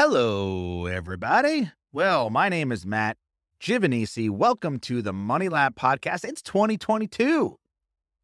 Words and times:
Hello, 0.00 0.86
everybody. 0.86 1.72
Well, 1.92 2.30
my 2.30 2.48
name 2.48 2.70
is 2.70 2.86
Matt 2.86 3.16
Giovanisci. 3.60 4.30
Welcome 4.30 4.78
to 4.82 5.02
the 5.02 5.12
Money 5.12 5.48
Lab 5.48 5.74
podcast. 5.74 6.22
It's 6.22 6.40
2022, 6.40 7.56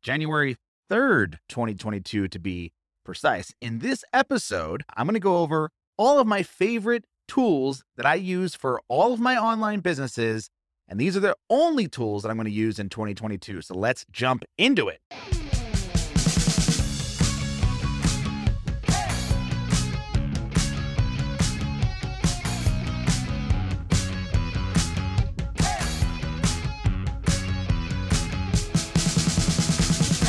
January 0.01 0.57
3rd, 0.89 1.39
2022, 1.49 2.29
to 2.29 2.39
be 2.39 2.71
precise. 3.05 3.53
In 3.61 3.81
this 3.81 4.05
episode, 4.13 4.85
I'm 4.97 5.07
going 5.07 5.15
to 5.15 5.21
go 5.21 5.39
over 5.39 5.73
all 5.99 6.21
of 6.21 6.29
my 6.29 6.45
favorite 6.45 7.07
tools 7.27 7.83
that 7.97 8.07
I 8.07 8.15
use 8.15 8.55
for 8.55 8.81
all 8.87 9.13
of 9.13 9.19
my 9.19 9.37
online 9.37 9.81
businesses. 9.81 10.51
And 10.87 11.01
these 11.01 11.17
are 11.17 11.21
the 11.21 11.35
only 11.51 11.89
tools 11.89 12.23
that 12.23 12.29
I'm 12.29 12.37
going 12.37 12.45
to 12.45 12.53
use 12.53 12.79
in 12.79 12.89
2022. 12.89 13.63
So 13.63 13.75
let's 13.75 14.07
jump 14.13 14.45
into 14.59 14.87
it. 14.87 15.01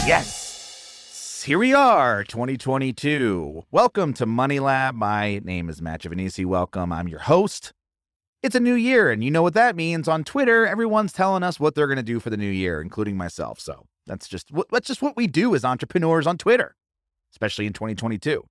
Yes. 0.06 1.42
Here 1.42 1.58
we 1.58 1.74
are, 1.74 2.24
2022. 2.24 3.64
Welcome 3.72 4.14
to 4.14 4.28
Money 4.28 4.60
Lab. 4.60 4.94
My 4.94 5.40
name 5.44 5.68
is 5.68 5.82
Matt 5.82 6.02
Giovanisci. 6.02 6.46
Welcome. 6.46 6.94
I'm 6.94 7.08
your 7.08 7.22
host. 7.22 7.74
It's 8.44 8.54
a 8.54 8.60
new 8.60 8.76
year, 8.76 9.10
and 9.10 9.24
you 9.24 9.32
know 9.32 9.42
what 9.42 9.56
that 9.56 9.76
means. 9.76 10.08
On 10.08 10.24
Twitter, 10.24 10.68
everyone's 10.68 11.12
telling 11.12 11.42
us 11.42 11.60
what 11.60 11.74
they're 11.74 11.88
going 11.88 11.98
to 11.98 12.04
do 12.04 12.20
for 12.20 12.30
the 12.30 12.38
new 12.38 12.52
year, 12.52 12.82
including 12.82 13.18
myself. 13.18 13.60
So 13.60 13.88
that's 14.06 14.28
just 14.28 14.52
what 14.52 14.68
that's 14.70 14.86
just 14.86 15.02
what 15.02 15.18
we 15.18 15.26
do 15.26 15.56
as 15.56 15.66
entrepreneurs 15.66 16.28
on 16.28 16.38
Twitter, 16.38 16.76
especially 17.32 17.66
in 17.66 17.74
2022. 17.74 18.44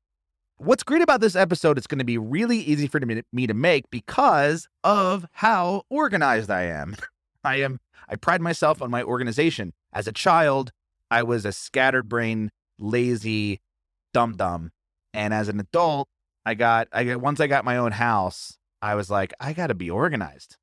What's 0.56 0.82
great 0.82 1.02
about 1.02 1.20
this 1.20 1.36
episode, 1.36 1.78
it's 1.78 1.86
going 1.86 2.00
to 2.00 2.04
be 2.04 2.18
really 2.18 2.58
easy 2.58 2.88
for 2.88 3.00
me 3.32 3.46
to 3.46 3.54
make 3.54 3.88
because 3.90 4.66
of 4.82 5.24
how 5.30 5.82
organized 5.88 6.50
I 6.50 6.64
am. 6.64 6.96
I 7.44 7.60
am 7.60 7.78
I 8.08 8.16
pride 8.16 8.40
myself 8.40 8.82
on 8.82 8.90
my 8.90 9.04
organization. 9.04 9.72
As 9.92 10.08
a 10.08 10.12
child, 10.12 10.72
I 11.14 11.22
was 11.22 11.44
a 11.44 11.52
scattered 11.52 12.08
brain, 12.08 12.50
lazy 12.76 13.60
dum 14.12 14.36
dum. 14.36 14.72
And 15.12 15.32
as 15.32 15.48
an 15.48 15.60
adult, 15.60 16.08
I 16.44 16.54
got 16.54 16.88
I 16.92 17.04
got 17.04 17.20
once 17.20 17.38
I 17.38 17.46
got 17.46 17.64
my 17.64 17.76
own 17.76 17.92
house, 17.92 18.58
I 18.82 18.96
was 18.96 19.10
like, 19.10 19.32
I 19.38 19.52
got 19.52 19.68
to 19.68 19.74
be 19.74 19.88
organized. 19.88 20.56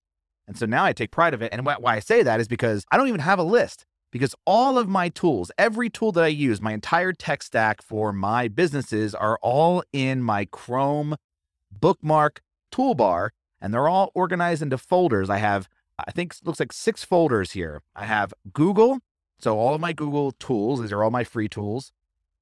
And 0.48 0.58
so 0.58 0.66
now 0.66 0.84
I 0.84 0.92
take 0.92 1.10
pride 1.10 1.34
of 1.34 1.42
it. 1.42 1.54
And 1.54 1.66
why 1.66 1.80
I 1.86 2.00
say 2.00 2.22
that 2.24 2.42
is 2.42 2.50
because 2.50 2.84
I 2.92 2.98
don't 2.98 3.08
even 3.08 3.22
have 3.22 3.40
a 3.40 3.44
list 3.44 3.86
because 4.12 4.36
all 4.46 4.78
of 4.78 4.90
my 4.90 5.08
tools, 5.08 5.52
every 5.58 5.90
tool 5.90 6.12
that 6.12 6.24
I 6.26 6.28
use, 6.28 6.60
my 6.60 6.74
entire 6.74 7.14
tech 7.14 7.44
stack 7.44 7.82
for 7.82 8.12
my 8.12 8.50
businesses 8.50 9.16
are 9.16 9.40
all 9.42 9.84
in 9.94 10.22
my 10.22 10.44
Chrome 10.52 11.16
bookmark 11.72 12.42
toolbar 12.74 13.30
and 13.62 13.74
they're 13.74 13.88
all 13.88 14.12
organized 14.14 14.62
into 14.62 14.78
folders. 14.78 15.30
I 15.30 15.38
have 15.38 15.70
I 15.98 16.12
think 16.12 16.36
looks 16.44 16.60
like 16.60 16.74
six 16.74 17.06
folders 17.06 17.52
here. 17.52 17.84
I 17.96 18.04
have 18.04 18.34
Google, 18.52 19.00
so 19.42 19.58
all 19.58 19.74
of 19.74 19.82
my 19.82 19.94
Google 19.94 20.32
tools, 20.34 20.82
these 20.82 20.92
are 20.92 21.04
all 21.04 21.12
my 21.12 21.24
free 21.24 21.50
tools. 21.50 21.92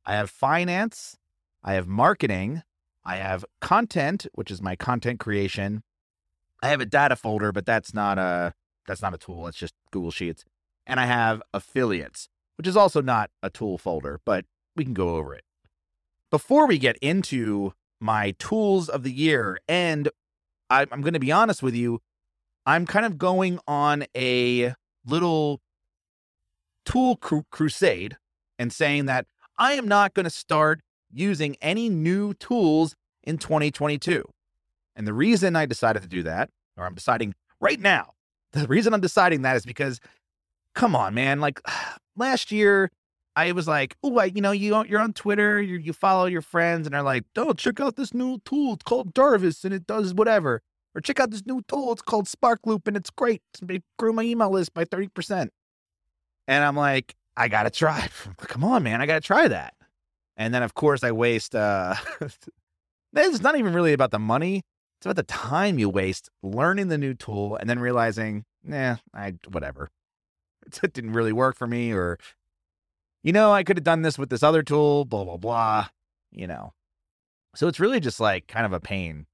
I 0.05 0.15
have 0.15 0.29
finance, 0.29 1.17
I 1.63 1.73
have 1.73 1.87
marketing, 1.87 2.63
I 3.05 3.17
have 3.17 3.45
content, 3.61 4.27
which 4.33 4.51
is 4.51 4.61
my 4.61 4.75
content 4.75 5.19
creation. 5.19 5.83
I 6.61 6.67
have 6.67 6.81
a 6.81 6.85
data 6.85 7.15
folder, 7.15 7.51
but 7.51 7.65
that's 7.65 7.93
not 7.93 8.17
a 8.17 8.53
that's 8.85 9.01
not 9.01 9.13
a 9.13 9.17
tool. 9.17 9.47
It's 9.47 9.57
just 9.57 9.73
Google 9.91 10.11
Sheets. 10.11 10.43
And 10.85 10.99
I 10.99 11.05
have 11.05 11.41
affiliates, 11.53 12.27
which 12.57 12.67
is 12.67 12.75
also 12.75 13.01
not 13.01 13.29
a 13.43 13.49
tool 13.49 13.77
folder, 13.77 14.19
but 14.25 14.45
we 14.75 14.83
can 14.83 14.93
go 14.93 15.15
over 15.15 15.33
it. 15.35 15.43
Before 16.31 16.67
we 16.67 16.77
get 16.77 16.97
into 16.97 17.73
my 17.99 18.31
tools 18.39 18.89
of 18.89 19.03
the 19.03 19.11
year, 19.11 19.59
and 19.67 20.09
I, 20.69 20.87
I'm 20.91 21.01
going 21.01 21.13
to 21.13 21.19
be 21.19 21.31
honest 21.31 21.61
with 21.61 21.75
you, 21.75 22.01
I'm 22.65 22.85
kind 22.85 23.05
of 23.05 23.17
going 23.17 23.59
on 23.67 24.05
a 24.15 24.73
little 25.05 25.61
tool 26.89 27.15
cru- 27.17 27.45
crusade 27.51 28.17
and 28.57 28.73
saying 28.73 29.05
that 29.05 29.27
I 29.57 29.73
am 29.73 29.87
not 29.87 30.15
going 30.15 30.23
to 30.23 30.31
start 30.31 30.81
using 31.11 31.55
any 31.61 31.87
new 31.87 32.33
tools 32.33 32.95
in 33.23 33.37
2022. 33.37 34.23
And 34.95 35.05
the 35.05 35.13
reason 35.13 35.55
I 35.55 35.67
decided 35.67 36.01
to 36.01 36.07
do 36.07 36.23
that, 36.23 36.49
or 36.77 36.85
I'm 36.85 36.95
deciding 36.95 37.35
right 37.61 37.79
now, 37.79 38.13
the 38.53 38.67
reason 38.67 38.93
I'm 38.93 39.01
deciding 39.01 39.43
that 39.43 39.55
is 39.55 39.65
because, 39.65 39.99
come 40.73 40.95
on, 40.95 41.13
man, 41.13 41.39
like 41.39 41.61
last 42.17 42.51
year, 42.51 42.89
I 43.35 43.51
was 43.51 43.67
like, 43.67 43.95
oh, 44.03 44.21
you 44.23 44.41
know, 44.41 44.51
you 44.51 44.83
you're 44.85 44.99
on 44.99 45.13
Twitter, 45.13 45.61
you 45.61 45.77
you 45.77 45.93
follow 45.93 46.25
your 46.25 46.41
friends, 46.41 46.87
and 46.87 46.93
they're 46.93 47.03
like, 47.03 47.23
oh, 47.37 47.53
check 47.53 47.79
out 47.79 47.95
this 47.95 48.13
new 48.13 48.39
tool. 48.43 48.73
It's 48.73 48.83
called 48.83 49.15
Jarvis, 49.15 49.63
and 49.63 49.73
it 49.73 49.85
does 49.85 50.13
whatever. 50.13 50.61
Or 50.95 51.01
check 51.01 51.19
out 51.19 51.29
this 51.29 51.45
new 51.45 51.61
tool. 51.67 51.93
It's 51.93 52.01
called 52.01 52.25
Sparkloop, 52.25 52.87
and 52.87 52.97
it's 52.97 53.11
great. 53.11 53.41
It 53.69 53.83
grew 53.97 54.11
my 54.11 54.23
email 54.23 54.49
list 54.49 54.73
by 54.73 54.83
thirty 54.83 55.07
percent. 55.07 55.53
And 56.49 56.63
I'm 56.63 56.75
like, 56.75 57.15
I 57.37 57.47
gotta 57.47 57.69
try. 57.69 58.09
Come 58.39 58.63
on, 58.63 58.81
man, 58.81 59.01
I 59.01 59.05
gotta 59.05 59.21
try 59.21 59.47
that. 59.47 59.75
And 60.35 60.51
then 60.51 60.63
of 60.63 60.73
course 60.73 61.03
I 61.03 61.11
waste 61.11 61.53
uh 61.53 61.93
it's 63.13 63.41
not 63.41 63.55
even 63.55 63.71
really 63.71 63.93
about 63.93 64.09
the 64.09 64.19
money. 64.19 64.63
It's 64.97 65.05
about 65.05 65.15
the 65.15 65.23
time 65.23 65.77
you 65.77 65.89
waste 65.89 66.27
learning 66.41 66.87
the 66.87 66.97
new 66.97 67.13
tool 67.13 67.55
and 67.55 67.69
then 67.69 67.79
realizing, 67.79 68.45
nah, 68.63 68.97
I 69.13 69.35
whatever. 69.47 69.89
It 70.83 70.91
didn't 70.93 71.13
really 71.13 71.31
work 71.33 71.55
for 71.55 71.67
me, 71.67 71.93
or 71.93 72.17
you 73.23 73.31
know, 73.31 73.51
I 73.51 73.63
could 73.63 73.77
have 73.77 73.83
done 73.83 74.01
this 74.01 74.17
with 74.17 74.29
this 74.29 74.43
other 74.43 74.63
tool, 74.63 75.05
blah, 75.05 75.23
blah, 75.23 75.37
blah. 75.37 75.87
You 76.31 76.47
know. 76.47 76.73
So 77.55 77.67
it's 77.67 77.79
really 77.79 77.99
just 77.99 78.19
like 78.19 78.47
kind 78.47 78.65
of 78.65 78.73
a 78.73 78.79
pain 78.79 79.27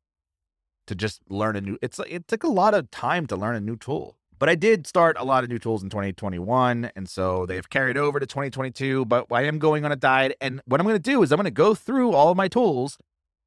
to 0.88 0.96
just 0.96 1.22
learn 1.30 1.56
a 1.56 1.62
new 1.62 1.78
it's 1.82 1.98
like 1.98 2.12
it 2.12 2.28
took 2.28 2.44
a 2.44 2.50
lot 2.50 2.74
of 2.74 2.92
time 2.92 3.26
to 3.28 3.38
learn 3.38 3.56
a 3.56 3.62
new 3.62 3.78
tool. 3.78 4.18
But 4.38 4.50
I 4.50 4.56
did 4.56 4.86
start 4.86 5.16
a 5.18 5.24
lot 5.24 5.44
of 5.44 5.50
new 5.50 5.60
tools 5.60 5.82
in 5.82 5.90
2021. 5.90 6.92
And 6.96 7.08
so 7.08 7.46
they've 7.46 7.70
carried 7.70 7.98
over 7.98 8.20
to 8.20 8.26
2022. 8.26 9.06
But 9.06 9.28
I 9.32 9.44
am 9.44 9.60
going 9.60 9.86
on 9.86 9.92
a 9.92 9.96
diet. 9.96 10.36
And 10.42 10.62
what 10.66 10.80
I'm 10.80 10.86
going 10.86 10.96
to 10.96 11.12
do 11.12 11.24
is 11.24 11.32
I'm 11.32 11.38
going 11.38 11.46
to 11.46 11.52
go 11.52 11.74
through 11.74 12.14
all 12.14 12.32
of 12.32 12.38
my 12.38 12.48
tools 12.48 12.98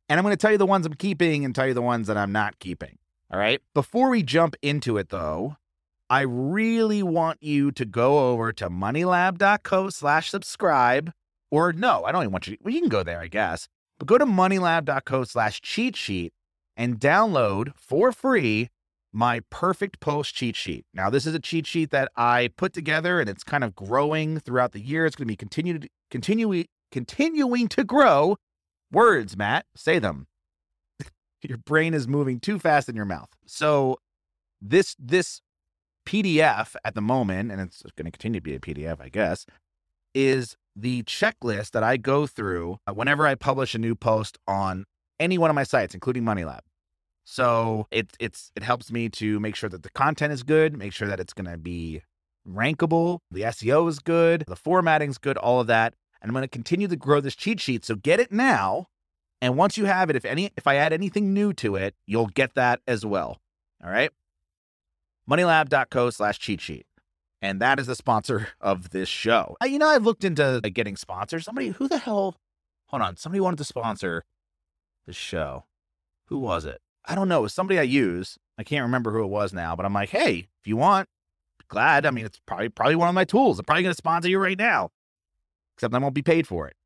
and 0.08 0.18
I'm 0.18 0.24
going 0.24 0.32
to 0.32 0.40
tell 0.40 0.52
you 0.52 0.58
the 0.58 0.66
ones 0.66 0.86
I'm 0.86 0.94
keeping 0.94 1.44
and 1.44 1.54
tell 1.54 1.66
you 1.66 1.74
the 1.74 1.82
ones 1.82 2.06
that 2.06 2.16
I'm 2.16 2.32
not 2.32 2.58
keeping. 2.58 2.98
All 3.30 3.38
right. 3.38 3.60
Before 3.74 4.08
we 4.08 4.22
jump 4.22 4.56
into 4.62 4.96
it, 4.96 5.10
though, 5.10 5.56
I 6.08 6.22
really 6.22 7.02
want 7.02 7.42
you 7.42 7.70
to 7.72 7.84
go 7.84 8.30
over 8.30 8.52
to 8.54 8.70
moneylab.co 8.70 9.90
slash 9.90 10.30
subscribe. 10.30 11.12
Or 11.50 11.72
no, 11.72 12.04
I 12.04 12.12
don't 12.12 12.22
even 12.22 12.32
want 12.32 12.46
you. 12.46 12.56
Well, 12.62 12.72
you 12.72 12.80
can 12.80 12.88
go 12.88 13.02
there, 13.02 13.20
I 13.20 13.28
guess. 13.28 13.68
But 13.98 14.06
go 14.06 14.16
to 14.16 14.24
moneylab.co 14.24 15.24
slash 15.24 15.60
cheat 15.60 15.96
sheet 15.96 16.32
and 16.76 16.98
download 16.98 17.72
for 17.76 18.12
free 18.12 18.70
my 19.12 19.40
perfect 19.50 20.00
post 20.00 20.34
cheat 20.34 20.56
sheet. 20.56 20.84
Now, 20.92 21.10
this 21.10 21.26
is 21.26 21.34
a 21.34 21.40
cheat 21.40 21.66
sheet 21.66 21.90
that 21.90 22.10
I 22.16 22.50
put 22.56 22.72
together 22.72 23.20
and 23.20 23.28
it's 23.28 23.44
kind 23.44 23.64
of 23.64 23.74
growing 23.74 24.38
throughout 24.40 24.72
the 24.72 24.80
year. 24.80 25.06
It's 25.06 25.16
going 25.16 25.26
to 25.26 25.32
be 25.32 25.36
continued, 25.36 25.88
continuing, 26.10 26.66
continuing 26.92 27.68
to 27.68 27.84
grow. 27.84 28.36
Words, 28.92 29.36
Matt, 29.36 29.66
say 29.74 29.98
them. 29.98 30.26
your 31.42 31.58
brain 31.58 31.94
is 31.94 32.06
moving 32.06 32.40
too 32.40 32.58
fast 32.58 32.88
in 32.88 32.96
your 32.96 33.04
mouth. 33.04 33.28
So 33.46 33.98
this 34.60 34.94
this 34.98 35.40
PDF 36.06 36.74
at 36.84 36.94
the 36.94 37.02
moment, 37.02 37.52
and 37.52 37.60
it's 37.60 37.82
going 37.96 38.06
to 38.06 38.10
continue 38.10 38.40
to 38.40 38.44
be 38.44 38.54
a 38.54 38.60
PDF, 38.60 39.00
I 39.00 39.08
guess, 39.08 39.44
is 40.14 40.56
the 40.74 41.02
checklist 41.02 41.72
that 41.72 41.82
I 41.82 41.96
go 41.96 42.26
through 42.26 42.78
whenever 42.92 43.26
I 43.26 43.34
publish 43.34 43.74
a 43.74 43.78
new 43.78 43.94
post 43.94 44.38
on 44.46 44.84
any 45.20 45.36
one 45.36 45.50
of 45.50 45.54
my 45.54 45.64
sites, 45.64 45.94
including 45.94 46.24
Money 46.24 46.44
Lab. 46.44 46.62
So 47.30 47.86
it 47.90 48.16
it's 48.18 48.50
it 48.56 48.62
helps 48.62 48.90
me 48.90 49.10
to 49.10 49.38
make 49.38 49.54
sure 49.54 49.68
that 49.68 49.82
the 49.82 49.90
content 49.90 50.32
is 50.32 50.42
good, 50.42 50.74
make 50.74 50.94
sure 50.94 51.06
that 51.08 51.20
it's 51.20 51.34
going 51.34 51.50
to 51.50 51.58
be 51.58 52.00
rankable, 52.48 53.18
the 53.30 53.42
SEO 53.42 53.86
is 53.86 53.98
good, 53.98 54.44
the 54.48 54.56
formatting's 54.56 55.18
good, 55.18 55.36
all 55.36 55.60
of 55.60 55.66
that. 55.66 55.92
And 56.22 56.30
I'm 56.30 56.32
going 56.32 56.42
to 56.42 56.48
continue 56.48 56.88
to 56.88 56.96
grow 56.96 57.20
this 57.20 57.36
cheat 57.36 57.60
sheet. 57.60 57.84
So 57.84 57.96
get 57.96 58.18
it 58.18 58.32
now. 58.32 58.86
And 59.42 59.58
once 59.58 59.76
you 59.76 59.84
have 59.84 60.08
it, 60.08 60.16
if 60.16 60.24
any 60.24 60.52
if 60.56 60.66
I 60.66 60.76
add 60.76 60.94
anything 60.94 61.34
new 61.34 61.52
to 61.52 61.76
it, 61.76 61.94
you'll 62.06 62.28
get 62.28 62.54
that 62.54 62.80
as 62.88 63.04
well. 63.04 63.42
All 63.84 63.90
right. 63.90 64.10
Moneylab.co 65.30 66.08
slash 66.08 66.38
cheat 66.38 66.62
sheet. 66.62 66.86
And 67.42 67.60
that 67.60 67.78
is 67.78 67.88
the 67.88 67.94
sponsor 67.94 68.48
of 68.62 68.88
this 68.88 69.08
show. 69.08 69.54
You 69.62 69.78
know, 69.78 69.88
I've 69.88 70.04
looked 70.04 70.24
into 70.24 70.62
getting 70.72 70.96
sponsors. 70.96 71.44
Somebody, 71.44 71.68
who 71.68 71.88
the 71.88 71.98
hell? 71.98 72.36
Hold 72.86 73.02
on. 73.02 73.16
Somebody 73.18 73.40
wanted 73.40 73.58
to 73.58 73.64
sponsor 73.64 74.24
the 75.04 75.12
show. 75.12 75.66
Who 76.28 76.38
was 76.38 76.64
it? 76.64 76.80
I 77.08 77.14
don't 77.14 77.28
know. 77.28 77.40
It 77.40 77.42
was 77.42 77.54
somebody 77.54 77.78
I 77.78 77.82
use. 77.82 78.38
I 78.58 78.64
can't 78.64 78.82
remember 78.82 79.10
who 79.10 79.24
it 79.24 79.28
was 79.28 79.52
now, 79.52 79.74
but 79.74 79.86
I'm 79.86 79.94
like, 79.94 80.10
hey, 80.10 80.48
if 80.60 80.66
you 80.66 80.76
want, 80.76 81.08
glad. 81.68 82.04
I 82.04 82.10
mean, 82.10 82.26
it's 82.26 82.40
probably 82.46 82.68
probably 82.68 82.96
one 82.96 83.08
of 83.08 83.14
my 83.14 83.24
tools. 83.24 83.58
I'm 83.58 83.64
probably 83.64 83.84
going 83.84 83.94
to 83.94 83.96
sponsor 83.96 84.28
you 84.28 84.38
right 84.38 84.58
now, 84.58 84.90
except 85.76 85.94
I 85.94 85.98
won't 85.98 86.14
be 86.14 86.22
paid 86.22 86.46
for 86.46 86.68
it. 86.68 86.76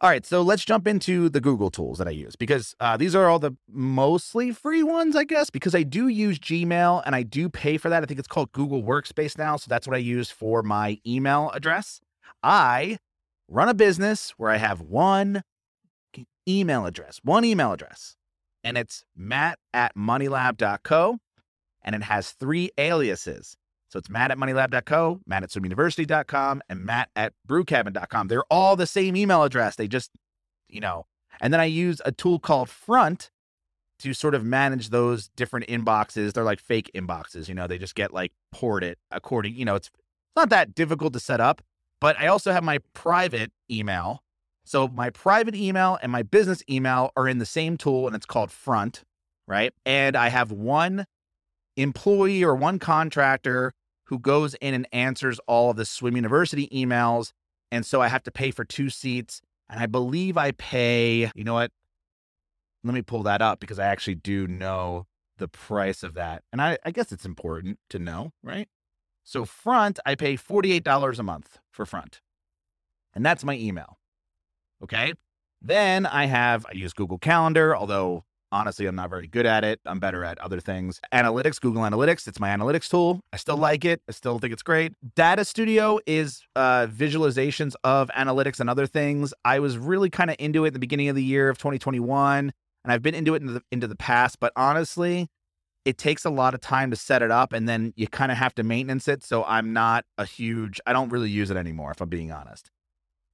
All 0.00 0.10
right, 0.10 0.26
so 0.26 0.42
let's 0.42 0.64
jump 0.64 0.88
into 0.88 1.28
the 1.28 1.40
Google 1.40 1.70
tools 1.70 1.98
that 1.98 2.08
I 2.08 2.10
use 2.10 2.34
because 2.34 2.74
uh, 2.80 2.96
these 2.96 3.14
are 3.14 3.28
all 3.28 3.38
the 3.38 3.52
mostly 3.70 4.50
free 4.50 4.82
ones, 4.82 5.14
I 5.14 5.22
guess, 5.22 5.48
because 5.48 5.76
I 5.76 5.84
do 5.84 6.08
use 6.08 6.40
Gmail 6.40 7.04
and 7.06 7.14
I 7.14 7.22
do 7.22 7.48
pay 7.48 7.76
for 7.76 7.88
that. 7.88 8.02
I 8.02 8.06
think 8.06 8.18
it's 8.18 8.26
called 8.26 8.50
Google 8.50 8.82
Workspace 8.82 9.38
now. 9.38 9.54
So 9.54 9.66
that's 9.68 9.86
what 9.86 9.94
I 9.94 10.00
use 10.00 10.28
for 10.28 10.64
my 10.64 10.98
email 11.06 11.52
address. 11.54 12.00
I 12.42 12.98
run 13.46 13.68
a 13.68 13.74
business 13.74 14.30
where 14.36 14.50
I 14.50 14.56
have 14.56 14.80
one 14.80 15.44
email 16.48 16.84
address, 16.84 17.20
one 17.22 17.44
email 17.44 17.72
address. 17.72 18.16
And 18.64 18.78
it's 18.78 19.04
matt 19.16 19.58
at 19.72 19.94
moneylab.co. 19.96 21.18
And 21.84 21.96
it 21.96 22.02
has 22.04 22.30
three 22.30 22.70
aliases. 22.78 23.56
So 23.88 23.98
it's 23.98 24.08
matt 24.08 24.30
at 24.30 24.38
moneylab.co, 24.38 25.20
matt 25.26 25.42
at 25.42 25.50
swimuniversity.com, 25.50 26.62
and 26.68 26.80
matt 26.84 27.10
at 27.16 27.32
brewcabin.com. 27.46 28.28
They're 28.28 28.44
all 28.50 28.76
the 28.76 28.86
same 28.86 29.16
email 29.16 29.42
address. 29.42 29.76
They 29.76 29.88
just, 29.88 30.10
you 30.68 30.80
know, 30.80 31.06
and 31.40 31.52
then 31.52 31.60
I 31.60 31.64
use 31.64 32.00
a 32.04 32.12
tool 32.12 32.38
called 32.38 32.70
Front 32.70 33.30
to 33.98 34.14
sort 34.14 34.34
of 34.34 34.44
manage 34.44 34.88
those 34.88 35.28
different 35.36 35.66
inboxes. 35.66 36.32
They're 36.32 36.42
like 36.42 36.60
fake 36.60 36.90
inboxes, 36.94 37.48
you 37.48 37.54
know, 37.54 37.66
they 37.66 37.78
just 37.78 37.94
get 37.94 38.12
like 38.12 38.32
ported 38.50 38.96
according, 39.10 39.54
you 39.54 39.64
know, 39.64 39.74
it's 39.74 39.90
not 40.34 40.50
that 40.50 40.74
difficult 40.74 41.12
to 41.12 41.20
set 41.20 41.40
up. 41.40 41.62
But 42.00 42.18
I 42.18 42.26
also 42.26 42.50
have 42.50 42.64
my 42.64 42.78
private 42.94 43.52
email. 43.70 44.24
So 44.64 44.88
my 44.88 45.10
private 45.10 45.54
email 45.54 45.98
and 46.02 46.12
my 46.12 46.22
business 46.22 46.62
email 46.70 47.10
are 47.16 47.28
in 47.28 47.38
the 47.38 47.46
same 47.46 47.76
tool 47.76 48.06
and 48.06 48.14
it's 48.14 48.26
called 48.26 48.50
Front, 48.50 49.02
right? 49.46 49.72
And 49.84 50.16
I 50.16 50.28
have 50.28 50.52
one 50.52 51.06
employee 51.76 52.44
or 52.44 52.54
one 52.54 52.78
contractor 52.78 53.72
who 54.06 54.18
goes 54.18 54.54
in 54.54 54.74
and 54.74 54.86
answers 54.92 55.40
all 55.46 55.70
of 55.70 55.76
the 55.76 55.84
Swim 55.84 56.16
University 56.16 56.68
emails. 56.68 57.32
And 57.70 57.84
so 57.84 58.00
I 58.00 58.08
have 58.08 58.22
to 58.24 58.30
pay 58.30 58.50
for 58.50 58.64
two 58.64 58.90
seats. 58.90 59.40
And 59.68 59.80
I 59.80 59.86
believe 59.86 60.36
I 60.36 60.52
pay, 60.52 61.30
you 61.34 61.44
know 61.44 61.54
what? 61.54 61.70
Let 62.84 62.94
me 62.94 63.02
pull 63.02 63.22
that 63.22 63.40
up 63.40 63.60
because 63.60 63.78
I 63.78 63.86
actually 63.86 64.16
do 64.16 64.46
know 64.46 65.06
the 65.38 65.48
price 65.48 66.02
of 66.02 66.14
that. 66.14 66.42
And 66.52 66.60
I, 66.60 66.78
I 66.84 66.90
guess 66.90 67.10
it's 67.10 67.24
important 67.24 67.78
to 67.90 67.98
know, 67.98 68.32
right? 68.42 68.68
So, 69.24 69.44
front, 69.44 70.00
I 70.04 70.16
pay 70.16 70.36
$48 70.36 71.18
a 71.18 71.22
month 71.22 71.58
for 71.70 71.86
front. 71.86 72.20
And 73.14 73.24
that's 73.24 73.44
my 73.44 73.56
email. 73.56 73.98
Okay. 74.82 75.12
Then 75.60 76.06
I 76.06 76.26
have, 76.26 76.66
I 76.66 76.72
use 76.72 76.92
Google 76.92 77.18
Calendar, 77.18 77.76
although 77.76 78.24
Honestly, 78.52 78.84
I'm 78.84 78.94
not 78.94 79.08
very 79.08 79.26
good 79.26 79.46
at 79.46 79.64
it. 79.64 79.80
I'm 79.86 79.98
better 79.98 80.24
at 80.26 80.38
other 80.38 80.60
things. 80.60 81.00
Analytics, 81.10 81.58
Google 81.58 81.82
Analytics, 81.82 82.28
it's 82.28 82.38
my 82.38 82.50
analytics 82.50 82.88
tool. 82.88 83.20
I 83.32 83.38
still 83.38 83.56
like 83.56 83.86
it. 83.86 84.02
I 84.06 84.12
still 84.12 84.38
think 84.38 84.52
it's 84.52 84.62
great. 84.62 84.92
Data 85.16 85.46
Studio 85.46 85.98
is 86.06 86.42
uh, 86.54 86.86
visualizations 86.86 87.74
of 87.82 88.10
analytics 88.10 88.60
and 88.60 88.68
other 88.68 88.86
things. 88.86 89.32
I 89.42 89.58
was 89.58 89.78
really 89.78 90.10
kind 90.10 90.28
of 90.28 90.36
into 90.38 90.64
it 90.64 90.68
at 90.68 90.72
the 90.74 90.78
beginning 90.78 91.08
of 91.08 91.16
the 91.16 91.24
year 91.24 91.48
of 91.48 91.56
2021, 91.56 92.52
and 92.84 92.92
I've 92.92 93.00
been 93.00 93.14
into 93.14 93.34
it 93.34 93.40
into 93.40 93.54
the, 93.54 93.62
into 93.72 93.86
the 93.86 93.96
past. 93.96 94.38
But 94.38 94.52
honestly, 94.54 95.28
it 95.86 95.96
takes 95.96 96.26
a 96.26 96.30
lot 96.30 96.52
of 96.52 96.60
time 96.60 96.90
to 96.90 96.96
set 96.96 97.22
it 97.22 97.30
up, 97.30 97.54
and 97.54 97.66
then 97.66 97.94
you 97.96 98.06
kind 98.06 98.30
of 98.30 98.36
have 98.36 98.54
to 98.56 98.62
maintenance 98.62 99.08
it. 99.08 99.24
So 99.24 99.44
I'm 99.44 99.72
not 99.72 100.04
a 100.18 100.26
huge. 100.26 100.78
I 100.86 100.92
don't 100.92 101.08
really 101.08 101.30
use 101.30 101.50
it 101.50 101.56
anymore, 101.56 101.90
if 101.92 102.02
I'm 102.02 102.10
being 102.10 102.30
honest. 102.30 102.70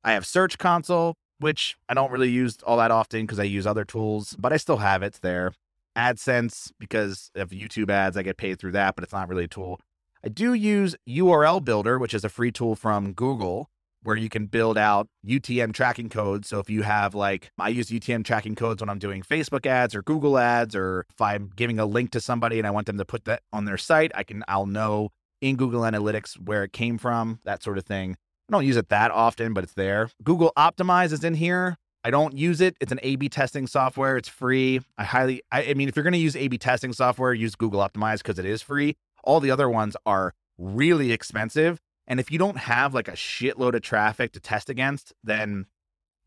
I 0.04 0.12
have 0.12 0.24
Search 0.24 0.58
Console 0.58 1.16
which 1.40 1.76
I 1.88 1.94
don't 1.94 2.10
really 2.10 2.30
use 2.30 2.58
all 2.64 2.76
that 2.78 2.90
often 2.90 3.22
because 3.22 3.38
I 3.38 3.44
use 3.44 3.66
other 3.66 3.84
tools, 3.84 4.36
but 4.38 4.52
I 4.52 4.56
still 4.56 4.78
have 4.78 5.02
it 5.02 5.18
there. 5.22 5.52
AdSense, 5.96 6.72
because 6.78 7.30
of 7.34 7.50
YouTube 7.50 7.90
ads, 7.90 8.16
I 8.16 8.22
get 8.22 8.36
paid 8.36 8.58
through 8.58 8.72
that, 8.72 8.94
but 8.94 9.02
it's 9.02 9.12
not 9.12 9.28
really 9.28 9.44
a 9.44 9.48
tool. 9.48 9.80
I 10.24 10.28
do 10.28 10.54
use 10.54 10.96
URL 11.08 11.64
Builder, 11.64 11.98
which 11.98 12.14
is 12.14 12.24
a 12.24 12.28
free 12.28 12.52
tool 12.52 12.76
from 12.76 13.12
Google 13.12 13.70
where 14.02 14.16
you 14.16 14.28
can 14.28 14.46
build 14.46 14.78
out 14.78 15.08
UTM 15.26 15.72
tracking 15.72 16.08
codes. 16.08 16.48
So 16.48 16.60
if 16.60 16.70
you 16.70 16.82
have 16.82 17.14
like, 17.14 17.50
I 17.58 17.68
use 17.68 17.90
UTM 17.90 18.24
tracking 18.24 18.54
codes 18.54 18.80
when 18.80 18.88
I'm 18.88 18.98
doing 18.98 19.22
Facebook 19.22 19.66
ads 19.66 19.94
or 19.94 20.02
Google 20.02 20.38
ads, 20.38 20.74
or 20.74 21.04
if 21.10 21.20
I'm 21.20 21.50
giving 21.54 21.78
a 21.78 21.86
link 21.86 22.12
to 22.12 22.20
somebody 22.20 22.58
and 22.58 22.66
I 22.66 22.70
want 22.70 22.86
them 22.86 22.98
to 22.98 23.04
put 23.04 23.24
that 23.24 23.42
on 23.52 23.64
their 23.64 23.76
site, 23.76 24.12
I 24.14 24.22
can, 24.22 24.44
I'll 24.46 24.66
know 24.66 25.10
in 25.40 25.56
Google 25.56 25.82
Analytics 25.82 26.34
where 26.34 26.64
it 26.64 26.72
came 26.72 26.98
from, 26.98 27.40
that 27.44 27.62
sort 27.62 27.78
of 27.78 27.84
thing. 27.84 28.16
I 28.48 28.52
don't 28.52 28.66
use 28.66 28.76
it 28.76 28.88
that 28.88 29.10
often, 29.10 29.52
but 29.52 29.64
it's 29.64 29.74
there. 29.74 30.10
Google 30.24 30.52
Optimize 30.56 31.12
is 31.12 31.22
in 31.22 31.34
here. 31.34 31.76
I 32.02 32.10
don't 32.10 32.36
use 32.36 32.60
it. 32.60 32.76
It's 32.80 32.92
an 32.92 33.00
A 33.02 33.16
B 33.16 33.28
testing 33.28 33.66
software. 33.66 34.16
It's 34.16 34.28
free. 34.28 34.80
I 34.96 35.04
highly, 35.04 35.42
I, 35.52 35.64
I 35.64 35.74
mean, 35.74 35.88
if 35.88 35.96
you're 35.96 36.02
going 36.02 36.12
to 36.12 36.18
use 36.18 36.36
A 36.36 36.48
B 36.48 36.56
testing 36.56 36.92
software, 36.92 37.34
use 37.34 37.54
Google 37.54 37.80
Optimize 37.80 38.18
because 38.18 38.38
it 38.38 38.46
is 38.46 38.62
free. 38.62 38.96
All 39.24 39.40
the 39.40 39.50
other 39.50 39.68
ones 39.68 39.96
are 40.06 40.32
really 40.56 41.12
expensive. 41.12 41.80
And 42.06 42.18
if 42.18 42.30
you 42.30 42.38
don't 42.38 42.56
have 42.56 42.94
like 42.94 43.08
a 43.08 43.12
shitload 43.12 43.74
of 43.74 43.82
traffic 43.82 44.32
to 44.32 44.40
test 44.40 44.70
against, 44.70 45.12
then 45.22 45.66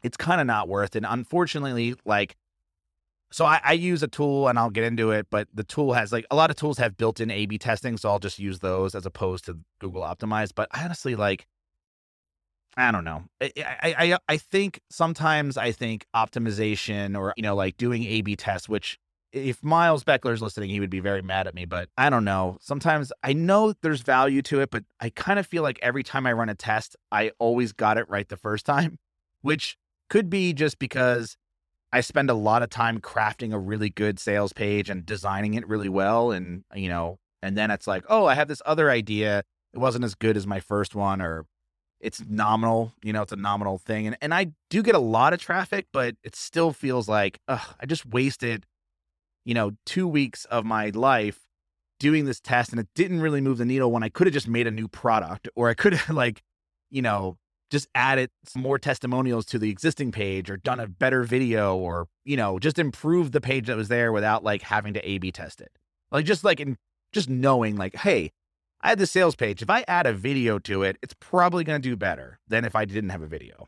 it's 0.03 0.17
kind 0.17 0.39
of 0.39 0.45
not 0.45 0.67
worth 0.67 0.95
it. 0.95 0.99
And 0.99 1.07
unfortunately, 1.07 1.95
like, 2.05 2.35
so 3.31 3.45
I, 3.45 3.61
I, 3.63 3.73
use 3.73 4.03
a 4.03 4.07
tool 4.07 4.47
and 4.49 4.59
I'll 4.59 4.69
get 4.69 4.83
into 4.83 5.11
it, 5.11 5.27
but 5.31 5.47
the 5.53 5.63
tool 5.63 5.93
has 5.93 6.11
like 6.11 6.25
a 6.29 6.35
lot 6.35 6.49
of 6.49 6.57
tools 6.57 6.77
have 6.79 6.97
built 6.97 7.19
in 7.19 7.31
A 7.31 7.45
B 7.45 7.57
testing. 7.57 7.97
So 7.97 8.09
I'll 8.09 8.19
just 8.19 8.37
use 8.37 8.59
those 8.59 8.93
as 8.93 9.05
opposed 9.05 9.45
to 9.45 9.57
Google 9.79 10.03
Optimize. 10.03 10.51
But 10.53 10.67
honestly, 10.75 11.15
like, 11.15 11.47
I 12.77 12.91
don't 12.91 13.03
know. 13.03 13.23
I, 13.41 13.51
I 13.57 14.17
I 14.27 14.37
think 14.37 14.79
sometimes 14.89 15.57
I 15.57 15.71
think 15.71 16.05
optimization 16.15 17.17
or 17.17 17.33
you 17.35 17.43
know 17.43 17.55
like 17.55 17.77
doing 17.77 18.03
A/B 18.03 18.37
tests, 18.37 18.69
which 18.69 18.97
if 19.33 19.63
Miles 19.63 20.03
Beckler's 20.03 20.41
listening, 20.41 20.69
he 20.69 20.79
would 20.79 20.89
be 20.89 20.99
very 20.99 21.21
mad 21.21 21.47
at 21.47 21.55
me. 21.55 21.65
But 21.65 21.89
I 21.97 22.09
don't 22.09 22.25
know. 22.25 22.57
Sometimes 22.61 23.11
I 23.23 23.33
know 23.33 23.73
there's 23.81 24.01
value 24.01 24.41
to 24.43 24.61
it, 24.61 24.69
but 24.71 24.83
I 24.99 25.09
kind 25.09 25.39
of 25.39 25.47
feel 25.47 25.63
like 25.63 25.79
every 25.81 26.03
time 26.03 26.25
I 26.25 26.33
run 26.33 26.49
a 26.49 26.55
test, 26.55 26.95
I 27.11 27.31
always 27.39 27.71
got 27.73 27.97
it 27.97 28.09
right 28.09 28.27
the 28.27 28.37
first 28.37 28.65
time, 28.65 28.97
which 29.41 29.77
could 30.09 30.29
be 30.29 30.53
just 30.53 30.79
because 30.79 31.37
I 31.93 32.01
spend 32.01 32.29
a 32.29 32.35
lot 32.35 32.63
of 32.63 32.69
time 32.69 32.99
crafting 33.01 33.53
a 33.53 33.59
really 33.59 33.89
good 33.89 34.19
sales 34.19 34.53
page 34.53 34.89
and 34.89 35.05
designing 35.05 35.55
it 35.55 35.67
really 35.67 35.89
well, 35.89 36.31
and 36.31 36.63
you 36.73 36.87
know, 36.87 37.19
and 37.41 37.57
then 37.57 37.69
it's 37.71 37.87
like, 37.87 38.05
oh, 38.07 38.25
I 38.25 38.35
have 38.35 38.47
this 38.47 38.61
other 38.65 38.89
idea. 38.89 39.43
It 39.73 39.79
wasn't 39.79 40.05
as 40.05 40.15
good 40.15 40.37
as 40.37 40.47
my 40.47 40.59
first 40.59 40.95
one, 40.95 41.21
or 41.21 41.45
it's 42.03 42.21
nominal, 42.27 42.93
you 43.03 43.13
know, 43.13 43.21
it's 43.21 43.31
a 43.31 43.37
nominal 43.37 43.77
thing. 43.77 44.07
And 44.07 44.17
and 44.21 44.33
I 44.33 44.51
do 44.69 44.83
get 44.83 44.95
a 44.95 44.99
lot 44.99 45.33
of 45.33 45.39
traffic, 45.39 45.87
but 45.91 46.15
it 46.23 46.35
still 46.35 46.71
feels 46.73 47.07
like 47.07 47.39
ugh, 47.47 47.75
I 47.79 47.85
just 47.85 48.05
wasted, 48.05 48.65
you 49.45 49.53
know, 49.53 49.71
two 49.85 50.07
weeks 50.07 50.45
of 50.45 50.65
my 50.65 50.89
life 50.89 51.39
doing 51.99 52.25
this 52.25 52.39
test 52.39 52.71
and 52.71 52.79
it 52.79 52.87
didn't 52.95 53.21
really 53.21 53.41
move 53.41 53.59
the 53.59 53.65
needle 53.65 53.91
when 53.91 54.03
I 54.03 54.09
could 54.09 54.25
have 54.25 54.33
just 54.33 54.47
made 54.47 54.65
a 54.65 54.71
new 54.71 54.87
product 54.87 55.47
or 55.55 55.69
I 55.69 55.75
could 55.75 55.93
have 55.93 56.15
like, 56.15 56.41
you 56.89 57.01
know, 57.01 57.37
just 57.69 57.87
added 57.95 58.29
some 58.43 58.61
more 58.61 58.77
testimonials 58.77 59.45
to 59.45 59.59
the 59.59 59.69
existing 59.69 60.11
page 60.11 60.49
or 60.49 60.57
done 60.57 60.79
a 60.79 60.87
better 60.87 61.23
video 61.23 61.75
or, 61.75 62.07
you 62.25 62.35
know, 62.35 62.59
just 62.59 62.79
improved 62.79 63.31
the 63.31 63.39
page 63.39 63.67
that 63.67 63.77
was 63.77 63.87
there 63.87 64.11
without 64.11 64.43
like 64.43 64.61
having 64.61 64.93
to 64.93 65.09
A 65.09 65.19
B 65.19 65.31
test 65.31 65.61
it. 65.61 65.71
Like 66.11 66.25
just 66.25 66.43
like 66.43 66.59
in 66.59 66.77
just 67.13 67.29
knowing 67.29 67.77
like, 67.77 67.95
hey, 67.95 68.31
I 68.83 68.89
had 68.89 68.99
the 68.99 69.07
sales 69.07 69.35
page. 69.35 69.61
If 69.61 69.69
I 69.69 69.85
add 69.87 70.07
a 70.07 70.13
video 70.13 70.57
to 70.59 70.83
it, 70.83 70.97
it's 71.01 71.13
probably 71.19 71.63
going 71.63 71.81
to 71.81 71.89
do 71.89 71.95
better 71.95 72.39
than 72.47 72.65
if 72.65 72.75
I 72.75 72.85
didn't 72.85 73.11
have 73.11 73.21
a 73.21 73.27
video. 73.27 73.67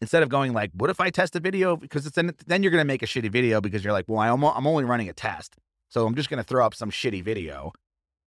Instead 0.00 0.22
of 0.22 0.28
going 0.28 0.52
like, 0.52 0.70
what 0.74 0.90
if 0.90 1.00
I 1.00 1.10
test 1.10 1.36
a 1.36 1.40
video? 1.40 1.76
Because 1.76 2.06
it's 2.06 2.16
then, 2.16 2.32
then 2.46 2.62
you're 2.62 2.70
going 2.72 2.80
to 2.80 2.86
make 2.86 3.02
a 3.02 3.06
shitty 3.06 3.30
video 3.30 3.60
because 3.60 3.84
you're 3.84 3.92
like, 3.92 4.06
well, 4.08 4.20
I'm, 4.20 4.42
I'm 4.44 4.66
only 4.66 4.84
running 4.84 5.08
a 5.08 5.12
test. 5.12 5.56
So 5.88 6.06
I'm 6.06 6.14
just 6.14 6.30
going 6.30 6.38
to 6.42 6.44
throw 6.44 6.64
up 6.64 6.74
some 6.74 6.90
shitty 6.90 7.22
video. 7.22 7.72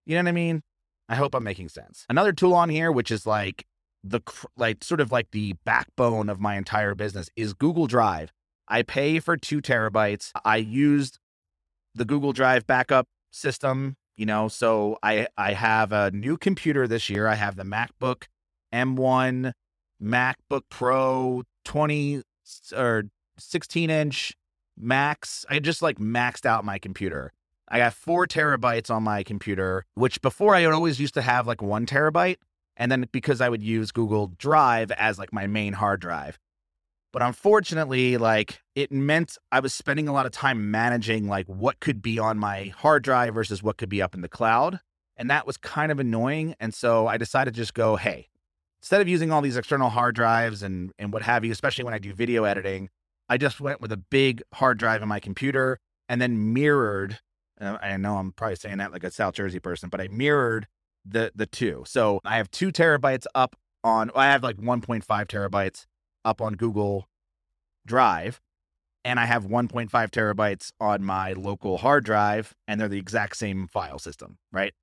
You 0.06 0.16
know 0.16 0.24
what 0.24 0.30
I 0.30 0.34
mean? 0.34 0.62
I 1.10 1.16
hope 1.16 1.36
I'm 1.36 1.44
making 1.44 1.70
sense. 1.70 2.06
Another 2.10 2.34
tool 2.34 2.54
on 2.54 2.70
here, 2.70 2.92
which 2.92 3.12
is 3.12 3.26
like 3.26 3.66
the, 4.04 4.22
like 4.58 4.84
sort 4.84 5.00
of 5.02 5.12
like 5.12 5.32
the 5.32 5.54
backbone 5.64 6.30
of 6.30 6.40
my 6.40 6.58
entire 6.58 6.96
business 6.96 7.30
is 7.36 7.54
Google 7.54 7.88
Drive. 7.88 8.32
I 8.68 8.82
pay 8.82 9.20
for 9.20 9.38
two 9.38 9.62
terabytes. 9.62 10.32
I 10.44 10.58
used 10.58 11.20
the 11.96 12.06
Google 12.06 12.34
Drive 12.34 12.66
backup 12.66 13.08
system 13.32 13.96
you 14.16 14.26
know 14.26 14.48
so 14.48 14.98
i 15.04 15.28
i 15.38 15.54
have 15.54 15.92
a 15.92 16.12
new 16.12 16.38
computer 16.38 16.88
this 16.88 17.10
year. 17.10 17.28
I 17.28 17.36
have 17.36 17.56
the 17.56 17.64
macbook 17.64 18.24
m1 18.74 19.54
macbook 20.02 20.62
pro 20.70 21.44
20 21.66 22.22
or 22.76 23.04
16 23.38 23.90
inch 23.90 24.34
max 24.78 25.46
i 25.50 25.60
just 25.60 25.82
like 25.82 25.98
maxed 25.98 26.46
out 26.46 26.66
my 26.66 26.80
computer. 26.80 27.32
I 27.68 27.78
got 27.80 27.94
four 27.94 28.28
terabytes 28.28 28.92
on 28.92 29.04
my 29.04 29.24
computer 29.24 29.86
which 29.96 30.22
before 30.22 30.54
i 30.56 30.66
always 30.66 31.00
used 31.00 31.14
to 31.16 31.22
have 31.22 31.48
like 31.48 31.62
one 31.62 31.86
terabyte 31.86 32.38
and 32.78 32.92
then 32.92 33.08
because 33.12 33.42
i 33.42 33.50
would 33.50 33.64
use 33.64 33.92
google 33.92 34.28
drive 34.38 34.92
as 34.92 35.18
like 35.18 35.34
my 35.34 35.48
main 35.48 35.74
hard 35.74 36.00
drive 36.02 36.38
but 37.14 37.22
unfortunately, 37.22 38.18
like 38.18 38.60
it 38.76 38.92
meant 38.92 39.38
I 39.52 39.60
was 39.60 39.74
spending 39.74 40.10
a 40.10 40.14
lot 40.14 40.26
of 40.26 40.32
time 40.32 40.72
managing 40.72 41.28
like 41.28 41.46
what 41.46 41.80
could 41.80 42.02
be 42.02 42.18
on 42.18 42.40
my 42.40 42.74
hard 42.76 43.04
drive 43.04 43.36
versus 43.36 43.62
what 43.62 43.78
could 43.78 43.88
be 43.88 44.02
up 44.02 44.16
in 44.16 44.22
the 44.22 44.28
cloud. 44.28 44.80
And 45.16 45.30
that 45.30 45.46
was 45.46 45.56
kind 45.58 45.92
of 45.92 46.00
annoying. 46.00 46.56
And 46.60 46.74
so 46.74 47.06
I 47.06 47.18
decided 47.18 47.54
to 47.54 47.58
just 47.60 47.76
go, 47.76 47.98
hey, 47.98 48.30
instead 48.82 49.00
of 49.00 49.08
using 49.08 49.32
all 49.32 49.42
these 49.42 49.58
external 49.58 49.90
hard 49.90 50.16
drives 50.16 50.64
and 50.64 50.92
and 50.98 51.14
what 51.14 51.22
have 51.22 51.46
you, 51.46 51.52
especially 51.52 51.86
when 51.86 51.94
I 51.94 52.00
do 52.00 52.14
video 52.14 52.46
editing, 52.46 52.90
I 53.30 53.38
just 53.38 53.62
went 53.62 53.80
with 53.80 53.92
a 53.92 53.98
big 53.98 54.42
hard 54.52 54.80
drive 54.80 55.04
in 55.04 55.08
my 55.08 55.20
computer 55.20 55.80
and 56.10 56.20
then 56.20 56.54
mirrored. 56.54 57.20
I 57.62 57.96
know 57.98 58.18
I'm 58.18 58.32
probably 58.32 58.56
saying 58.56 58.80
that 58.80 58.92
like 58.92 59.04
a 59.04 59.12
South 59.12 59.36
Jersey 59.36 59.60
person, 59.60 59.90
but 59.90 60.02
I 60.02 60.08
mirrored 60.08 60.68
the 61.06 61.32
the 61.36 61.46
two. 61.46 61.84
So 61.86 62.22
I 62.26 62.38
have 62.38 62.50
two 62.50 62.72
terabytes 62.72 63.28
up 63.36 63.56
on. 63.84 64.10
I 64.16 64.32
have 64.32 64.42
like 64.42 64.58
1.5 64.58 65.06
terabytes 65.06 65.86
up 66.26 66.42
on 66.42 66.54
Google 66.54 67.08
Drive, 67.86 68.42
and 69.06 69.20
I 69.20 69.26
have 69.26 69.46
1.5 69.46 69.90
terabytes 69.90 70.72
on 70.80 71.04
my 71.04 71.34
local 71.34 71.78
hard 71.78 72.06
drive, 72.06 72.56
and 72.68 72.80
they're 72.80 72.88
the 72.88 73.00
exact 73.00 73.38
same 73.38 73.68
file 73.68 74.00
system, 74.00 74.38
right? 74.52 74.74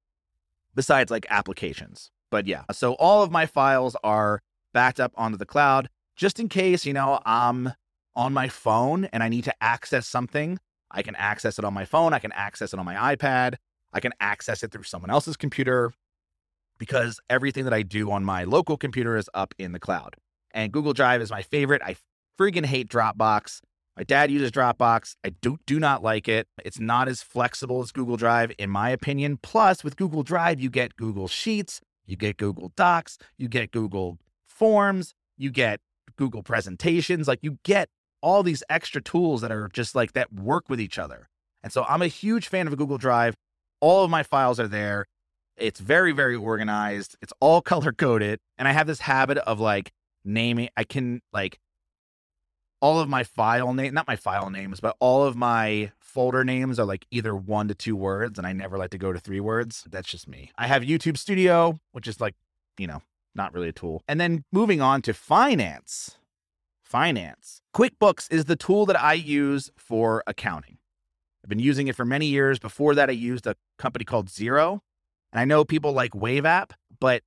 Besides 0.75 1.11
like 1.11 1.27
applications. 1.31 2.11
But 2.31 2.47
yeah, 2.47 2.65
so 2.73 2.95
all 2.95 3.23
of 3.23 3.31
my 3.31 3.47
files 3.47 3.97
are 4.05 4.43
backed 4.73 5.01
up 5.01 5.13
onto 5.17 5.37
the 5.37 5.47
cloud 5.47 5.89
just 6.17 6.39
in 6.39 6.49
case, 6.49 6.85
you 6.85 6.93
know, 6.93 7.19
I'm 7.25 7.73
on 8.15 8.33
my 8.33 8.49
phone 8.49 9.07
and 9.07 9.23
I 9.23 9.29
need 9.29 9.45
to 9.45 9.55
access 9.63 10.07
something. 10.07 10.59
I 10.91 11.03
can 11.03 11.15
access 11.15 11.59
it 11.59 11.65
on 11.65 11.73
my 11.73 11.85
phone. 11.85 12.13
I 12.13 12.19
can 12.19 12.33
access 12.33 12.73
it 12.73 12.79
on 12.79 12.85
my 12.85 13.17
iPad. 13.17 13.55
I 13.93 14.01
can 14.01 14.13
access 14.21 14.63
it 14.63 14.71
through 14.71 14.83
someone 14.83 15.11
else's 15.11 15.37
computer 15.37 15.93
because 16.79 17.21
everything 17.29 17.65
that 17.65 17.75
I 17.75 17.83
do 17.83 18.11
on 18.11 18.25
my 18.25 18.45
local 18.45 18.77
computer 18.77 19.17
is 19.17 19.29
up 19.35 19.55
in 19.59 19.73
the 19.73 19.81
cloud. 19.81 20.17
And 20.53 20.73
Google 20.73 20.93
Drive 20.93 21.21
is 21.21 21.31
my 21.31 21.43
favorite. 21.43 21.83
I 21.85 21.97
freaking 22.39 22.67
hate 22.67 22.89
Dropbox. 22.89 23.61
My 23.97 24.05
dad 24.05 24.31
uses 24.31 24.51
Dropbox. 24.51 25.17
I 25.25 25.31
do, 25.31 25.59
do 25.67 25.79
not 25.79 26.03
like 26.03 26.29
it. 26.29 26.49
It's 26.65 26.79
not 26.79 27.09
as 27.09 27.23
flexible 27.23 27.83
as 27.83 27.93
Google 27.93 28.17
Drive, 28.17 28.53
in 28.59 28.71
my 28.71 28.91
opinion. 28.91 29.39
Plus, 29.43 29.85
with 29.85 29.97
Google 29.97 30.23
Drive, 30.23 30.61
you 30.61 30.71
get 30.71 30.97
Google 30.97 31.29
Sheets, 31.29 31.81
you 32.07 32.17
get 32.17 32.37
Google 32.37 32.73
Docs, 32.77 33.19
you 33.37 33.49
get 33.49 33.73
Google 33.73 34.19
Forms, 34.47 35.13
you 35.37 35.51
get 35.51 35.81
Google 36.17 36.43
presentations. 36.43 37.29
Like, 37.29 37.41
you 37.43 37.59
get 37.63 37.89
all 38.23 38.43
these 38.43 38.63
extra 38.69 39.03
tools 39.03 39.41
that 39.41 39.53
are 39.53 39.69
just 39.73 39.95
like 39.95 40.13
that 40.13 40.33
work 40.33 40.69
with 40.69 40.81
each 40.81 40.99
other. 40.99 41.29
And 41.63 41.73
so 41.73 41.85
I'm 41.89 42.03
a 42.03 42.07
huge 42.07 42.49
fan 42.49 42.67
of 42.67 42.77
Google 42.77 42.99
Drive. 42.99 43.35
All 43.81 44.05
of 44.05 44.11
my 44.11 44.23
files 44.23 44.59
are 44.61 44.69
there. 44.69 45.07
It's 45.57 45.81
very, 45.81 46.13
very 46.13 46.37
organized. 46.37 47.17
It's 47.21 47.33
all 47.41 47.61
color 47.73 47.93
coded. 47.93 48.39
And 48.59 48.67
I 48.67 48.73
have 48.73 48.87
this 48.87 49.01
habit 49.01 49.39
of 49.39 49.61
like 49.61 49.93
naming, 50.25 50.69
I 50.77 50.85
can 50.85 51.23
like 51.33 51.59
all 52.81 52.99
of 52.99 53.09
my 53.09 53.25
file 53.25 53.75
name, 53.75 53.93
not 53.95 54.09
my 54.09 54.17
file 54.17 54.51
names, 54.51 54.81
but 54.81 54.97
all 55.01 55.25
of 55.25 55.37
my 55.37 55.93
folder 56.01 56.45
names 56.45 56.79
are 56.79 56.87
like 56.87 57.07
either 57.11 57.35
one 57.35 57.69
to 57.69 57.75
two 57.75 57.95
words, 57.97 58.39
and 58.39 58.47
I 58.47 58.53
never 58.53 58.79
like 58.79 58.91
to 58.91 58.99
go 58.99 59.13
to 59.13 59.21
three 59.21 59.41
words. 59.41 59.85
That's 59.91 60.09
just 60.09 60.27
me. 60.29 60.51
I 60.57 60.67
have 60.67 60.83
YouTube 60.83 61.19
Studio, 61.19 61.79
which 61.93 62.09
is 62.09 62.21
like, 62.21 62.35
you 62.79 62.87
know, 62.87 63.03
not 63.35 63.53
really 63.53 63.69
a 63.69 63.73
tool. 63.73 64.03
And 64.09 64.21
then 64.21 64.45
moving 64.51 64.81
on 64.81 65.03
to 65.03 65.15
finance. 65.15 66.19
Finance. 66.83 67.63
QuickBooks 67.75 68.33
is 68.33 68.47
the 68.47 68.57
tool 68.57 68.87
that 68.87 69.01
I 69.01 69.13
use 69.13 69.71
for 69.77 70.25
accounting. 70.27 70.79
I've 71.45 71.49
been 71.49 71.59
using 71.59 71.89
it 71.89 71.97
for 71.97 72.05
many 72.05 72.27
years. 72.27 72.59
Before 72.59 72.95
that, 72.95 73.09
I 73.09 73.13
used 73.13 73.47
a 73.47 73.57
company 73.79 74.05
called 74.05 74.29
Xero 74.29 74.81
And 75.33 75.41
I 75.41 75.45
know 75.45 75.65
people 75.65 75.93
like 75.93 76.15
Wave 76.15 76.45
App, 76.45 76.73
but 76.99 77.23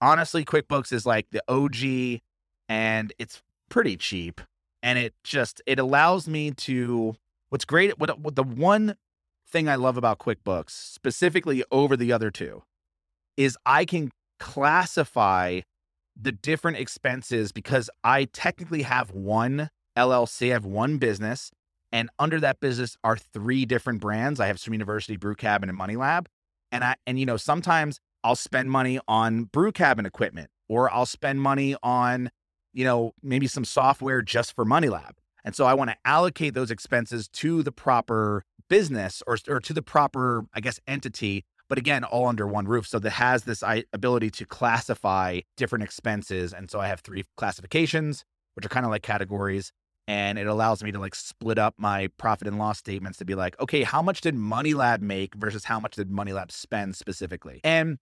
honestly, 0.00 0.44
QuickBooks 0.44 0.92
is 0.92 1.06
like 1.06 1.26
the 1.30 1.42
OG 1.48 2.20
and 2.68 3.12
it's 3.18 3.42
pretty 3.68 3.96
cheap 3.96 4.40
and 4.82 4.98
it 4.98 5.14
just 5.24 5.60
it 5.66 5.78
allows 5.78 6.28
me 6.28 6.50
to 6.50 7.14
what's 7.48 7.64
great 7.64 7.98
what, 7.98 8.18
what 8.20 8.36
the 8.36 8.42
one 8.42 8.96
thing 9.48 9.68
i 9.68 9.74
love 9.74 9.96
about 9.96 10.18
quickbooks 10.18 10.70
specifically 10.70 11.64
over 11.70 11.96
the 11.96 12.12
other 12.12 12.30
two 12.30 12.62
is 13.36 13.56
i 13.66 13.84
can 13.84 14.10
classify 14.38 15.60
the 16.20 16.32
different 16.32 16.76
expenses 16.76 17.52
because 17.52 17.90
i 18.04 18.24
technically 18.24 18.82
have 18.82 19.10
one 19.10 19.70
llc 19.96 20.46
i 20.48 20.52
have 20.52 20.64
one 20.64 20.98
business 20.98 21.50
and 21.92 22.10
under 22.18 22.40
that 22.40 22.60
business 22.60 22.96
are 23.04 23.16
three 23.16 23.64
different 23.64 24.00
brands. 24.00 24.40
I 24.40 24.48
have 24.48 24.58
swim 24.58 24.74
university 24.74 25.16
brew 25.16 25.34
cabin 25.34 25.68
and 25.68 25.78
money 25.78 25.96
lab 25.96 26.28
and 26.72 26.84
i 26.84 26.96
and 27.06 27.18
you 27.18 27.26
know 27.26 27.36
sometimes 27.36 28.00
i'll 28.24 28.36
spend 28.36 28.70
money 28.70 28.98
on 29.08 29.44
brew 29.44 29.72
cabin 29.72 30.06
equipment 30.06 30.50
or 30.68 30.92
i'll 30.92 31.06
spend 31.06 31.40
money 31.40 31.76
on 31.82 32.30
you 32.76 32.84
know, 32.84 33.14
maybe 33.22 33.46
some 33.46 33.64
software 33.64 34.20
just 34.20 34.54
for 34.54 34.66
Money 34.66 34.90
Lab. 34.90 35.16
And 35.44 35.56
so 35.56 35.64
I 35.64 35.72
want 35.72 35.90
to 35.90 35.96
allocate 36.04 36.52
those 36.52 36.70
expenses 36.70 37.26
to 37.28 37.62
the 37.62 37.72
proper 37.72 38.44
business 38.68 39.22
or, 39.26 39.38
or 39.48 39.60
to 39.60 39.72
the 39.72 39.80
proper, 39.80 40.44
I 40.52 40.60
guess, 40.60 40.78
entity, 40.86 41.46
but 41.70 41.78
again, 41.78 42.04
all 42.04 42.26
under 42.26 42.46
one 42.46 42.66
roof. 42.66 42.86
So 42.86 42.98
that 42.98 43.10
has 43.10 43.44
this 43.44 43.64
ability 43.94 44.30
to 44.30 44.44
classify 44.44 45.40
different 45.56 45.84
expenses. 45.84 46.52
And 46.52 46.70
so 46.70 46.78
I 46.78 46.88
have 46.88 47.00
three 47.00 47.24
classifications, 47.38 48.24
which 48.54 48.66
are 48.66 48.68
kind 48.68 48.84
of 48.84 48.90
like 48.90 49.02
categories. 49.02 49.72
And 50.06 50.38
it 50.38 50.46
allows 50.46 50.84
me 50.84 50.92
to 50.92 50.98
like 50.98 51.14
split 51.14 51.58
up 51.58 51.74
my 51.78 52.08
profit 52.18 52.46
and 52.46 52.58
loss 52.58 52.78
statements 52.78 53.16
to 53.18 53.24
be 53.24 53.34
like, 53.34 53.58
okay, 53.58 53.84
how 53.84 54.02
much 54.02 54.20
did 54.20 54.34
Money 54.34 54.74
Lab 54.74 55.00
make 55.00 55.34
versus 55.34 55.64
how 55.64 55.80
much 55.80 55.96
did 55.96 56.10
Money 56.10 56.34
Lab 56.34 56.52
spend 56.52 56.94
specifically? 56.94 57.60
And 57.64 57.96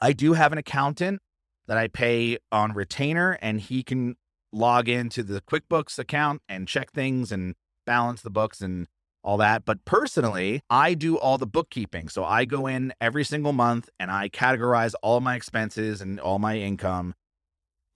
I 0.00 0.14
do 0.14 0.32
have 0.32 0.52
an 0.52 0.58
accountant 0.58 1.20
that 1.68 1.78
I 1.78 1.86
pay 1.86 2.38
on 2.50 2.72
retainer, 2.72 3.38
and 3.40 3.60
he 3.60 3.84
can 3.84 4.16
log 4.52 4.88
into 4.88 5.22
the 5.22 5.40
QuickBooks 5.42 5.98
account 5.98 6.42
and 6.48 6.66
check 6.66 6.90
things 6.90 7.30
and 7.30 7.54
balance 7.86 8.22
the 8.22 8.30
books 8.30 8.60
and 8.60 8.88
all 9.22 9.36
that. 9.36 9.64
But 9.64 9.84
personally, 9.84 10.62
I 10.70 10.94
do 10.94 11.18
all 11.18 11.36
the 11.38 11.46
bookkeeping. 11.46 12.08
So 12.08 12.24
I 12.24 12.46
go 12.46 12.66
in 12.66 12.94
every 13.00 13.24
single 13.24 13.52
month 13.52 13.90
and 14.00 14.10
I 14.10 14.30
categorize 14.30 14.94
all 15.02 15.20
my 15.20 15.36
expenses 15.36 16.00
and 16.00 16.18
all 16.18 16.38
my 16.38 16.56
income. 16.56 17.14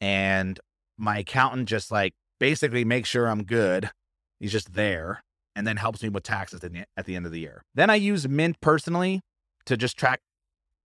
And 0.00 0.60
my 0.98 1.18
accountant 1.18 1.68
just 1.68 1.90
like 1.90 2.12
basically 2.38 2.84
makes 2.84 3.08
sure 3.08 3.28
I'm 3.28 3.44
good. 3.44 3.90
He's 4.40 4.52
just 4.52 4.74
there 4.74 5.22
and 5.56 5.66
then 5.66 5.76
helps 5.78 6.02
me 6.02 6.10
with 6.10 6.24
taxes 6.24 6.62
at 6.62 7.06
the 7.06 7.16
end 7.16 7.24
of 7.24 7.32
the 7.32 7.40
year. 7.40 7.62
Then 7.74 7.88
I 7.88 7.94
use 7.94 8.28
Mint 8.28 8.60
personally 8.60 9.22
to 9.64 9.76
just 9.76 9.96
track 9.96 10.20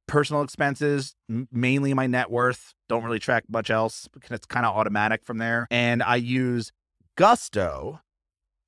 personal 0.08 0.42
expenses, 0.42 1.16
mainly 1.52 1.94
my 1.94 2.08
net 2.08 2.32
worth. 2.32 2.74
Don't 2.90 3.04
really 3.04 3.20
track 3.20 3.44
much 3.50 3.70
else 3.70 4.08
because 4.12 4.32
it's 4.32 4.46
kind 4.46 4.66
of 4.66 4.76
automatic 4.76 5.24
from 5.24 5.38
there. 5.38 5.68
And 5.70 6.02
I 6.02 6.16
use 6.16 6.72
Gusto 7.16 8.02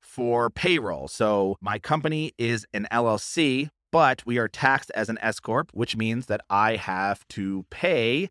for 0.00 0.50
payroll. 0.50 1.08
So 1.08 1.56
my 1.60 1.78
company 1.78 2.32
is 2.38 2.66
an 2.72 2.86
LLC, 2.92 3.70
but 3.92 4.24
we 4.26 4.38
are 4.38 4.48
taxed 4.48 4.90
as 4.94 5.08
an 5.08 5.18
S 5.20 5.40
corp, 5.40 5.70
which 5.72 5.96
means 5.96 6.26
that 6.26 6.40
I 6.50 6.76
have 6.76 7.26
to 7.28 7.64
pay 7.70 8.30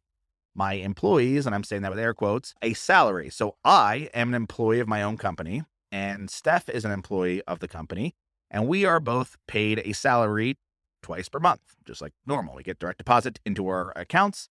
my 0.55 0.73
employees, 0.73 1.45
and 1.45 1.55
I'm 1.55 1.63
saying 1.63 1.83
that 1.83 1.91
with 1.91 1.99
air 1.99 2.13
quotes, 2.13 2.53
a 2.61 2.73
salary. 2.73 3.29
So 3.29 3.55
I 3.63 4.09
am 4.13 4.29
an 4.29 4.35
employee 4.35 4.79
of 4.79 4.87
my 4.87 5.01
own 5.01 5.15
company, 5.15 5.63
and 5.91 6.29
Steph 6.29 6.67
is 6.69 6.83
an 6.83 6.91
employee 6.91 7.41
of 7.47 7.59
the 7.59 7.67
company, 7.67 8.13
and 8.51 8.67
we 8.67 8.83
are 8.83 8.99
both 8.99 9.37
paid 9.47 9.81
a 9.85 9.93
salary 9.93 10.57
twice 11.01 11.29
per 11.29 11.39
month, 11.39 11.61
just 11.85 12.01
like 12.01 12.13
normal. 12.25 12.55
We 12.55 12.63
get 12.63 12.79
direct 12.79 12.97
deposit 12.97 13.39
into 13.45 13.67
our 13.67 13.93
accounts, 13.95 14.49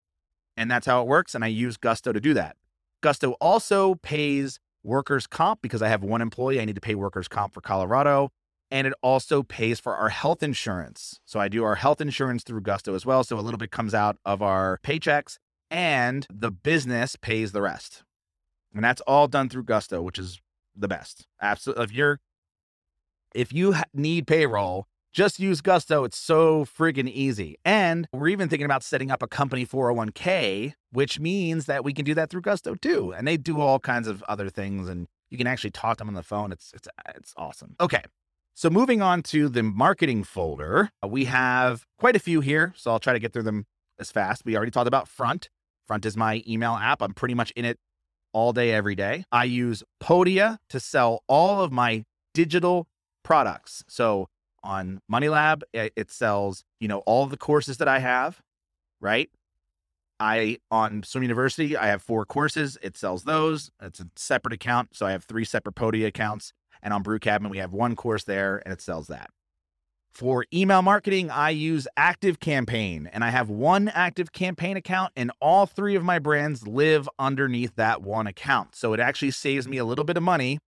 and 0.57 0.71
that's 0.71 0.87
how 0.87 1.03
it 1.03 1.09
works. 1.09 1.35
And 1.35 1.45
I 1.45 1.49
use 1.49 1.77
Gusto 1.77 2.13
to 2.13 2.21
do 2.21 2.35
that. 2.35 2.57
Gusto 3.03 3.33
also 3.41 3.97
pays 3.97 4.61
workers' 4.83 5.27
comp 5.27 5.63
because 5.63 5.83
I 5.83 5.89
have 5.89 6.03
one 6.03 6.23
employee. 6.23 6.61
I 6.61 6.65
need 6.65 6.75
to 6.75 6.81
pay 6.81 6.95
workers' 6.95 7.29
comp 7.29 7.55
for 7.55 7.61
Colorado. 7.61 8.31
And 8.71 8.87
it 8.87 8.95
also 9.03 9.43
pays 9.43 9.79
for 9.79 9.97
our 9.97 10.09
health 10.09 10.43
insurance. 10.43 11.21
So 11.27 11.39
I 11.39 11.49
do 11.49 11.63
our 11.63 11.75
health 11.75 12.01
insurance 12.01 12.43
through 12.43 12.63
Gusto 12.63 12.95
as 12.95 13.05
well. 13.05 13.23
So 13.23 13.39
a 13.39 13.43
little 13.43 13.59
bit 13.59 13.71
comes 13.71 13.93
out 13.93 14.17
of 14.25 14.41
our 14.41 14.81
paychecks, 14.83 15.37
and 15.71 16.27
the 16.33 16.51
business 16.51 17.17
pays 17.17 17.53
the 17.53 17.61
rest. 17.61 18.03
And 18.75 18.83
that's 18.83 19.03
all 19.03 19.29
done 19.29 19.51
through 19.51 19.65
Gusto, 19.65 20.01
which 20.01 20.19
is 20.19 20.41
the 20.75 20.89
best. 20.89 21.27
Absolutely. 21.41 21.85
If 21.85 21.93
you're 21.93 22.21
if 23.35 23.53
you 23.53 23.75
need 23.95 24.27
payroll, 24.27 24.87
just 25.13 25.39
use 25.39 25.61
Gusto. 25.61 26.05
It's 26.05 26.19
so 26.19 26.65
friggin' 26.65 27.09
easy. 27.09 27.57
And 27.65 28.09
we're 28.13 28.29
even 28.29 28.49
thinking 28.49 28.65
about 28.65 28.83
setting 28.83 29.11
up 29.11 29.23
a 29.23 29.29
company 29.29 29.67
401k, 29.67 30.75
which 30.91 31.21
means 31.21 31.67
that 31.67 31.85
we 31.85 31.93
can 31.93 32.05
do 32.05 32.15
that 32.15 32.31
through 32.31 32.43
Gusto 32.43 32.75
too. 32.75 33.13
And 33.13 33.27
they 33.27 33.37
do 33.37 33.61
all 33.61 33.79
kinds 33.79 34.09
of 34.09 34.23
other 34.25 34.49
things 34.49 34.89
and 34.89 35.09
you 35.31 35.39
can 35.39 35.47
actually 35.47 35.71
talk 35.71 35.97
to 35.97 36.03
them 36.03 36.09
on 36.09 36.15
the 36.15 36.23
phone. 36.23 36.53
It's 36.53 36.73
it's 36.75 36.89
it's 37.15 37.33
awesome. 37.37 37.75
Okay. 37.81 38.03
So 38.55 38.69
moving 38.69 39.01
on 39.01 39.23
to 39.25 39.49
the 39.49 39.63
marketing 39.63 40.25
folder, 40.25 40.91
uh, 41.03 41.09
we 41.09 41.25
have 41.25 41.87
quite 41.99 42.15
a 42.15 42.19
few 42.19 42.41
here, 42.43 42.75
so 42.77 42.91
I'll 42.91 42.99
try 42.99 43.15
to 43.15 43.19
get 43.19 43.33
through 43.33 43.45
them 43.45 43.65
as 43.99 44.13
fast. 44.13 44.45
We 44.45 44.57
already 44.57 44.71
talked 44.71 44.89
about 44.89 45.09
Front. 45.09 45.49
Front 45.87 46.05
is 46.05 46.19
my 46.19 46.43
email 46.47 46.73
app. 46.73 47.01
I'm 47.01 47.15
pretty 47.15 47.35
much 47.35 47.51
in 47.53 47.65
it 47.65 47.79
all 48.35 48.53
day 48.53 48.73
every 48.73 48.95
day. 48.95 49.25
I 49.33 49.45
use 49.45 49.83
Podia 50.03 50.59
to 50.69 50.79
sell 50.79 51.23
all 51.29 51.63
of 51.63 51.73
my 51.73 52.05
digital 52.35 52.89
products. 53.25 53.85
So 53.89 54.29
on 54.65 55.01
Money 55.09 55.29
Lab, 55.29 55.65
it 55.73 56.11
sells, 56.11 56.65
you 56.81 56.89
know, 56.89 56.99
all 57.01 57.27
the 57.27 57.37
courses 57.37 57.79
that 57.79 57.89
I 57.89 57.99
have, 57.99 58.41
right? 59.01 59.31
I 60.21 60.59
on 60.71 61.03
Swim 61.03 61.25
University, 61.25 61.77
I 61.77 61.87
have 61.87 62.01
four 62.01 62.25
courses. 62.25 62.79
It 62.81 62.97
sells 62.97 63.25
those. 63.25 63.71
It's 63.83 63.99
a 63.99 64.07
separate 64.15 64.55
account. 64.55 64.91
So 64.95 65.05
I 65.05 65.11
have 65.11 65.25
three 65.25 65.45
separate 65.45 65.75
Podia 65.75 66.07
accounts. 66.07 66.53
And 66.81 66.95
on 66.95 67.03
Brew 67.03 67.19
Cabin, 67.19 67.51
we 67.51 67.59
have 67.59 67.73
one 67.73 67.97
course 67.97 68.25
there 68.25 68.63
and 68.65 68.73
it 68.73 68.81
sells 68.81 69.09
that. 69.09 69.31
For 70.13 70.45
email 70.53 70.83
marketing, 70.83 71.31
I 71.31 71.51
use 71.51 71.89
Active 71.97 72.39
Campaign 72.39 73.09
and 73.13 73.25
I 73.25 73.31
have 73.31 73.49
one 73.49 73.89
Active 73.89 74.31
Campaign 74.33 74.77
account, 74.77 75.13
and 75.17 75.33
all 75.41 75.65
three 75.65 75.95
of 75.97 76.05
my 76.05 76.19
brands 76.19 76.67
live 76.69 77.09
underneath 77.19 77.75
that 77.77 78.03
one 78.03 78.27
account. 78.27 78.77
So 78.77 78.93
it 78.93 79.01
actually 79.01 79.31
saves 79.31 79.67
me 79.67 79.79
a 79.79 79.85
little 79.85 80.05
bit 80.05 80.19
of 80.19 80.23
money 80.23 80.59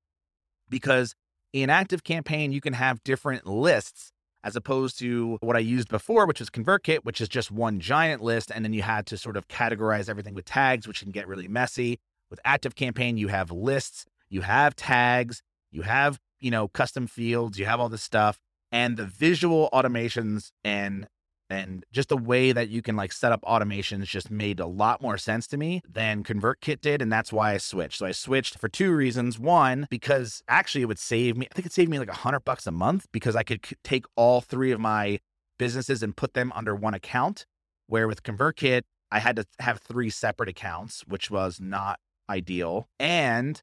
because 0.71 1.15
in 1.55 1.71
Active 1.71 2.03
Campaign, 2.03 2.51
you 2.51 2.61
can 2.61 2.73
have 2.73 3.03
different 3.05 3.47
lists 3.47 4.11
as 4.43 4.57
opposed 4.57 4.99
to 4.99 5.39
what 5.41 5.57
I 5.57 5.61
used 5.61 5.89
before, 5.89 6.27
which 6.27 6.41
was 6.41 6.51
ConvertKit, 6.51 6.99
which 7.05 7.21
is 7.21 7.29
just 7.29 7.51
one 7.51 7.79
giant 7.79 8.21
list. 8.23 8.51
And 8.53 8.65
then 8.65 8.73
you 8.75 8.83
had 8.83 9.07
to 9.07 9.17
sort 9.17 9.37
of 9.37 9.47
categorize 9.47 10.09
everything 10.09 10.35
with 10.35 10.45
tags, 10.45 10.87
which 10.89 11.01
can 11.01 11.13
get 11.13 11.29
really 11.29 11.47
messy. 11.47 12.01
With 12.29 12.41
Active 12.45 12.75
Campaign, 12.75 13.17
you 13.17 13.29
have 13.29 13.53
lists, 13.53 14.05
you 14.29 14.41
have 14.41 14.75
tags, 14.75 15.43
you 15.71 15.83
have, 15.83 16.19
you 16.41 16.51
know, 16.51 16.67
custom 16.67 17.07
fields, 17.07 17.57
you 17.57 17.67
have 17.67 17.79
all 17.79 17.89
this 17.89 18.03
stuff. 18.03 18.41
And 18.73 18.97
the 18.97 19.07
visual 19.07 19.71
automations 19.73 20.51
and 20.65 21.07
and 21.55 21.85
just 21.93 22.09
the 22.09 22.17
way 22.17 22.53
that 22.53 22.69
you 22.69 22.83
can 22.83 22.97
like 22.97 23.13
set 23.13 23.33
up 23.33 23.43
automations 23.43 24.05
just 24.05 24.31
made 24.31 24.61
a 24.61 24.67
lot 24.67 25.01
more 25.01 25.19
sense 25.19 25.47
to 25.49 25.57
me 25.57 25.83
than 25.89 26.25
ConvertKit 26.25 26.81
did. 26.81 27.01
And 27.01 27.13
that's 27.13 27.33
why 27.33 27.53
I 27.53 27.59
switched. 27.59 27.99
So 27.99 28.07
I 28.07 28.13
switched 28.13 28.59
for 28.59 28.69
two 28.69 28.93
reasons. 28.93 29.39
One, 29.39 29.87
because 29.91 30.43
actually 30.49 30.83
it 30.83 30.87
would 30.87 30.99
save 30.99 31.37
me, 31.37 31.47
I 31.51 31.55
think 31.55 31.67
it 31.67 31.73
saved 31.73 31.91
me 31.91 31.99
like 31.99 32.09
a 32.09 32.15
hundred 32.15 32.45
bucks 32.45 32.67
a 32.67 32.73
month 32.73 33.07
because 33.13 33.37
I 33.37 33.43
could 33.43 33.65
take 33.83 34.05
all 34.17 34.41
three 34.41 34.73
of 34.73 34.81
my 34.81 35.21
businesses 35.59 36.03
and 36.03 36.17
put 36.17 36.35
them 36.35 36.53
under 36.55 36.75
one 36.75 36.95
account. 36.95 37.47
Where 37.87 38.09
with 38.09 38.23
ConvertKit, 38.23 38.83
I 39.11 39.19
had 39.19 39.37
to 39.37 39.47
have 39.61 39.79
three 39.79 40.11
separate 40.11 40.49
accounts, 40.49 41.05
which 41.07 41.31
was 41.31 41.61
not 41.61 42.01
ideal. 42.29 42.89
And 42.99 43.63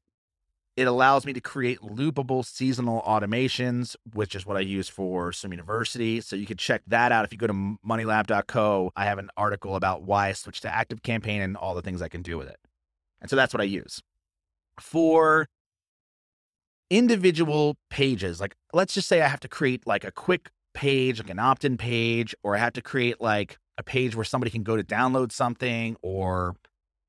it 0.76 0.86
allows 0.86 1.26
me 1.26 1.32
to 1.34 1.40
create 1.40 1.80
loopable 1.80 2.44
seasonal 2.44 3.02
automations, 3.02 3.94
which 4.14 4.34
is 4.34 4.46
what 4.46 4.56
I 4.56 4.60
use 4.60 4.88
for 4.88 5.32
Swim 5.32 5.52
University. 5.52 6.20
So 6.20 6.34
you 6.34 6.46
can 6.46 6.56
check 6.56 6.82
that 6.86 7.12
out 7.12 7.24
if 7.24 7.32
you 7.32 7.38
go 7.38 7.46
to 7.46 7.76
moneylab.co. 7.86 8.92
I 8.96 9.04
have 9.04 9.18
an 9.18 9.28
article 9.36 9.76
about 9.76 10.02
why 10.02 10.28
I 10.28 10.32
switched 10.32 10.62
to 10.62 10.74
Active 10.74 11.02
Campaign 11.02 11.42
and 11.42 11.56
all 11.56 11.74
the 11.74 11.82
things 11.82 12.00
I 12.00 12.08
can 12.08 12.22
do 12.22 12.38
with 12.38 12.48
it. 12.48 12.58
And 13.20 13.28
so 13.28 13.36
that's 13.36 13.52
what 13.52 13.60
I 13.60 13.64
use. 13.64 14.02
For 14.80 15.46
individual 16.88 17.76
pages, 17.90 18.40
like 18.40 18.56
let's 18.72 18.94
just 18.94 19.08
say 19.08 19.20
I 19.20 19.28
have 19.28 19.40
to 19.40 19.48
create 19.48 19.86
like 19.86 20.04
a 20.04 20.10
quick 20.10 20.50
page, 20.72 21.20
like 21.20 21.30
an 21.30 21.38
opt 21.38 21.66
in 21.66 21.76
page, 21.76 22.34
or 22.42 22.56
I 22.56 22.58
have 22.58 22.72
to 22.74 22.82
create 22.82 23.20
like 23.20 23.58
a 23.76 23.82
page 23.82 24.16
where 24.16 24.24
somebody 24.24 24.50
can 24.50 24.62
go 24.62 24.76
to 24.76 24.82
download 24.82 25.32
something 25.32 25.96
or 26.02 26.56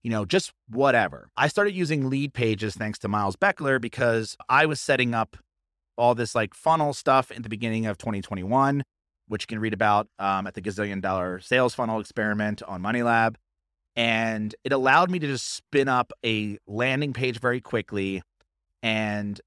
you 0.03 0.09
know, 0.09 0.25
just 0.25 0.51
whatever. 0.69 1.29
I 1.37 1.47
started 1.47 1.73
using 1.73 2.09
Leadpages 2.09 2.73
thanks 2.77 2.99
to 2.99 3.07
Miles 3.07 3.37
Beckler 3.37 3.79
because 3.79 4.35
I 4.49 4.65
was 4.65 4.81
setting 4.81 5.13
up 5.13 5.37
all 5.97 6.13
this 6.13 6.35
like 6.35 6.53
funnel 6.53 6.93
stuff 6.93 7.31
in 7.31 7.41
the 7.41 7.49
beginning 7.49 7.85
of 7.85 7.97
2021, 7.97 8.83
which 9.27 9.43
you 9.43 9.47
can 9.47 9.59
read 9.59 9.73
about 9.73 10.07
um, 10.19 10.45
at 10.45 10.55
the 10.55 10.61
gazillion 10.61 11.01
dollar 11.01 11.39
sales 11.39 11.73
funnel 11.73 11.99
experiment 11.99 12.61
on 12.63 12.81
MoneyLab. 12.81 13.35
And 13.95 14.53
it 14.63 14.73
allowed 14.73 15.09
me 15.09 15.19
to 15.19 15.27
just 15.27 15.53
spin 15.53 15.87
up 15.87 16.11
a 16.25 16.57
landing 16.67 17.13
page 17.13 17.39
very 17.39 17.61
quickly 17.61 18.23
and 18.81 19.39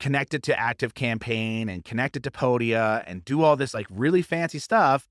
connect 0.00 0.34
it 0.34 0.42
to 0.44 0.58
Active 0.58 0.94
Campaign 0.94 1.68
and 1.68 1.84
connect 1.84 2.16
it 2.16 2.22
to 2.24 2.30
Podia 2.30 3.04
and 3.06 3.24
do 3.24 3.42
all 3.42 3.56
this 3.56 3.74
like 3.74 3.86
really 3.90 4.22
fancy 4.22 4.58
stuff 4.58 5.06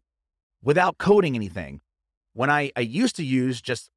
without 0.61 0.97
coding 0.97 1.35
anything. 1.35 1.81
When 2.33 2.49
I, 2.49 2.71
I 2.75 2.81
used 2.81 3.15
to 3.15 3.23
use 3.23 3.61
just 3.61 3.89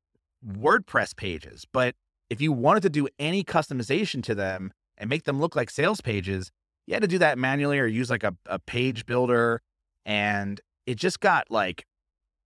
WordPress 0.47 1.17
pages. 1.17 1.67
But 1.73 1.95
if 2.31 2.41
you 2.41 2.53
wanted 2.53 2.83
to 2.85 2.91
do 2.91 3.09
any 3.19 3.43
customization 3.45 4.23
to 4.25 4.35
them 4.35 4.73
and 4.97 5.09
make 5.09 5.25
them 5.25 5.41
look 5.41 5.57
like 5.57 5.71
sales 5.71 6.01
pages, 6.01 6.51
you 6.87 6.95
had 6.95 7.03
to 7.03 7.09
do 7.09 7.19
that 7.19 7.39
manually 7.39 7.79
or 7.79 7.87
use 7.87 8.11
like 8.11 8.25
a, 8.25 8.35
a 8.47 8.59
page 8.59 9.07
builder. 9.07 9.61
And 10.07 10.61
it 10.87 10.97
just 10.97 11.21
got 11.21 11.51
like, 11.51 11.85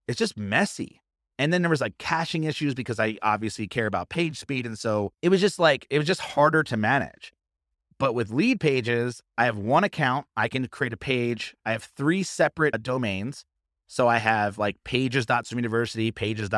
it's 0.07 0.19
just 0.19 0.37
messy. 0.37 1.01
And 1.39 1.51
then 1.51 1.61
there 1.61 1.69
was 1.69 1.81
like 1.81 1.97
caching 1.97 2.43
issues 2.43 2.75
because 2.75 2.99
I 2.99 3.17
obviously 3.21 3.67
care 3.67 3.87
about 3.87 4.09
page 4.09 4.37
speed. 4.37 4.65
And 4.65 4.77
so 4.77 5.11
it 5.21 5.29
was 5.29 5.41
just 5.41 5.59
like, 5.59 5.87
it 5.89 5.97
was 5.97 6.07
just 6.07 6.21
harder 6.21 6.63
to 6.63 6.77
manage. 6.77 7.33
But 7.99 8.13
with 8.13 8.31
Leadpages, 8.31 9.21
I 9.37 9.45
have 9.45 9.57
one 9.57 9.83
account. 9.83 10.25
I 10.35 10.47
can 10.47 10.67
create 10.67 10.93
a 10.93 10.97
page. 10.97 11.55
I 11.65 11.71
have 11.71 11.83
three 11.83 12.23
separate 12.23 12.81
domains. 12.83 13.45
So 13.87 14.07
I 14.07 14.17
have 14.17 14.57
like 14.57 14.83
pages.swimuniversity, 14.83 16.13
pages 16.13 16.49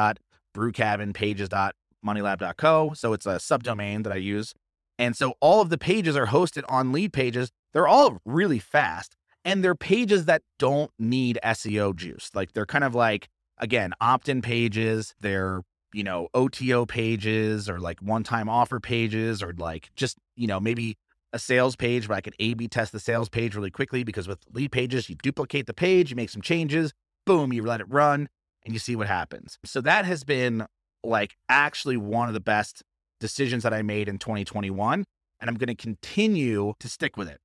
brewcabin 0.55 1.13
pages.moneylab.co. 1.13 2.93
So 2.95 3.13
it's 3.13 3.25
a 3.25 3.35
subdomain 3.35 4.03
that 4.03 4.13
I 4.13 4.17
use. 4.17 4.53
And 4.97 5.15
so 5.15 5.33
all 5.41 5.61
of 5.61 5.69
the 5.69 5.77
pages 5.77 6.15
are 6.15 6.27
hosted 6.27 6.63
on 6.69 6.93
Leadpages. 6.93 7.49
They're 7.73 7.87
all 7.87 8.19
really 8.25 8.59
fast 8.59 9.15
and 9.43 9.63
they're 9.63 9.75
pages 9.75 10.25
that 10.25 10.41
don't 10.57 10.91
need 10.97 11.37
SEO 11.43 11.95
juice. 11.95 12.31
Like 12.33 12.53
they're 12.53 12.65
kind 12.65 12.83
of 12.83 12.95
like, 12.95 13.27
again, 13.57 13.93
opt 13.99 14.29
in 14.29 14.41
pages. 14.41 15.13
They're, 15.19 15.61
you 15.93 16.03
know, 16.03 16.29
OTO 16.33 16.85
pages 16.85 17.69
or 17.69 17.79
like 17.79 17.99
one 17.99 18.23
time 18.23 18.49
offer 18.49 18.79
pages 18.79 19.43
or 19.43 19.53
like 19.57 19.89
just, 19.95 20.17
you 20.35 20.47
know, 20.47 20.59
maybe 20.59 20.97
a 21.33 21.39
sales 21.39 21.75
page 21.75 22.07
where 22.07 22.17
I 22.17 22.21
could 22.21 22.35
A 22.39 22.53
B 22.53 22.69
test 22.69 22.93
the 22.93 22.99
sales 22.99 23.27
page 23.27 23.55
really 23.55 23.71
quickly 23.71 24.03
because 24.03 24.27
with 24.27 24.39
Leadpages, 24.53 25.09
you 25.09 25.15
duplicate 25.15 25.67
the 25.67 25.73
page, 25.73 26.09
you 26.09 26.15
make 26.15 26.29
some 26.29 26.41
changes, 26.41 26.93
boom, 27.25 27.51
you 27.51 27.63
let 27.63 27.81
it 27.81 27.87
run 27.89 28.29
and 28.65 28.73
you 28.73 28.79
see 28.79 28.95
what 28.95 29.07
happens. 29.07 29.57
So 29.63 29.79
that 29.81 30.05
has 30.05 30.23
been 30.23 30.65
like 31.03 31.35
actually 31.47 31.97
one 31.97 32.27
of 32.27 32.33
the 32.33 32.39
best 32.39 32.83
decisions 33.19 33.63
that 33.63 33.73
I 33.73 33.81
made 33.81 34.09
in 34.09 34.17
2021. 34.17 35.05
And 35.39 35.49
I'm 35.49 35.55
going 35.55 35.67
to 35.67 35.75
continue 35.75 36.73
to 36.79 36.89
stick 36.89 37.17
with 37.17 37.29
it. 37.29 37.39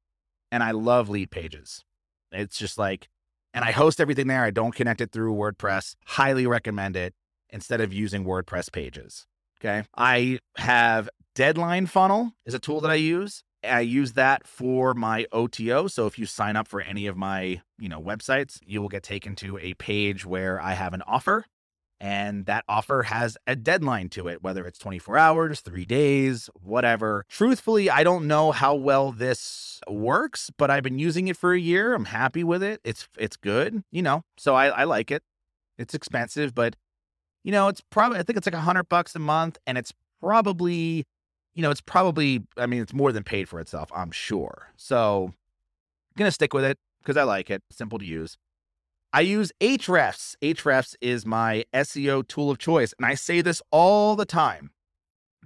And 0.50 0.62
I 0.62 0.70
love 0.70 1.08
Leadpages. 1.08 1.82
It's 2.32 2.58
just 2.58 2.78
like, 2.78 3.08
and 3.52 3.64
I 3.64 3.72
host 3.72 4.00
everything 4.00 4.28
there. 4.28 4.44
I 4.44 4.50
don't 4.50 4.74
connect 4.74 5.00
it 5.00 5.12
through 5.12 5.34
WordPress. 5.34 5.96
Highly 6.06 6.46
recommend 6.46 6.96
it 6.96 7.14
instead 7.50 7.80
of 7.80 7.92
using 7.92 8.24
WordPress 8.24 8.72
pages. 8.72 9.26
Okay. 9.60 9.84
I 9.96 10.38
have 10.56 11.08
Deadline 11.34 11.86
Funnel 11.86 12.32
is 12.46 12.54
a 12.54 12.58
tool 12.58 12.80
that 12.80 12.90
I 12.90 12.94
use. 12.94 13.42
I 13.62 13.80
use 13.80 14.12
that 14.12 14.46
for 14.46 14.94
my 14.94 15.26
OTO. 15.32 15.86
So 15.88 16.06
if 16.06 16.18
you 16.18 16.26
sign 16.26 16.56
up 16.56 16.66
for 16.66 16.80
any 16.80 17.06
of 17.06 17.16
my, 17.16 17.60
you 17.78 17.88
know, 17.88 18.00
websites, 18.00 18.58
you 18.64 18.80
will 18.80 18.88
get 18.88 19.02
taken 19.02 19.36
to 19.36 19.58
a 19.58 19.74
page 19.74 20.24
where 20.24 20.60
I 20.60 20.72
have 20.74 20.94
an 20.94 21.02
offer 21.02 21.44
and 22.00 22.46
that 22.46 22.64
offer 22.66 23.02
has 23.04 23.36
a 23.46 23.54
deadline 23.54 24.08
to 24.10 24.26
it, 24.28 24.42
whether 24.42 24.66
it's 24.66 24.78
24 24.78 25.18
hours, 25.18 25.60
3 25.60 25.84
days, 25.84 26.48
whatever. 26.54 27.26
Truthfully, 27.28 27.90
I 27.90 28.02
don't 28.02 28.26
know 28.26 28.52
how 28.52 28.74
well 28.74 29.12
this 29.12 29.80
works, 29.86 30.50
but 30.56 30.70
I've 30.70 30.82
been 30.82 30.98
using 30.98 31.28
it 31.28 31.36
for 31.36 31.52
a 31.52 31.60
year. 31.60 31.94
I'm 31.94 32.06
happy 32.06 32.42
with 32.42 32.62
it. 32.62 32.80
It's 32.84 33.06
it's 33.18 33.36
good, 33.36 33.82
you 33.92 34.02
know. 34.02 34.22
So 34.38 34.54
I, 34.54 34.68
I 34.68 34.84
like 34.84 35.10
it. 35.10 35.22
It's 35.78 35.94
expensive, 35.94 36.54
but 36.54 36.74
you 37.44 37.52
know, 37.52 37.68
it's 37.68 37.82
probably 37.90 38.18
I 38.18 38.22
think 38.22 38.38
it's 38.38 38.46
like 38.46 38.54
a 38.54 38.60
hundred 38.60 38.88
bucks 38.88 39.14
a 39.14 39.18
month, 39.18 39.58
and 39.66 39.76
it's 39.76 39.92
probably 40.20 41.04
you 41.54 41.62
know, 41.62 41.70
it's 41.70 41.80
probably, 41.80 42.44
I 42.56 42.66
mean, 42.66 42.82
it's 42.82 42.94
more 42.94 43.12
than 43.12 43.24
paid 43.24 43.48
for 43.48 43.60
itself, 43.60 43.90
I'm 43.94 44.10
sure. 44.10 44.68
So 44.76 45.24
I'm 45.26 46.18
going 46.18 46.28
to 46.28 46.32
stick 46.32 46.54
with 46.54 46.64
it 46.64 46.78
because 47.02 47.16
I 47.16 47.24
like 47.24 47.50
it. 47.50 47.62
Simple 47.70 47.98
to 47.98 48.04
use. 48.04 48.38
I 49.12 49.22
use 49.22 49.50
Ahrefs. 49.60 50.36
Ahrefs 50.40 50.94
is 51.00 51.26
my 51.26 51.64
SEO 51.74 52.26
tool 52.26 52.50
of 52.50 52.58
choice. 52.58 52.94
And 52.98 53.06
I 53.06 53.14
say 53.14 53.40
this 53.40 53.60
all 53.72 54.14
the 54.14 54.24
time 54.24 54.70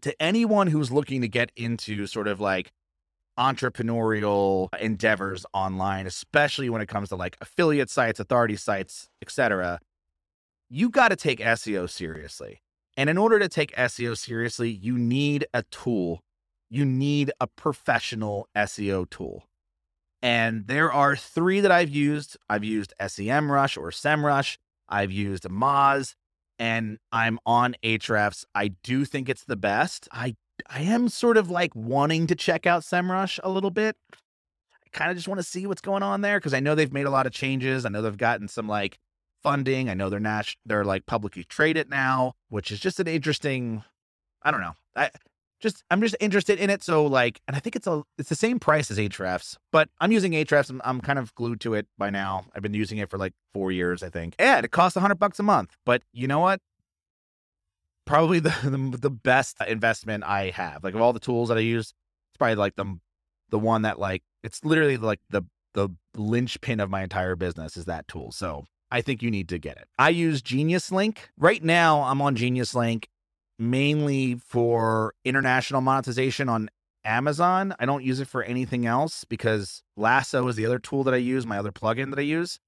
to 0.03 0.15
anyone 0.21 0.67
who's 0.67 0.93
looking 0.93 1.23
to 1.23 1.29
get 1.29 1.51
into 1.57 2.07
sort 2.07 2.29
of 2.29 2.41
like 2.41 2.73
entrepreneurial 3.39 4.69
endeavors 4.79 5.47
online, 5.55 6.07
especially 6.07 6.69
when 6.69 6.83
it 6.83 6.87
comes 6.87 7.09
to 7.09 7.17
like 7.17 7.37
affiliate 7.41 7.89
sites, 7.91 8.21
authority 8.21 8.57
sites, 8.57 9.09
etc. 9.23 9.81
You 10.69 10.91
got 10.91 11.09
to 11.09 11.17
take 11.17 11.41
SEO 11.41 11.89
seriously. 11.89 12.61
And 12.97 13.11
in 13.11 13.19
order 13.19 13.39
to 13.39 13.49
take 13.49 13.75
SEO 13.75 14.17
seriously, 14.17 14.71
you 14.71 14.97
need 14.97 15.47
a 15.53 15.63
tool. 15.65 16.21
You 16.71 16.85
need 16.85 17.33
a 17.41 17.47
professional 17.47 18.49
SEO 18.57 19.09
tool. 19.11 19.45
And 20.23 20.67
there 20.69 20.91
are 20.91 21.17
three 21.17 21.61
that 21.61 21.71
I've 21.71 21.91
used. 21.91 22.37
I've 22.49 22.65
used 22.65 22.95
SEMrush 23.01 23.77
or 23.77 23.91
SEMrush. 23.91 24.57
I've 24.89 25.13
used 25.13 25.45
Moz 25.45 26.15
and 26.59 26.99
I'm 27.13 27.39
on 27.45 27.75
Ahrefs. 27.83 28.45
I 28.55 28.69
do 28.83 29.05
think 29.05 29.29
it's 29.29 29.45
the 29.45 29.57
best. 29.57 30.09
I 30.13 30.37
I 30.71 30.83
am 30.83 31.09
sort 31.09 31.37
of 31.37 31.51
like 31.51 31.75
wanting 31.75 32.29
to 32.29 32.35
check 32.35 32.65
out 32.65 32.83
SEMrush 32.83 33.41
a 33.43 33.51
little 33.51 33.71
bit. 33.71 33.97
I 34.13 34.89
kind 34.93 35.11
of 35.11 35.17
just 35.17 35.29
want 35.29 35.41
to 35.41 35.47
see 35.47 35.67
what's 35.67 35.81
going 35.81 36.03
on 36.03 36.21
there 36.21 36.39
because 36.39 36.55
I 36.55 36.61
know 36.61 36.75
they've 36.75 36.93
made 36.93 37.07
a 37.07 37.11
lot 37.11 37.27
of 37.27 37.33
changes. 37.33 37.85
I 37.85 37.89
know 37.89 38.03
they've 38.03 38.17
gotten 38.17 38.49
some 38.49 38.69
like 38.69 38.99
funding. 39.45 39.89
I 39.89 39.95
know 39.95 40.11
they're 40.11 40.19
not 40.19 40.53
they're 40.67 40.85
like 40.85 41.07
publicly 41.07 41.45
traded 41.45 41.89
now, 41.89 42.33
which 42.49 42.73
is 42.73 42.81
just 42.81 42.99
an 42.99 43.07
interesting. 43.07 43.85
I 44.43 44.51
don't 44.51 44.61
know. 44.61 44.75
I 44.97 45.11
just 45.61 45.85
I'm 45.91 46.01
just 46.01 46.17
interested 46.19 46.59
in 46.59 46.71
it. 46.71 46.83
So 46.83 47.07
like, 47.07 47.41
and 47.47 47.57
I 47.57 47.61
think 47.61 47.77
it's 47.77 47.87
a 47.87 48.03
it's 48.19 48.29
the 48.29 48.35
same 48.35 48.59
price 48.59 48.91
as 48.91 48.99
Ahrefs, 48.99 49.57
but 49.71 49.89
I'm 50.01 50.11
using 50.11 50.33
Ahrefs. 50.33 50.71
I'm, 50.71 50.81
I'm 50.85 51.01
kind 51.01 51.19
of 51.19 51.35
glued 51.35 51.61
to 51.61 51.75
it 51.75 51.87
by 51.97 52.11
now. 52.11 52.47
I've 52.55 52.63
been 52.63 52.75
using 52.75 52.99
it 52.99 53.09
for 53.11 53.19
like 53.19 53.35
four 53.53 53.71
years, 53.71 54.03
I 54.03 54.09
think. 54.09 54.35
Yeah, 54.41 54.59
it 54.59 54.71
costs 54.71 54.99
hundred 54.99 55.19
bucks 55.19 55.39
a 55.39 55.45
month, 55.45 55.77
but 55.87 56.03
you 56.13 56.27
know 56.27 56.41
what? 56.41 56.61
Probably 58.05 58.41
the, 58.41 58.55
the 58.65 58.99
the 58.99 59.11
best 59.11 59.57
investment 59.69 60.25
I 60.25 60.51
have. 60.51 60.83
Like 60.83 60.95
of 60.95 61.01
all 61.01 61.13
the 61.13 61.21
tools 61.21 61.49
that 61.49 61.59
I 61.59 61.63
use, 61.63 61.93
it's 62.31 62.39
probably 62.39 62.57
like 62.57 62.77
the 62.77 62.99
the 63.51 63.59
one 63.59 63.83
that 63.83 63.99
like 63.99 64.23
it's 64.43 64.65
literally 64.65 64.97
like 64.97 65.21
the 65.31 65.43
the 65.75 65.89
linchpin 66.17 66.81
of 66.81 66.89
my 66.89 67.03
entire 67.03 67.37
business 67.37 67.77
is 67.77 67.85
that 67.87 68.09
tool. 68.09 68.33
So 68.33 68.65
I 68.91 69.01
think 69.01 69.23
you 69.23 69.31
need 69.31 69.49
to 69.49 69.59
get 69.59 69.77
it. 69.77 69.89
I 69.99 70.11
use 70.11 70.43
Genius 70.43 70.93
Link. 70.93 71.31
Right 71.37 71.63
now, 71.63 72.03
I'm 72.03 72.23
on 72.23 72.37
Genius 72.37 72.75
Link 72.75 73.09
mainly 73.59 74.35
for 74.35 75.15
international 75.25 75.81
monetization 75.81 76.49
on 76.49 76.69
Amazon. 77.05 77.75
I 77.79 77.87
don't 77.87 78.05
use 78.05 78.21
it 78.21 78.29
for 78.29 78.43
anything 78.43 78.87
else 78.87 79.25
because 79.25 79.83
Lasso 79.97 80.49
is 80.49 80.57
the 80.57 80.67
other 80.67 80.79
tool 80.79 81.05
that 81.05 81.15
I 81.15 81.19
use, 81.19 81.47
my 81.47 81.59
other 81.59 81.73
plugin 81.73 82.11
that 82.11 82.19
I 82.19 82.23
use 82.23 82.59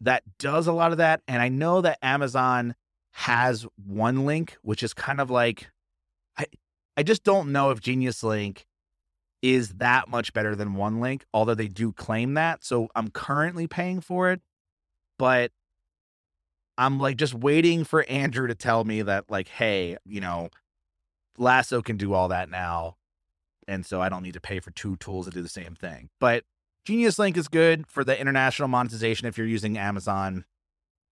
that 0.00 0.22
does 0.38 0.66
a 0.66 0.72
lot 0.72 0.92
of 0.92 0.98
that. 0.98 1.22
And 1.26 1.42
I 1.42 1.48
know 1.48 1.80
that 1.80 1.98
Amazon 2.02 2.74
has 3.12 3.66
OneLink, 3.88 4.52
which 4.62 4.82
is 4.82 4.94
kind 4.94 5.20
of 5.20 5.30
like 5.30 5.70
I 6.36 6.46
I 6.96 7.02
just 7.02 7.24
don't 7.24 7.52
know 7.52 7.70
if 7.70 7.80
Genius 7.80 8.22
Link 8.22 8.66
is 9.40 9.74
that 9.74 10.08
much 10.08 10.32
better 10.32 10.56
than 10.56 10.74
OneLink, 10.74 11.22
although 11.32 11.54
they 11.54 11.68
do 11.68 11.92
claim 11.92 12.34
that. 12.34 12.64
So 12.64 12.88
I'm 12.94 13.10
currently 13.10 13.66
paying 13.66 14.00
for 14.00 14.30
it 14.32 14.40
but 15.18 15.50
I'm 16.78 16.98
like 16.98 17.16
just 17.16 17.34
waiting 17.34 17.84
for 17.84 18.04
Andrew 18.08 18.46
to 18.46 18.54
tell 18.54 18.84
me 18.84 19.02
that, 19.02 19.24
like, 19.28 19.48
hey, 19.48 19.96
you 20.06 20.20
know, 20.20 20.48
Lasso 21.36 21.82
can 21.82 21.96
do 21.96 22.14
all 22.14 22.28
that 22.28 22.48
now. 22.50 22.96
And 23.66 23.84
so 23.84 24.00
I 24.00 24.08
don't 24.08 24.22
need 24.22 24.34
to 24.34 24.40
pay 24.40 24.60
for 24.60 24.70
two 24.70 24.96
tools 24.96 25.26
to 25.26 25.32
do 25.32 25.42
the 25.42 25.48
same 25.48 25.74
thing. 25.74 26.08
But 26.20 26.44
Genius 26.84 27.18
Link 27.18 27.36
is 27.36 27.48
good 27.48 27.86
for 27.86 28.02
the 28.02 28.18
international 28.18 28.68
monetization 28.68 29.26
if 29.26 29.36
you're 29.36 29.46
using 29.46 29.76
Amazon. 29.76 30.44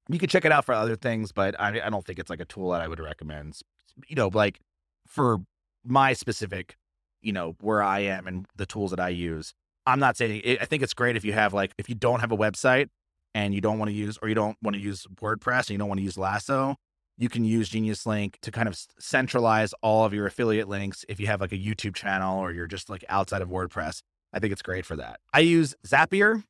You 0.09 0.19
can 0.19 0.29
check 0.29 0.45
it 0.45 0.53
out 0.53 0.64
for 0.64 0.73
other 0.73 0.97
things, 0.97 1.33
but 1.33 1.59
I, 1.61 1.81
I 1.85 1.90
don't 1.90 2.05
think 2.07 2.19
it's 2.19 2.31
like 2.31 2.40
a 2.40 2.47
tool 2.47 2.71
that 2.71 2.81
I 2.81 2.88
would 2.88 3.01
recommend. 3.01 3.59
You 4.07 4.16
know, 4.16 4.31
like 4.33 4.61
for 5.07 5.38
my 5.85 6.12
specific, 6.12 6.77
you 7.21 7.33
know, 7.33 7.57
where 7.61 7.83
I 7.83 8.01
am 8.01 8.27
and 8.27 8.47
the 8.57 8.66
tools 8.66 8.90
that 8.92 9.01
I 9.01 9.11
use. 9.11 9.53
I'm 9.85 10.01
not 10.01 10.16
saying 10.16 10.59
I 10.61 10.64
think 10.64 10.83
it's 10.83 10.95
great 10.95 11.16
if 11.16 11.25
you 11.25 11.33
have 11.33 11.53
like 11.53 11.73
if 11.77 11.88
you 11.88 11.95
don't 11.95 12.21
have 12.21 12.33
a 12.33 12.37
website 12.37 12.88
and 13.37 13.55
you 13.55 13.61
don't 13.61 13.79
want 13.79 13.90
to 13.90 13.94
use 13.94 14.18
or 14.22 14.31
you 14.31 14.35
don't 14.35 14.57
want 14.62 14.75
to 14.75 14.83
use 14.83 15.07
WordPress 15.20 15.68
and 15.68 15.70
you 15.70 15.79
don't 15.79 15.88
want 15.88 15.99
to 15.99 16.05
use 16.05 16.16
Lasso, 16.16 16.75
you 17.18 17.29
can 17.29 17.44
use 17.44 17.68
Genius 17.68 18.07
Link 18.07 18.38
to 18.40 18.51
kind 18.51 18.66
of 18.66 18.81
centralize 18.99 19.75
all 19.83 20.07
of 20.07 20.14
your 20.14 20.27
affiliate 20.27 20.70
links 20.70 21.05
if 21.07 21.20
you 21.20 21.27
have 21.27 21.42
like 21.42 21.53
a 21.53 21.59
YouTube 21.59 21.94
channel 21.94 22.38
or 22.38 22.51
you're 22.51 22.66
just 22.66 22.88
like 22.88 23.05
outside 23.11 23.42
of 23.42 23.51
WordPress. 23.51 24.01
I 24.33 24.38
think 24.38 24.55
it's 24.55 24.62
great 24.62 24.87
for 24.87 24.96
that. 24.96 25.20
I 25.35 25.40
use 25.40 25.75
Zapier 25.87 26.44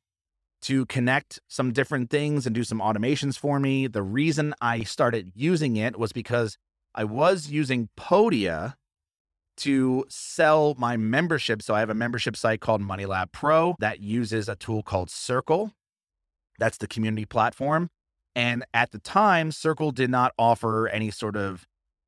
to 0.61 0.85
connect 0.85 1.41
some 1.49 1.73
different 1.73 2.09
things 2.09 2.45
and 2.45 2.55
do 2.55 2.63
some 2.63 2.79
automations 2.79 3.37
for 3.37 3.59
me. 3.59 3.87
The 3.87 4.01
reason 4.01 4.55
I 4.61 4.83
started 4.83 5.33
using 5.35 5.75
it 5.75 5.99
was 5.99 6.13
because 6.13 6.57
I 6.95 7.03
was 7.03 7.49
using 7.49 7.89
Podia 7.97 8.75
to 9.57 10.05
sell 10.07 10.73
my 10.77 10.95
membership. 10.95 11.61
So 11.61 11.75
I 11.75 11.81
have 11.81 11.89
a 11.89 11.95
membership 11.95 12.37
site 12.37 12.61
called 12.61 12.81
MoneyLab 12.81 13.33
Pro 13.33 13.75
that 13.79 13.99
uses 13.99 14.47
a 14.47 14.55
tool 14.55 14.83
called 14.83 15.09
Circle. 15.09 15.73
That's 16.57 16.77
the 16.77 16.87
community 16.87 17.25
platform. 17.25 17.89
And 18.35 18.65
at 18.73 18.91
the 18.91 18.99
time, 18.99 19.51
Circle 19.51 19.91
did 19.91 20.09
not 20.09 20.33
offer 20.37 20.87
any 20.87 21.11
sort 21.11 21.35
of 21.35 21.65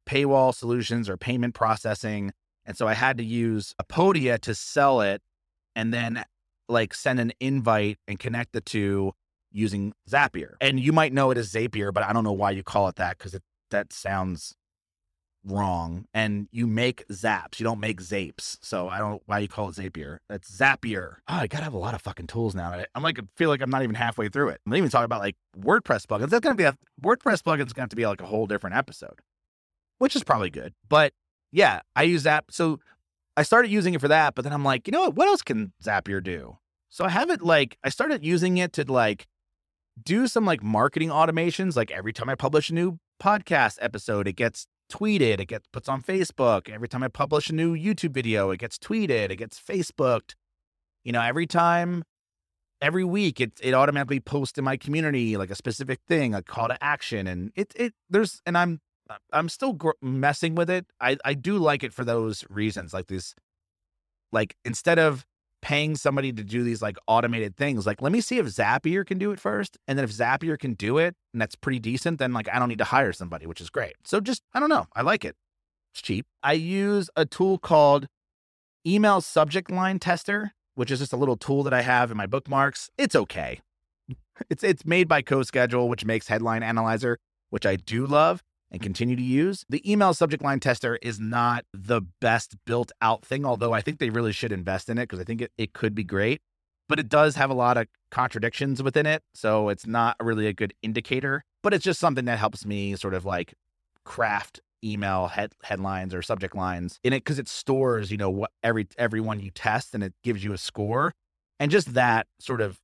paywall 0.08 0.54
solutions 0.54 1.10
or 1.10 1.18
payment 1.18 1.56
processing. 1.56 2.32
And 2.66 2.78
so 2.78 2.88
I 2.88 2.94
had 2.94 3.18
to 3.18 3.24
use 3.24 3.74
Apodia 3.82 4.40
to 4.42 4.54
sell 4.54 5.02
it 5.02 5.22
and 5.76 5.94
then 5.94 6.24
like 6.68 6.94
send 6.94 7.20
an 7.20 7.32
invite 7.40 7.98
and 8.08 8.20
connect 8.20 8.54
the 8.54 8.62
two 8.62 9.14
using 9.52 9.94
Zapier. 10.10 10.54
And 10.62 10.80
you 10.80 10.92
might 10.92 11.14
know 11.14 11.32
it 11.32 11.38
as 11.38 11.52
Zapier, 11.52 11.94
but 11.94 12.04
I 12.04 12.14
don't 12.14 12.24
know 12.24 12.32
why 12.32 12.52
you 12.52 12.64
call 12.64 12.88
it 12.88 12.96
that 12.98 13.18
because 13.18 13.40
that 13.72 13.92
sounds 13.92 14.56
wrong. 15.46 16.06
And 16.14 16.48
you 16.52 16.68
make 16.68 17.08
zaps, 17.08 17.60
you 17.60 17.64
don't 17.64 17.80
make 17.80 18.02
zapes. 18.02 18.58
So 18.62 18.90
I 18.90 19.00
don't 19.00 19.22
why 19.26 19.40
you 19.40 19.48
call 19.48 19.70
it 19.70 19.76
Zapier. 19.76 20.20
That's 20.30 20.50
Zapier. 20.50 21.16
Oh, 21.28 21.36
I 21.36 21.48
gotta 21.48 21.64
have 21.64 21.74
a 21.74 21.78
lot 21.78 21.94
of 21.94 22.02
fucking 22.02 22.28
tools 22.28 22.56
now. 22.56 22.84
I'm 22.96 23.04
like, 23.04 23.20
I 23.20 23.24
feel 23.36 23.50
like 23.50 23.62
I'm 23.62 23.70
not 23.70 23.84
even 23.84 23.96
halfway 23.96 24.30
through 24.30 24.50
it. 24.50 24.62
I'm 24.66 24.76
even 24.76 24.90
talking 24.90 25.06
about 25.06 25.22
like 25.22 25.36
WordPress 25.58 26.06
plugins. 26.06 26.30
That's 26.30 26.44
gonna 26.44 26.56
be 26.56 26.64
a 26.64 26.78
WordPress 27.02 27.42
plugins 27.42 27.74
gonna 27.74 27.84
have 27.84 27.90
to 27.90 27.96
be 27.96 28.06
like 28.06 28.22
a 28.22 28.26
whole 28.26 28.48
different 28.48 28.76
episode, 28.76 29.20
which 29.98 30.16
is 30.16 30.24
probably 30.24 30.50
good. 30.50 30.74
But 30.88 31.14
yeah, 31.52 31.82
I 31.96 32.04
use 32.04 32.24
that. 32.24 32.46
So 32.50 32.80
I 33.38 33.44
started 33.44 33.72
using 33.72 33.94
it 33.94 34.02
for 34.02 34.10
that, 34.10 34.36
but 34.36 34.44
then 34.44 34.54
I'm 34.54 34.66
like, 34.66 34.88
you 34.88 34.92
know 34.92 35.02
what? 35.02 35.16
What 35.16 35.28
else 35.28 35.42
can 35.42 35.74
Zapier 35.84 36.24
do? 36.24 36.58
So 36.90 37.06
I 37.06 37.10
have 37.10 37.30
it 37.30 37.42
like 37.42 37.78
I 37.84 37.90
started 37.90 38.24
using 38.24 38.58
it 38.58 38.74
to 38.74 38.92
like 38.92 39.28
do 40.04 40.28
some 40.28 40.46
like 40.46 40.64
marketing 40.64 41.10
automations. 41.10 41.76
Like 41.76 41.92
every 41.92 42.14
time 42.14 42.30
I 42.30 42.36
publish 42.36 42.70
a 42.70 42.74
new 42.74 43.00
podcast 43.22 43.78
episode, 43.82 44.28
it 44.28 44.34
gets 44.34 44.68
tweeted, 44.90 45.40
it 45.40 45.48
gets 45.48 45.68
puts 45.72 45.88
on 45.88 46.02
Facebook. 46.02 46.70
Every 46.70 46.88
time 46.88 47.04
I 47.04 47.08
publish 47.08 47.50
a 47.50 47.54
new 47.54 47.76
YouTube 47.76 48.12
video, 48.12 48.52
it 48.52 48.60
gets 48.60 48.78
tweeted, 48.78 49.32
it 49.32 49.38
gets 49.38 49.60
Facebooked. 49.60 50.36
You 51.04 51.12
know, 51.12 51.22
every 51.22 51.48
time, 51.48 52.04
every 52.82 53.04
week, 53.04 53.40
it 53.40 53.54
it 53.62 53.74
automatically 53.74 54.20
posts 54.20 54.58
in 54.58 54.64
my 54.64 54.78
community 54.78 55.38
like 55.38 55.50
a 55.50 55.56
specific 55.56 56.00
thing, 56.08 56.34
a 56.36 56.42
call 56.42 56.68
to 56.68 56.84
action, 56.84 57.28
and 57.28 57.52
it 57.56 57.74
it 57.76 57.94
there's 58.10 58.42
and 58.46 58.58
I'm 58.58 58.82
I'm 59.32 59.50
still 59.50 59.74
gr- 59.74 59.92
messing 60.02 60.56
with 60.56 60.70
it. 60.70 60.86
I 61.00 61.18
I 61.24 61.34
do 61.34 61.58
like 61.58 61.84
it 61.84 61.94
for 61.94 62.04
those 62.04 62.44
reasons, 62.50 62.94
like 62.94 63.08
this, 63.08 63.36
like 64.32 64.56
instead 64.66 65.00
of 65.00 65.26
paying 65.62 65.96
somebody 65.96 66.32
to 66.32 66.44
do 66.44 66.64
these 66.64 66.82
like 66.82 66.98
automated 67.08 67.56
things. 67.56 67.86
Like, 67.86 68.02
let 68.02 68.12
me 68.12 68.22
see 68.22 68.38
if 68.38 68.46
Zapier 68.46 69.06
can 69.06 69.18
do 69.18 69.32
it 69.32 69.40
first. 69.40 69.78
And 69.88 69.98
then 69.98 70.04
if 70.04 70.12
Zapier 70.12 70.58
can 70.58 70.74
do 70.74 70.98
it 70.98 71.16
and 71.34 71.42
that's 71.42 71.56
pretty 71.56 71.80
decent, 71.80 72.20
then 72.20 72.34
like 72.34 72.48
I 72.52 72.60
don't 72.60 72.70
need 72.70 72.78
to 72.78 72.86
hire 72.86 73.14
somebody, 73.14 73.46
which 73.46 73.62
is 73.62 73.70
great. 73.70 73.96
So 74.06 74.20
just, 74.20 74.44
I 74.54 74.60
don't 74.60 74.70
know. 74.70 74.88
I 74.96 75.02
like 75.02 75.26
it. 75.26 75.36
It's 75.94 76.02
cheap. 76.02 76.26
I 76.44 76.54
use 76.54 77.10
a 77.16 77.26
tool 77.26 77.58
called 77.58 78.08
Email 78.86 79.22
Subject 79.22 79.70
Line 79.72 80.00
Tester, 80.00 80.54
which 80.76 80.92
is 80.92 81.00
just 81.00 81.14
a 81.14 81.18
little 81.18 81.38
tool 81.38 81.64
that 81.64 81.74
I 81.74 81.82
have 81.82 82.12
in 82.12 82.18
my 82.18 82.28
bookmarks. 82.28 82.90
It's 82.98 83.16
okay. 83.16 83.62
It's 84.50 84.64
it's 84.64 84.86
made 84.86 85.10
by 85.10 85.22
CoSchedule, 85.22 85.90
which 85.90 86.06
makes 86.06 86.30
Headline 86.30 86.64
Analyzer, 86.64 87.18
which 87.50 87.66
I 87.66 87.76
do 87.76 88.06
love 88.06 88.42
and 88.72 88.82
continue 88.82 89.16
to 89.16 89.22
use. 89.22 89.66
The 89.70 89.90
email 89.90 90.14
subject 90.14 90.44
line 90.44 90.60
tester 90.60 90.98
is 91.02 91.20
not 91.20 91.66
the 91.74 92.02
best 92.22 92.56
built 92.66 92.92
out 93.02 93.26
thing, 93.26 93.46
although 93.46 93.74
I 93.74 93.82
think 93.82 94.00
they 94.00 94.10
really 94.10 94.32
should 94.32 94.52
invest 94.52 94.90
in 94.90 94.98
it 94.98 95.04
because 95.04 95.20
I 95.20 95.24
think 95.24 95.42
it, 95.42 95.52
it 95.58 95.74
could 95.74 95.96
be 95.96 96.04
great. 96.04 96.42
But 96.88 97.00
it 97.00 97.08
does 97.08 97.36
have 97.36 97.52
a 97.52 97.56
lot 97.56 97.78
of 97.78 97.88
contradictions 98.10 98.82
within 98.82 99.06
it. 99.06 99.22
So 99.34 99.70
it's 99.70 99.86
not 99.86 100.16
really 100.20 100.48
a 100.48 100.54
good 100.54 100.74
indicator, 100.82 101.44
but 101.62 101.74
it's 101.74 101.84
just 101.84 102.00
something 102.00 102.26
that 102.26 102.40
helps 102.40 102.66
me 102.66 102.96
sort 102.96 103.14
of 103.14 103.26
like 103.26 103.54
craft 104.06 104.60
email 104.84 105.28
head, 105.28 105.52
headlines 105.64 106.14
or 106.16 106.22
subject 106.22 106.56
lines 106.56 107.00
in 107.04 107.14
it 107.14 107.20
because 107.20 107.38
it 107.38 107.48
stores, 107.48 108.12
you 108.12 108.18
know, 108.18 108.30
what 108.30 108.52
every 108.64 108.88
everyone 108.98 109.40
you 109.40 109.52
test 109.52 109.94
and 109.94 110.04
it 110.04 110.14
gives 110.24 110.44
you 110.44 110.54
a 110.54 110.58
score. 110.58 111.14
And 111.60 111.70
just 111.70 111.94
that 111.94 112.28
sort 112.40 112.62
of 112.62 112.80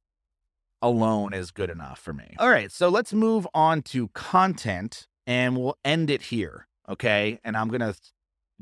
alone 0.82 1.34
is 1.34 1.52
good 1.52 1.70
enough 1.70 2.00
for 2.00 2.14
me. 2.14 2.36
All 2.38 2.50
right, 2.50 2.72
so 2.72 2.90
let's 2.90 3.14
move 3.14 3.48
on 3.54 3.82
to 3.84 4.10
content 4.10 5.08
and 5.28 5.58
we'll 5.58 5.78
end 5.84 6.10
it 6.10 6.24
here. 6.24 6.68
Okay. 6.90 7.40
And 7.44 7.58
I'm 7.58 7.70
going 7.70 7.82
to 7.82 7.96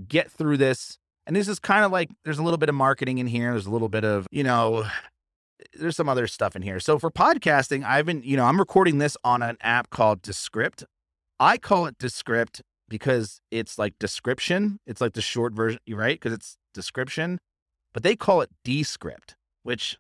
get 0.08 0.32
through 0.32 0.58
this. 0.58 0.98
And 1.26 1.36
this 1.36 1.48
is 1.48 1.60
kind 1.60 1.86
of 1.86 1.92
like 1.92 2.10
there's 2.24 2.40
a 2.40 2.44
little 2.44 2.58
bit 2.58 2.70
of 2.70 2.76
marketing 2.76 3.18
in 3.18 3.28
here. 3.28 3.52
There's 3.52 3.66
a 3.66 3.72
little 3.72 3.90
bit 3.90 4.04
of, 4.04 4.28
you 4.32 4.44
know, 4.44 4.86
there's 5.74 5.96
some 5.96 6.10
other 6.10 6.28
stuff 6.28 6.56
in 6.56 6.62
here. 6.62 6.80
So 6.80 7.00
for 7.00 7.12
podcasting, 7.12 7.86
I've 7.86 8.06
been, 8.06 8.22
you 8.24 8.38
know, 8.38 8.46
I'm 8.46 8.60
recording 8.60 8.98
this 8.98 9.16
on 9.24 9.42
an 9.42 9.58
app 9.62 9.90
called 9.90 10.22
Descript. 10.22 10.84
I 11.40 11.58
call 11.58 11.86
it 11.86 11.98
Descript 11.98 12.62
because 12.90 13.42
it's 13.50 13.78
like 13.78 13.98
description. 14.00 14.80
It's 14.86 15.02
like 15.02 15.14
the 15.14 15.22
short 15.22 15.54
version, 15.54 15.80
right? 15.90 16.16
Because 16.16 16.34
it's 16.34 16.58
description. 16.74 17.40
But 17.94 18.04
they 18.04 18.16
call 18.16 18.42
it 18.42 18.50
Descript, 18.64 19.36
which 19.64 19.98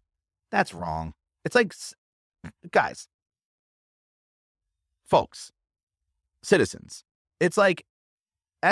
that's 0.51 0.73
wrong. 0.73 1.13
It's 1.45 1.55
like, 1.55 1.73
guys, 2.71 3.07
folks, 5.05 5.51
citizens. 6.43 7.03
It's 7.39 7.57
like 7.57 7.85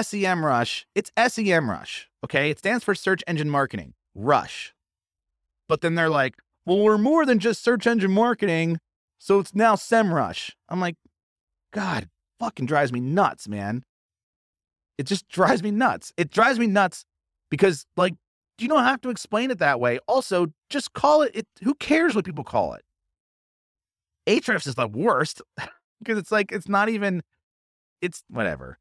SEM 0.02 0.46
Rush. 0.46 0.86
It's 0.96 1.12
SEM 1.28 1.70
Rush. 1.70 2.10
Okay. 2.24 2.50
It 2.50 2.60
stands 2.60 2.84
for 2.84 2.94
search 2.96 3.24
engine 3.28 3.50
marketing, 3.50 3.94
Rush. 4.14 4.74
But 5.68 5.82
then 5.82 5.96
they're 5.96 6.10
like, 6.10 6.36
well, 6.66 6.80
we're 6.80 6.98
more 6.98 7.26
than 7.26 7.40
just 7.40 7.64
search 7.64 7.88
engine 7.88 8.12
marketing. 8.12 8.80
So 9.18 9.40
it's 9.40 9.56
now 9.56 9.76
SEMrush. 9.76 10.52
I'm 10.70 10.80
like, 10.80 10.96
God, 11.74 12.10
fucking 12.40 12.66
drives 12.66 12.92
me 12.92 13.00
nuts, 13.00 13.48
man. 13.48 13.84
It 14.98 15.06
just 15.06 15.28
drives 15.30 15.64
me 15.64 15.72
nuts. 15.72 16.12
It 16.18 16.30
drives 16.30 16.60
me 16.60 16.68
nuts 16.68 17.06
because, 17.50 17.86
like, 17.98 18.16
you 18.58 18.68
don't 18.68 18.84
have 18.84 19.02
to 19.02 19.10
explain 19.10 19.50
it 19.50 19.60
that 19.60 19.80
way. 19.80 20.00
Also, 20.08 20.48
just 20.70 20.94
call 20.94 21.22
it, 21.22 21.32
it 21.34 21.48
who 21.64 21.74
cares 21.76 22.16
what 22.16 22.26
people 22.26 22.44
call 22.44 22.74
it? 22.74 22.84
Ahrefs 24.28 24.68
is 24.68 24.76
the 24.76 24.88
worst 24.88 25.42
because 26.00 26.18
it's 26.18 26.32
like, 26.32 26.52
it's 26.52 26.70
not 26.70 26.90
even, 26.90 27.24
it's 28.02 28.24
whatever. 28.30 28.78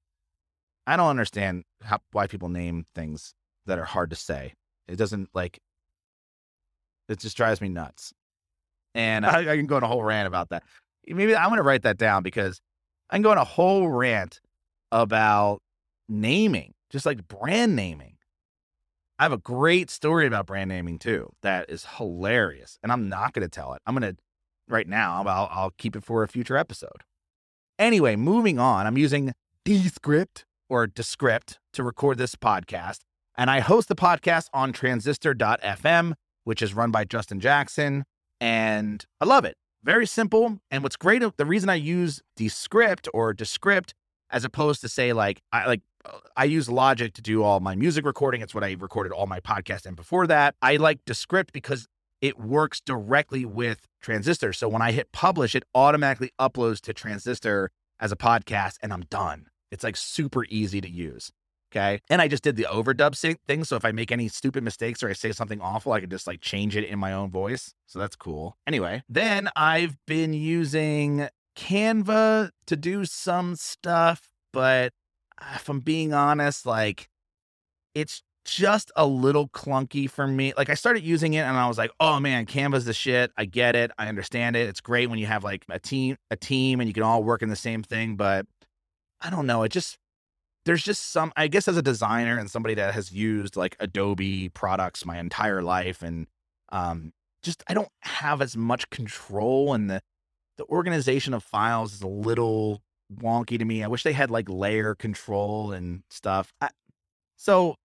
I 0.87 0.96
don't 0.96 1.09
understand 1.09 1.64
how 1.83 1.98
why 2.12 2.26
people 2.26 2.48
name 2.48 2.87
things 2.94 3.35
that 3.66 3.78
are 3.78 3.85
hard 3.85 4.11
to 4.11 4.16
say. 4.16 4.54
It 4.88 4.96
doesn't 4.96 5.30
like 5.35 5.61
it 7.09 7.18
just 7.18 7.37
drives 7.37 7.61
me 7.61 7.68
nuts. 7.68 8.12
And 8.94 9.24
I, 9.24 9.52
I 9.52 9.56
can 9.56 9.66
go 9.66 9.76
on 9.76 9.83
a 9.83 9.88
whole 9.88 10.02
rant 10.02 10.26
about 10.26 10.48
that. 10.50 10.64
Maybe 11.06 11.35
I'm 11.37 11.48
gonna 11.48 11.62
write 11.62 11.83
that 11.83 11.98
down 11.98 12.22
because 12.22 12.61
I 13.11 13.16
can 13.16 13.22
go 13.22 13.30
on 13.30 13.38
a 13.38 13.44
whole 13.44 13.88
rant 13.88 14.40
about 14.92 15.62
naming, 16.09 16.74
just 16.90 17.06
like 17.06 17.28
brand 17.28 17.76
naming. 17.76 18.16
I 19.18 19.24
have 19.24 19.33
a 19.33 19.38
great 19.38 19.90
story 19.90 20.26
about 20.26 20.46
brand 20.46 20.70
naming 20.70 20.98
too 20.98 21.30
that 21.42 21.68
is 21.68 21.85
hilarious, 21.98 22.78
and 22.83 22.90
I'm 22.90 23.09
not 23.09 23.35
going 23.35 23.46
to 23.46 23.50
tell 23.50 23.74
it. 23.74 23.83
I'm 23.87 23.94
going 23.94 24.14
to 24.14 24.20
right 24.66 24.88
now. 24.88 25.22
I'll, 25.26 25.48
I'll 25.52 25.70
keep 25.76 25.94
it 25.94 26.04
for 26.04 26.22
a 26.22 26.28
future 26.28 26.56
episode. 26.56 27.02
Anyway, 27.81 28.14
moving 28.14 28.59
on, 28.59 28.87
I'm 28.87 28.99
using 28.99 29.33
Descript 29.64 30.45
or 30.69 30.87
Descript 30.87 31.59
to 31.73 31.83
record 31.83 32.19
this 32.19 32.35
podcast. 32.35 32.99
And 33.38 33.51
I 33.51 33.61
host 33.61 33.88
the 33.88 33.97
podcast 33.97 34.49
on 34.53 34.75
transistor.fm, 34.75 36.12
which 36.45 36.61
is 36.61 36.75
run 36.75 36.90
by 36.90 37.05
Justin 37.05 37.40
Jackson. 37.40 38.05
And 38.38 39.07
I 39.19 39.25
love 39.25 39.47
it. 39.47 39.57
Very 39.83 40.07
simple. 40.07 40.59
And 40.71 40.83
what's 40.83 40.97
great, 40.97 41.23
the 41.38 41.47
reason 41.47 41.71
I 41.71 41.77
use 41.77 42.21
Descript 42.37 43.09
or 43.14 43.33
Descript 43.33 43.95
as 44.29 44.45
opposed 44.45 44.83
to 44.83 44.88
say 44.88 45.14
like 45.14 45.40
I 45.51 45.66
like 45.66 45.81
I 46.37 46.45
use 46.45 46.69
Logic 46.69 47.14
to 47.14 47.23
do 47.23 47.43
all 47.43 47.61
my 47.61 47.77
music 47.77 48.05
recording. 48.05 48.43
It's 48.43 48.55
what 48.55 48.62
I 48.62 48.77
recorded 48.79 49.11
all 49.11 49.27
my 49.27 49.40
podcasts 49.40 49.87
and 49.87 49.97
before 49.97 50.27
that. 50.27 50.55
I 50.61 50.77
like 50.77 51.03
Descript 51.07 51.55
because 51.55 51.88
it 52.20 52.38
works 52.38 52.80
directly 52.80 53.44
with 53.44 53.80
Transistor. 54.00 54.52
So 54.52 54.68
when 54.68 54.83
I 54.83 54.92
hit 54.92 55.12
publish, 55.12 55.54
it 55.54 55.64
automatically 55.74 56.30
uploads 56.38 56.80
to 56.83 56.94
Transistor 56.94 57.70
as 57.98 58.12
a 58.12 58.16
podcast 58.16 58.76
and 58.83 58.92
I'm 58.92 59.02
done. 59.02 59.46
It's 59.70 59.85
like 59.85 59.96
super 59.96 60.44
easy 60.48 60.80
to 60.80 60.90
use. 60.90 61.30
Okay. 61.72 62.00
And 62.11 62.20
I 62.20 62.26
just 62.26 62.42
did 62.42 62.56
the 62.56 62.64
overdub 62.64 63.16
thing. 63.46 63.62
So 63.62 63.76
if 63.76 63.85
I 63.85 63.92
make 63.92 64.11
any 64.11 64.26
stupid 64.26 64.64
mistakes 64.64 65.02
or 65.02 65.09
I 65.09 65.12
say 65.12 65.30
something 65.30 65.61
awful, 65.61 65.92
I 65.92 66.00
can 66.00 66.11
just 66.11 66.26
like 66.26 66.40
change 66.40 66.76
it 66.76 66.85
in 66.85 66.98
my 66.98 67.12
own 67.12 67.30
voice. 67.30 67.74
So 67.87 68.00
that's 68.00 68.16
cool. 68.16 68.56
Anyway, 68.66 69.04
then 69.09 69.48
I've 69.54 69.96
been 70.06 70.33
using 70.33 71.28
Canva 71.56 72.50
to 72.66 72.76
do 72.76 73.04
some 73.04 73.54
stuff, 73.54 74.28
but 74.52 74.92
if 75.54 75.68
I'm 75.68 75.80
being 75.80 76.12
honest, 76.12 76.66
like 76.66 77.09
it's 77.94 78.22
just 78.55 78.91
a 78.97 79.07
little 79.07 79.49
clunky 79.49 80.11
for 80.11 80.27
me. 80.27 80.53
Like 80.57 80.71
I 80.71 80.75
started 80.75 81.03
using 81.05 81.35
it 81.35 81.41
and 81.41 81.57
I 81.57 81.69
was 81.69 81.79
like, 81.79 81.91
"Oh 82.01 82.19
man, 82.21 82.47
Canva's 82.47 82.85
the 82.85 82.93
shit. 82.93 83.31
I 83.37 83.45
get 83.45 83.77
it. 83.77 83.91
I 83.99 84.09
understand 84.09 84.57
it. 84.57 84.69
It's 84.69 84.81
great 84.81 85.09
when 85.09 85.19
you 85.19 85.27
have 85.27 85.45
like 85.45 85.65
a 85.69 85.79
team 85.79 86.17
a 86.31 86.37
team 86.37 86.81
and 86.81 86.89
you 86.89 86.95
can 86.95 87.03
all 87.03 87.23
work 87.23 87.43
in 87.43 87.49
the 87.49 87.57
same 87.57 87.83
thing, 87.83 88.17
but 88.17 88.47
I 89.21 89.31
don't 89.31 89.47
know, 89.47 89.63
it 89.63 89.71
just 89.71 89.99
there's 90.67 90.83
just 90.83 91.13
some 91.13 91.33
I 91.37 91.49
guess 91.49 91.69
as 91.69 91.77
a 91.77 91.83
designer 91.83 92.39
and 92.39 92.51
somebody 92.51 92.75
that 92.75 92.95
has 92.95 93.13
used 93.13 93.57
like 93.57 93.77
Adobe 93.81 94.49
products 94.51 95.07
my 95.07 95.19
entire 95.19 95.63
life 95.63 96.03
and 96.03 96.27
um 96.71 97.13
just 97.43 97.63
I 97.69 97.75
don't 97.75 97.89
have 98.03 98.43
as 98.43 98.57
much 98.57 98.91
control 98.91 99.75
and 99.75 99.91
the 99.91 100.03
the 100.59 100.65
organization 100.67 101.35
of 101.35 101.43
files 101.43 101.95
is 101.95 102.03
a 102.03 102.07
little 102.09 102.83
wonky 103.15 103.59
to 103.59 103.65
me. 103.65 103.83
I 103.83 103.89
wish 103.89 104.03
they 104.03 104.13
had 104.13 104.31
like 104.31 104.49
layer 104.49 104.95
control 104.95 105.73
and 105.73 106.03
stuff. 106.11 106.53
I, 106.61 106.69
so 107.37 107.77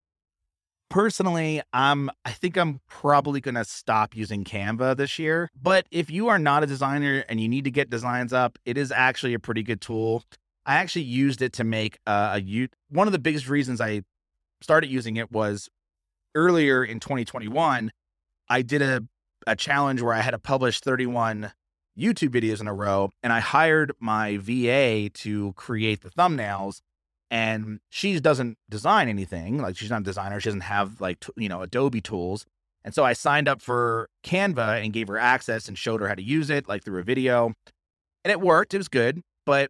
personally, 0.95 1.61
I'm 1.73 2.09
I 2.23 2.31
think 2.31 2.55
I'm 2.55 2.79
probably 2.87 3.41
going 3.41 3.55
to 3.55 3.65
stop 3.65 4.15
using 4.15 4.45
Canva 4.45 4.95
this 4.95 5.19
year. 5.19 5.51
But 5.61 5.87
if 5.91 6.09
you 6.09 6.29
are 6.29 6.39
not 6.39 6.63
a 6.63 6.67
designer 6.67 7.25
and 7.27 7.41
you 7.41 7.49
need 7.49 7.65
to 7.65 7.71
get 7.71 7.89
designs 7.89 8.31
up, 8.31 8.57
it 8.63 8.77
is 8.77 8.93
actually 8.93 9.33
a 9.33 9.39
pretty 9.39 9.61
good 9.61 9.81
tool. 9.81 10.23
I 10.65 10.75
actually 10.75 11.01
used 11.01 11.41
it 11.41 11.51
to 11.53 11.65
make 11.65 11.97
uh, 12.07 12.39
a 12.41 12.69
one 12.89 13.09
of 13.09 13.11
the 13.11 13.19
biggest 13.19 13.49
reasons 13.49 13.81
I 13.81 14.03
started 14.61 14.89
using 14.89 15.17
it 15.17 15.33
was 15.33 15.67
earlier 16.33 16.81
in 16.81 17.01
2021, 17.01 17.91
I 18.47 18.61
did 18.61 18.81
a 18.81 19.03
a 19.45 19.57
challenge 19.57 20.01
where 20.01 20.13
I 20.13 20.21
had 20.21 20.31
to 20.31 20.39
publish 20.39 20.79
31 20.79 21.51
YouTube 21.99 22.29
videos 22.29 22.61
in 22.61 22.67
a 22.67 22.73
row 22.73 23.09
and 23.21 23.33
I 23.33 23.41
hired 23.41 23.91
my 23.99 24.37
VA 24.37 25.09
to 25.09 25.51
create 25.57 26.03
the 26.03 26.09
thumbnails 26.09 26.79
and 27.35 27.81
she 27.89 28.17
doesn't 28.21 28.57
design 28.69 29.09
anything 29.09 29.57
like 29.57 29.75
she's 29.75 29.89
not 29.89 29.99
a 29.99 30.05
designer 30.05 30.39
she 30.39 30.47
doesn't 30.47 30.61
have 30.61 31.01
like 31.01 31.19
t- 31.19 31.33
you 31.35 31.49
know 31.49 31.61
adobe 31.61 31.99
tools 31.99 32.45
and 32.85 32.93
so 32.95 33.03
i 33.03 33.11
signed 33.11 33.49
up 33.49 33.61
for 33.61 34.07
canva 34.23 34.81
and 34.81 34.93
gave 34.93 35.09
her 35.09 35.17
access 35.17 35.67
and 35.67 35.77
showed 35.77 35.99
her 35.99 36.07
how 36.07 36.15
to 36.15 36.23
use 36.23 36.49
it 36.49 36.65
like 36.69 36.85
through 36.85 36.97
a 36.97 37.03
video 37.03 37.53
and 38.23 38.31
it 38.31 38.39
worked 38.39 38.73
it 38.73 38.77
was 38.77 38.87
good 38.87 39.21
but 39.45 39.69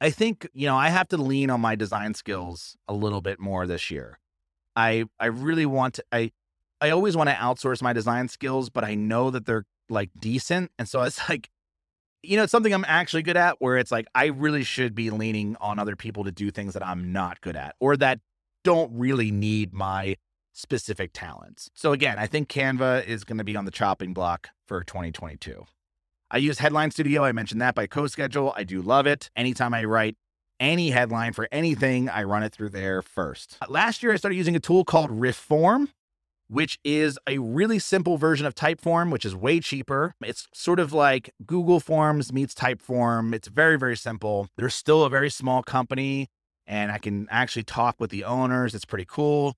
i 0.00 0.08
think 0.08 0.48
you 0.54 0.66
know 0.66 0.76
i 0.76 0.88
have 0.88 1.06
to 1.06 1.18
lean 1.18 1.50
on 1.50 1.60
my 1.60 1.74
design 1.74 2.14
skills 2.14 2.76
a 2.88 2.94
little 2.94 3.20
bit 3.20 3.38
more 3.38 3.66
this 3.66 3.90
year. 3.90 4.18
I 4.74 5.04
i 5.20 5.26
really 5.26 5.66
want 5.66 5.94
to 5.94 6.04
i 6.12 6.30
i 6.80 6.88
always 6.88 7.14
want 7.14 7.28
to 7.28 7.36
outsource 7.36 7.82
my 7.82 7.92
design 7.92 8.28
skills 8.28 8.70
but 8.70 8.84
i 8.84 8.94
know 8.94 9.30
that 9.30 9.44
they're 9.44 9.66
like 9.90 10.08
decent 10.18 10.70
and 10.78 10.88
so 10.88 11.02
it's 11.02 11.20
like 11.28 11.50
you 12.22 12.36
know, 12.36 12.42
it's 12.44 12.52
something 12.52 12.72
I'm 12.72 12.84
actually 12.88 13.22
good 13.22 13.36
at 13.36 13.56
where 13.60 13.76
it's 13.76 13.92
like 13.92 14.06
I 14.14 14.26
really 14.26 14.64
should 14.64 14.94
be 14.94 15.10
leaning 15.10 15.56
on 15.60 15.78
other 15.78 15.96
people 15.96 16.24
to 16.24 16.32
do 16.32 16.50
things 16.50 16.74
that 16.74 16.84
I'm 16.86 17.12
not 17.12 17.40
good 17.40 17.56
at 17.56 17.76
or 17.80 17.96
that 17.96 18.20
don't 18.64 18.90
really 18.92 19.30
need 19.30 19.72
my 19.72 20.16
specific 20.52 21.12
talents. 21.12 21.70
So 21.74 21.92
again, 21.92 22.18
I 22.18 22.26
think 22.26 22.48
Canva 22.48 23.06
is 23.06 23.24
going 23.24 23.38
to 23.38 23.44
be 23.44 23.56
on 23.56 23.64
the 23.64 23.70
chopping 23.70 24.12
block 24.12 24.48
for 24.66 24.82
2022. 24.82 25.64
I 26.30 26.38
use 26.38 26.58
Headline 26.58 26.90
Studio. 26.90 27.24
I 27.24 27.32
mentioned 27.32 27.60
that 27.62 27.74
by 27.74 27.86
CoSchedule. 27.86 28.52
I 28.56 28.64
do 28.64 28.82
love 28.82 29.06
it. 29.06 29.30
Anytime 29.36 29.72
I 29.72 29.84
write 29.84 30.16
any 30.60 30.90
headline 30.90 31.32
for 31.32 31.48
anything, 31.52 32.08
I 32.08 32.24
run 32.24 32.42
it 32.42 32.52
through 32.52 32.70
there 32.70 33.00
first. 33.00 33.56
Last 33.68 34.02
year, 34.02 34.12
I 34.12 34.16
started 34.16 34.36
using 34.36 34.56
a 34.56 34.60
tool 34.60 34.84
called 34.84 35.10
Reform 35.10 35.88
which 36.48 36.78
is 36.82 37.18
a 37.28 37.38
really 37.38 37.78
simple 37.78 38.16
version 38.16 38.46
of 38.46 38.54
Typeform, 38.54 39.12
which 39.12 39.24
is 39.24 39.36
way 39.36 39.60
cheaper. 39.60 40.14
It's 40.22 40.48
sort 40.52 40.80
of 40.80 40.92
like 40.92 41.30
Google 41.46 41.78
Forms 41.78 42.32
meets 42.32 42.54
Typeform. 42.54 43.34
It's 43.34 43.48
very, 43.48 43.78
very 43.78 43.96
simple. 43.96 44.48
They're 44.56 44.70
still 44.70 45.04
a 45.04 45.10
very 45.10 45.30
small 45.30 45.62
company, 45.62 46.28
and 46.66 46.90
I 46.90 46.98
can 46.98 47.28
actually 47.30 47.64
talk 47.64 47.96
with 47.98 48.10
the 48.10 48.24
owners. 48.24 48.74
It's 48.74 48.86
pretty 48.86 49.06
cool. 49.06 49.56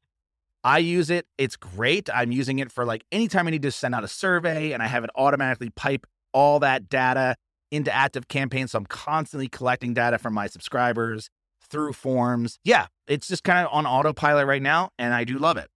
I 0.62 0.78
use 0.78 1.08
it. 1.10 1.26
It's 1.38 1.56
great. 1.56 2.10
I'm 2.12 2.32
using 2.32 2.58
it 2.58 2.70
for 2.70 2.84
like 2.84 3.04
anytime 3.10 3.46
I 3.46 3.50
need 3.50 3.62
to 3.62 3.70
send 3.70 3.94
out 3.94 4.04
a 4.04 4.08
survey 4.08 4.72
and 4.72 4.82
I 4.82 4.86
have 4.88 5.04
it 5.04 5.10
automatically 5.14 5.70
pipe 5.70 6.06
all 6.32 6.60
that 6.60 6.88
data 6.88 7.36
into 7.70 7.94
Active 7.94 8.28
Campaign. 8.28 8.68
So 8.68 8.78
I'm 8.78 8.86
constantly 8.86 9.48
collecting 9.48 9.94
data 9.94 10.18
from 10.18 10.34
my 10.34 10.48
subscribers 10.48 11.30
through 11.70 11.92
forms. 11.92 12.58
Yeah, 12.64 12.86
it's 13.06 13.28
just 13.28 13.44
kind 13.44 13.66
of 13.66 13.72
on 13.72 13.86
autopilot 13.86 14.46
right 14.46 14.62
now, 14.62 14.90
and 14.98 15.14
I 15.14 15.24
do 15.24 15.38
love 15.38 15.56
it. 15.56 15.68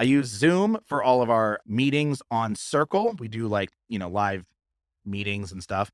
I 0.00 0.04
use 0.04 0.28
Zoom 0.28 0.78
for 0.86 1.02
all 1.02 1.20
of 1.20 1.28
our 1.28 1.60
meetings 1.66 2.22
on 2.30 2.54
Circle. 2.54 3.16
We 3.18 3.28
do 3.28 3.46
like, 3.46 3.68
you 3.86 3.98
know, 3.98 4.08
live 4.08 4.46
meetings 5.04 5.52
and 5.52 5.62
stuff. 5.62 5.92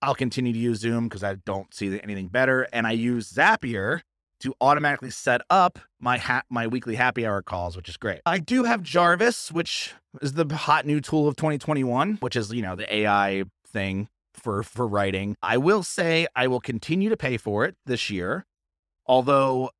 I'll 0.00 0.14
continue 0.14 0.52
to 0.52 0.58
use 0.60 0.78
Zoom 0.78 1.08
because 1.08 1.24
I 1.24 1.34
don't 1.34 1.74
see 1.74 2.00
anything 2.04 2.28
better. 2.28 2.68
And 2.72 2.86
I 2.86 2.92
use 2.92 3.32
Zapier 3.32 4.02
to 4.42 4.54
automatically 4.60 5.10
set 5.10 5.40
up 5.50 5.80
my 5.98 6.18
ha- 6.18 6.44
my 6.50 6.68
weekly 6.68 6.94
happy 6.94 7.26
hour 7.26 7.42
calls, 7.42 7.76
which 7.76 7.88
is 7.88 7.96
great. 7.96 8.20
I 8.24 8.38
do 8.38 8.62
have 8.62 8.80
Jarvis, 8.80 9.50
which 9.50 9.92
is 10.20 10.34
the 10.34 10.46
hot 10.54 10.86
new 10.86 11.00
tool 11.00 11.26
of 11.26 11.34
2021, 11.34 12.18
which 12.20 12.36
is, 12.36 12.52
you 12.52 12.62
know, 12.62 12.76
the 12.76 12.94
AI 12.94 13.42
thing 13.66 14.08
for 14.34 14.62
for 14.62 14.86
writing. 14.86 15.36
I 15.42 15.56
will 15.56 15.82
say 15.82 16.28
I 16.36 16.46
will 16.46 16.60
continue 16.60 17.08
to 17.08 17.16
pay 17.16 17.38
for 17.38 17.64
it 17.64 17.74
this 17.86 18.08
year. 18.08 18.46
Although 19.04 19.72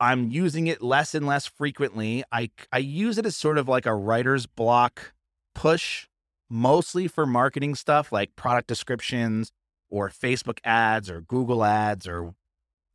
I'm 0.00 0.30
using 0.30 0.66
it 0.66 0.82
less 0.82 1.14
and 1.14 1.26
less 1.26 1.46
frequently. 1.46 2.24
I 2.30 2.50
I 2.72 2.78
use 2.78 3.18
it 3.18 3.26
as 3.26 3.36
sort 3.36 3.58
of 3.58 3.68
like 3.68 3.86
a 3.86 3.94
writer's 3.94 4.46
block 4.46 5.12
push, 5.54 6.06
mostly 6.48 7.08
for 7.08 7.26
marketing 7.26 7.74
stuff 7.74 8.12
like 8.12 8.36
product 8.36 8.68
descriptions 8.68 9.52
or 9.90 10.08
Facebook 10.08 10.58
ads 10.64 11.10
or 11.10 11.22
Google 11.22 11.64
ads 11.64 12.06
or 12.06 12.34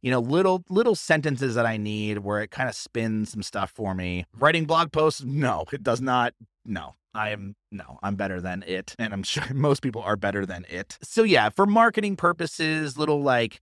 you 0.02 0.12
know 0.12 0.20
little 0.20 0.64
little 0.70 0.96
sentences 0.96 1.56
that 1.56 1.66
I 1.66 1.78
need 1.78 2.20
where 2.20 2.42
it 2.42 2.52
kind 2.52 2.70
of 2.70 2.76
spins 2.76 3.32
some 3.32 3.44
stuff 3.44 3.72
for 3.72 3.94
me. 3.94 4.26
Writing 4.38 4.66
blog 4.66 4.92
posts, 4.92 5.24
no, 5.24 5.66
it 5.72 5.84
does 5.84 6.02
not. 6.02 6.34
No, 6.66 6.96
I 7.14 7.30
am 7.30 7.56
no, 7.72 8.00
I'm 8.02 8.16
better 8.16 8.40
than 8.40 8.64
it, 8.66 8.96
and 8.98 9.14
I'm 9.14 9.24
sure 9.24 9.44
most 9.54 9.82
people 9.82 10.02
are 10.02 10.16
better 10.16 10.46
than 10.46 10.66
it. 10.70 10.98
So 11.02 11.24
yeah, 11.24 11.50
for 11.50 11.66
marketing 11.66 12.16
purposes, 12.16 12.98
little 12.98 13.22
like 13.22 13.62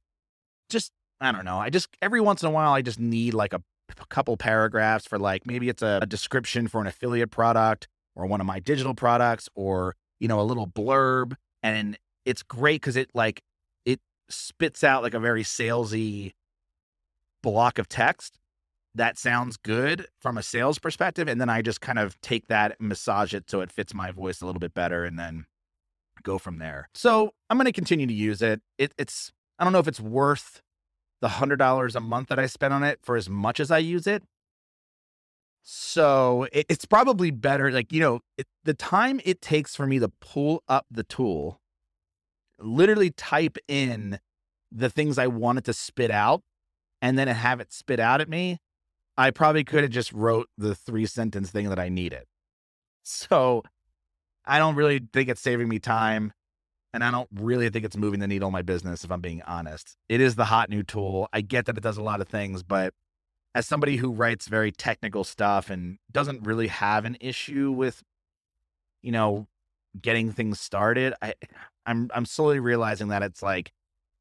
just 0.69 0.91
I 1.21 1.31
don't 1.31 1.45
know. 1.45 1.59
I 1.59 1.69
just 1.69 1.87
every 2.01 2.19
once 2.19 2.41
in 2.41 2.47
a 2.47 2.51
while 2.51 2.73
I 2.73 2.81
just 2.81 2.99
need 2.99 3.33
like 3.35 3.53
a, 3.53 3.61
a 3.89 4.05
couple 4.07 4.35
paragraphs 4.37 5.05
for 5.05 5.19
like 5.19 5.45
maybe 5.45 5.69
it's 5.69 5.83
a, 5.83 5.99
a 6.01 6.05
description 6.05 6.67
for 6.67 6.81
an 6.81 6.87
affiliate 6.87 7.29
product 7.29 7.87
or 8.15 8.25
one 8.25 8.41
of 8.41 8.47
my 8.47 8.59
digital 8.59 8.95
products 8.95 9.47
or 9.55 9.95
you 10.19 10.27
know 10.27 10.41
a 10.41 10.43
little 10.43 10.67
blurb 10.67 11.35
and 11.61 11.97
it's 12.25 12.41
great 12.41 12.81
cuz 12.81 12.95
it 12.95 13.11
like 13.13 13.43
it 13.85 14.01
spits 14.29 14.83
out 14.83 15.03
like 15.03 15.13
a 15.13 15.19
very 15.19 15.43
salesy 15.43 16.33
block 17.43 17.77
of 17.77 17.87
text 17.87 18.39
that 18.95 19.17
sounds 19.17 19.57
good 19.57 20.07
from 20.19 20.37
a 20.37 20.43
sales 20.43 20.79
perspective 20.79 21.27
and 21.27 21.39
then 21.39 21.49
I 21.49 21.61
just 21.61 21.81
kind 21.81 21.99
of 21.99 22.19
take 22.21 22.47
that 22.47 22.81
massage 22.81 23.33
it 23.33 23.49
so 23.49 23.61
it 23.61 23.71
fits 23.71 23.93
my 23.93 24.11
voice 24.11 24.41
a 24.41 24.45
little 24.45 24.59
bit 24.59 24.73
better 24.73 25.05
and 25.05 25.17
then 25.19 25.45
go 26.23 26.37
from 26.37 26.57
there. 26.59 26.87
So, 26.93 27.33
I'm 27.49 27.57
going 27.57 27.65
to 27.65 27.71
continue 27.71 28.05
to 28.05 28.13
use 28.13 28.41
it. 28.41 28.61
it 28.77 28.93
it's 28.97 29.31
I 29.57 29.63
don't 29.63 29.73
know 29.73 29.79
if 29.79 29.87
it's 29.87 29.99
worth 29.99 30.61
the 31.21 31.29
hundred 31.29 31.57
dollars 31.57 31.95
a 31.95 31.99
month 31.99 32.29
that 32.29 32.39
I 32.39 32.47
spend 32.47 32.73
on 32.73 32.83
it 32.83 32.99
for 33.01 33.15
as 33.15 33.29
much 33.29 33.59
as 33.59 33.71
I 33.71 33.77
use 33.77 34.07
it. 34.07 34.23
So 35.63 36.47
it, 36.51 36.65
it's 36.69 36.85
probably 36.85 37.29
better, 37.31 37.71
like, 37.71 37.91
you 37.91 37.99
know, 37.99 38.21
it, 38.37 38.47
the 38.63 38.73
time 38.73 39.21
it 39.23 39.41
takes 39.41 39.75
for 39.75 39.85
me 39.85 39.99
to 39.99 40.09
pull 40.19 40.63
up 40.67 40.87
the 40.89 41.03
tool, 41.03 41.61
literally 42.59 43.11
type 43.11 43.57
in 43.67 44.19
the 44.71 44.89
things 44.89 45.17
I 45.17 45.27
wanted 45.27 45.65
to 45.65 45.73
spit 45.73 46.09
out 46.09 46.41
and 47.01 47.17
then 47.17 47.27
have 47.27 47.59
it 47.59 47.71
spit 47.71 47.99
out 47.99 48.21
at 48.21 48.29
me. 48.29 48.57
I 49.17 49.29
probably 49.29 49.63
could 49.63 49.83
have 49.83 49.91
just 49.91 50.11
wrote 50.13 50.47
the 50.57 50.73
three 50.73 51.05
sentence 51.05 51.51
thing 51.51 51.69
that 51.69 51.79
I 51.79 51.89
needed. 51.89 52.23
So 53.03 53.63
I 54.45 54.57
don't 54.57 54.75
really 54.75 55.01
think 55.13 55.29
it's 55.29 55.41
saving 55.41 55.69
me 55.69 55.77
time 55.77 56.33
and 56.93 57.03
I 57.03 57.11
don't 57.11 57.29
really 57.33 57.69
think 57.69 57.85
it's 57.85 57.97
moving 57.97 58.19
the 58.19 58.27
needle 58.27 58.49
in 58.49 58.53
my 58.53 58.61
business, 58.61 59.03
if 59.03 59.11
I'm 59.11 59.21
being 59.21 59.41
honest. 59.43 59.95
It 60.09 60.21
is 60.21 60.35
the 60.35 60.45
hot 60.45 60.69
new 60.69 60.83
tool. 60.83 61.29
I 61.31 61.41
get 61.41 61.65
that 61.65 61.77
it 61.77 61.83
does 61.83 61.97
a 61.97 62.03
lot 62.03 62.21
of 62.21 62.27
things, 62.27 62.63
but 62.63 62.93
as 63.53 63.65
somebody 63.65 63.97
who 63.97 64.11
writes 64.11 64.47
very 64.47 64.71
technical 64.71 65.23
stuff 65.23 65.69
and 65.69 65.97
doesn't 66.11 66.43
really 66.43 66.67
have 66.67 67.05
an 67.05 67.17
issue 67.19 67.71
with, 67.71 68.03
you 69.01 69.11
know, 69.11 69.47
getting 70.01 70.31
things 70.31 70.59
started, 70.59 71.13
I, 71.21 71.33
I'm 71.85 72.09
I'm 72.13 72.25
slowly 72.25 72.59
realizing 72.59 73.09
that 73.09 73.23
it's 73.23 73.41
like 73.41 73.71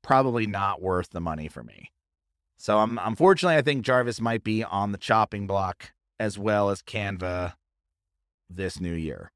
probably 0.02 0.46
not 0.46 0.82
worth 0.82 1.10
the 1.10 1.20
money 1.20 1.48
for 1.48 1.62
me. 1.62 1.92
So 2.56 2.78
I'm 2.78 2.98
unfortunately 3.02 3.56
I 3.56 3.62
think 3.62 3.84
Jarvis 3.84 4.20
might 4.20 4.42
be 4.42 4.64
on 4.64 4.92
the 4.92 4.98
chopping 4.98 5.46
block 5.46 5.92
as 6.18 6.38
well 6.38 6.70
as 6.70 6.82
Canva 6.82 7.54
this 8.48 8.80
new 8.80 8.94
year. 8.94 9.30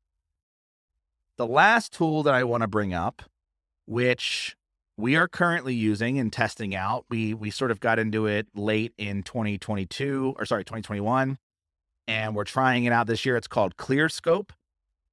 The 1.37 1.47
last 1.47 1.93
tool 1.93 2.23
that 2.23 2.35
I 2.35 2.45
want 2.45 2.63
to 2.63 2.69
bring 2.69 2.95
up, 2.95 3.23
which 3.87 4.57
we 4.97 5.17
are 5.17 5.29
currently 5.29 5.75
using 5.75 6.19
and 6.19 6.33
testing 6.33 6.75
out. 6.75 7.05
We 7.11 7.35
we 7.35 7.51
sort 7.51 7.71
of 7.71 7.81
got 7.81 7.99
into 7.99 8.27
it 8.27 8.47
late 8.55 8.93
in 8.97 9.23
2022 9.23 10.35
or 10.39 10.47
sorry 10.47 10.65
2021, 10.65 11.39
and 12.07 12.35
we're 12.35 12.45
trying 12.45 12.85
it 12.85 12.93
out 12.93 13.07
this 13.07 13.25
year. 13.25 13.37
It's 13.37 13.49
called 13.49 13.77
ClearScope, 13.77 14.51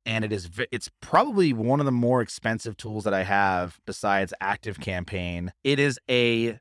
and 0.05 0.23
it 0.23 0.31
is 0.31 0.49
it's 0.71 0.89
probably 1.01 1.53
one 1.53 1.79
of 1.79 1.85
the 1.85 1.91
more 1.91 2.21
expensive 2.21 2.77
tools 2.77 3.03
that 3.05 3.13
I 3.13 3.23
have 3.23 3.79
besides 3.85 4.33
Active 4.39 4.79
Campaign. 4.79 5.51
It 5.63 5.79
is 5.79 5.99
a 6.09 6.59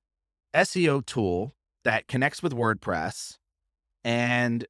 SEO 0.55 1.05
tool 1.05 1.55
that 1.85 2.09
connects 2.09 2.42
with 2.42 2.55
WordPress, 2.55 3.37
and 4.03 4.66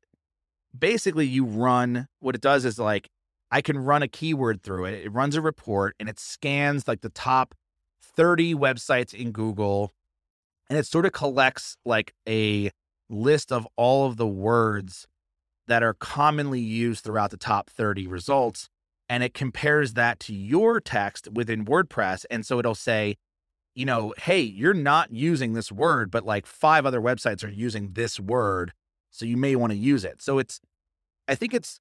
basically 0.76 1.26
you 1.26 1.44
run 1.44 2.08
what 2.18 2.34
it 2.34 2.40
does 2.40 2.64
is 2.64 2.78
like 2.78 3.10
I 3.50 3.60
can 3.60 3.78
run 3.78 4.02
a 4.02 4.08
keyword 4.08 4.62
through 4.62 4.86
it. 4.86 5.04
It 5.04 5.12
runs 5.12 5.34
a 5.34 5.40
report 5.40 5.96
and 5.98 6.08
it 6.08 6.18
scans 6.18 6.86
like 6.86 7.00
the 7.00 7.08
top 7.08 7.54
30 8.02 8.54
websites 8.54 9.12
in 9.12 9.32
Google 9.32 9.92
and 10.68 10.78
it 10.78 10.86
sort 10.86 11.06
of 11.06 11.12
collects 11.12 11.76
like 11.84 12.14
a 12.28 12.70
list 13.08 13.50
of 13.50 13.66
all 13.76 14.06
of 14.06 14.16
the 14.16 14.26
words 14.26 15.06
that 15.66 15.82
are 15.82 15.94
commonly 15.94 16.60
used 16.60 17.04
throughout 17.04 17.30
the 17.30 17.36
top 17.36 17.70
30 17.70 18.06
results 18.06 18.68
and 19.08 19.24
it 19.24 19.34
compares 19.34 19.94
that 19.94 20.20
to 20.20 20.34
your 20.34 20.80
text 20.80 21.28
within 21.32 21.64
WordPress 21.64 22.24
and 22.30 22.46
so 22.46 22.58
it'll 22.60 22.74
say 22.74 23.16
you 23.74 23.84
know 23.84 24.14
hey 24.18 24.40
you're 24.40 24.74
not 24.74 25.12
using 25.12 25.52
this 25.52 25.70
word 25.72 26.10
but 26.10 26.24
like 26.24 26.46
five 26.46 26.86
other 26.86 27.00
websites 27.00 27.44
are 27.44 27.50
using 27.50 27.90
this 27.92 28.18
word 28.18 28.72
so 29.10 29.24
you 29.24 29.36
may 29.36 29.56
want 29.56 29.72
to 29.72 29.76
use 29.76 30.04
it 30.04 30.22
so 30.22 30.38
it's 30.38 30.60
i 31.28 31.34
think 31.34 31.54
it's 31.54 31.80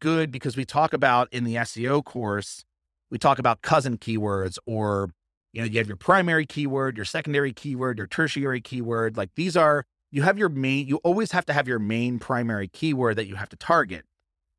good 0.00 0.30
because 0.30 0.56
we 0.56 0.64
talk 0.64 0.92
about 0.92 1.32
in 1.32 1.44
the 1.44 1.54
SEO 1.54 2.04
course 2.04 2.64
we 3.10 3.18
talk 3.18 3.38
about 3.38 3.62
cousin 3.62 3.96
keywords 3.98 4.58
or 4.66 5.10
you 5.52 5.62
know, 5.62 5.66
you 5.66 5.78
have 5.78 5.88
your 5.88 5.96
primary 5.96 6.44
keyword, 6.44 6.96
your 6.96 7.06
secondary 7.06 7.52
keyword, 7.52 7.98
your 7.98 8.06
tertiary 8.06 8.60
keyword. 8.60 9.16
Like 9.16 9.30
these 9.34 9.56
are, 9.56 9.86
you 10.10 10.22
have 10.22 10.38
your 10.38 10.50
main, 10.50 10.86
you 10.86 10.96
always 10.98 11.32
have 11.32 11.46
to 11.46 11.52
have 11.52 11.66
your 11.66 11.78
main 11.78 12.18
primary 12.18 12.68
keyword 12.68 13.16
that 13.16 13.26
you 13.26 13.36
have 13.36 13.48
to 13.48 13.56
target. 13.56 14.04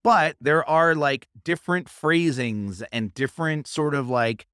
But 0.04 0.36
there 0.42 0.68
are 0.68 0.96
like 0.96 1.28
different 1.44 1.90
phrasings 1.90 2.82
and 2.92 3.14
different 3.14 3.68
sort 3.68 3.94
of 3.94 4.10
like 4.10 4.48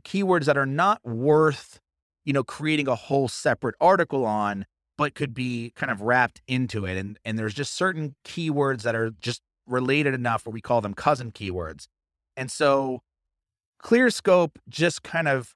keywords 0.00 0.46
that 0.46 0.56
are 0.56 0.66
not 0.66 1.04
worth, 1.04 1.80
you 2.24 2.32
know, 2.32 2.42
creating 2.42 2.88
a 2.88 2.94
whole 2.94 3.28
separate 3.28 3.76
article 3.80 4.24
on, 4.24 4.66
but 4.98 5.14
could 5.14 5.34
be 5.34 5.72
kind 5.76 5.92
of 5.92 6.00
wrapped 6.00 6.42
into 6.48 6.86
it. 6.86 6.96
And 6.96 7.18
and 7.24 7.38
there's 7.38 7.54
just 7.54 7.74
certain 7.74 8.16
keywords 8.24 8.82
that 8.82 8.94
are 8.94 9.10
just 9.10 9.42
related 9.66 10.14
enough 10.14 10.46
where 10.46 10.52
we 10.52 10.60
call 10.60 10.80
them 10.80 10.94
cousin 10.94 11.32
keywords. 11.32 11.86
And 12.36 12.50
so 12.50 13.02
ClearScope 13.82 14.52
just 14.68 15.02
kind 15.02 15.28
of 15.28 15.54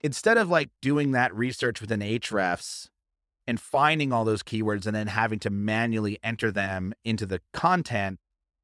instead 0.00 0.36
of 0.38 0.48
like 0.48 0.70
doing 0.82 1.12
that 1.12 1.34
research 1.34 1.80
within 1.80 2.00
Ahrefs 2.00 2.88
and 3.46 3.58
finding 3.60 4.12
all 4.12 4.24
those 4.24 4.42
keywords 4.42 4.86
and 4.86 4.94
then 4.94 5.06
having 5.06 5.38
to 5.40 5.50
manually 5.50 6.18
enter 6.22 6.50
them 6.50 6.92
into 7.04 7.26
the 7.26 7.40
content, 7.52 8.18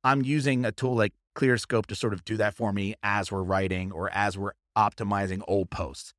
I'm 0.04 0.22
using 0.22 0.64
a 0.64 0.72
tool 0.72 0.94
like 0.94 1.12
ClearScope 1.34 1.86
to 1.86 1.94
sort 1.94 2.12
of 2.12 2.24
do 2.24 2.36
that 2.36 2.54
for 2.54 2.72
me 2.72 2.94
as 3.02 3.32
we're 3.32 3.42
writing 3.42 3.90
or 3.92 4.10
as 4.10 4.36
we're 4.36 4.52
optimizing 4.76 5.42
old 5.48 5.70
posts. 5.70 6.12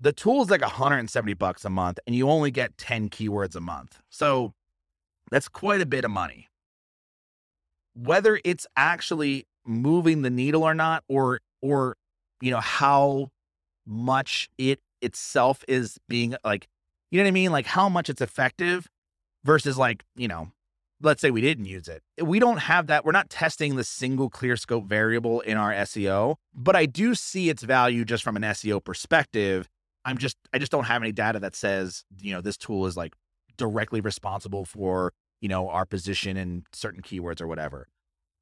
The 0.00 0.12
tool 0.12 0.42
is 0.42 0.50
like 0.50 0.62
170 0.62 1.34
bucks 1.34 1.64
a 1.64 1.70
month 1.70 1.98
and 2.06 2.14
you 2.14 2.28
only 2.28 2.50
get 2.50 2.78
10 2.78 3.10
keywords 3.10 3.56
a 3.56 3.60
month. 3.60 4.00
So 4.10 4.54
that's 5.30 5.48
quite 5.48 5.80
a 5.80 5.86
bit 5.86 6.04
of 6.04 6.10
money. 6.10 6.47
Whether 8.00 8.40
it's 8.44 8.66
actually 8.76 9.46
moving 9.66 10.22
the 10.22 10.30
needle 10.30 10.62
or 10.62 10.74
not 10.74 11.04
or 11.08 11.40
or 11.60 11.96
you 12.40 12.50
know, 12.50 12.60
how 12.60 13.30
much 13.86 14.48
it 14.58 14.80
itself 15.02 15.64
is 15.68 15.98
being 16.08 16.36
like, 16.44 16.68
you 17.10 17.18
know 17.18 17.24
what 17.24 17.28
I 17.28 17.32
mean? 17.32 17.52
Like 17.52 17.66
how 17.66 17.88
much 17.88 18.08
it's 18.08 18.20
effective 18.20 18.88
versus 19.44 19.78
like, 19.78 20.04
you 20.16 20.28
know, 20.28 20.52
let's 21.00 21.20
say 21.20 21.30
we 21.30 21.40
didn't 21.40 21.66
use 21.66 21.88
it. 21.88 22.02
We 22.22 22.38
don't 22.38 22.58
have 22.58 22.88
that. 22.88 23.04
We're 23.04 23.12
not 23.12 23.30
testing 23.30 23.76
the 23.76 23.84
single 23.84 24.30
ClearScope 24.30 24.86
variable 24.86 25.40
in 25.40 25.56
our 25.56 25.72
SEO, 25.72 26.36
but 26.54 26.76
I 26.76 26.86
do 26.86 27.14
see 27.14 27.48
its 27.48 27.62
value 27.62 28.04
just 28.04 28.22
from 28.24 28.36
an 28.36 28.42
SEO 28.42 28.82
perspective. 28.84 29.68
I'm 30.04 30.18
just, 30.18 30.36
I 30.52 30.58
just 30.58 30.72
don't 30.72 30.84
have 30.84 31.02
any 31.02 31.12
data 31.12 31.38
that 31.40 31.54
says, 31.54 32.04
you 32.20 32.32
know, 32.32 32.40
this 32.40 32.56
tool 32.56 32.86
is 32.86 32.96
like 32.96 33.14
directly 33.56 34.00
responsible 34.00 34.64
for, 34.64 35.12
you 35.40 35.48
know, 35.48 35.68
our 35.68 35.84
position 35.84 36.36
in 36.36 36.64
certain 36.72 37.02
keywords 37.02 37.40
or 37.40 37.46
whatever. 37.46 37.88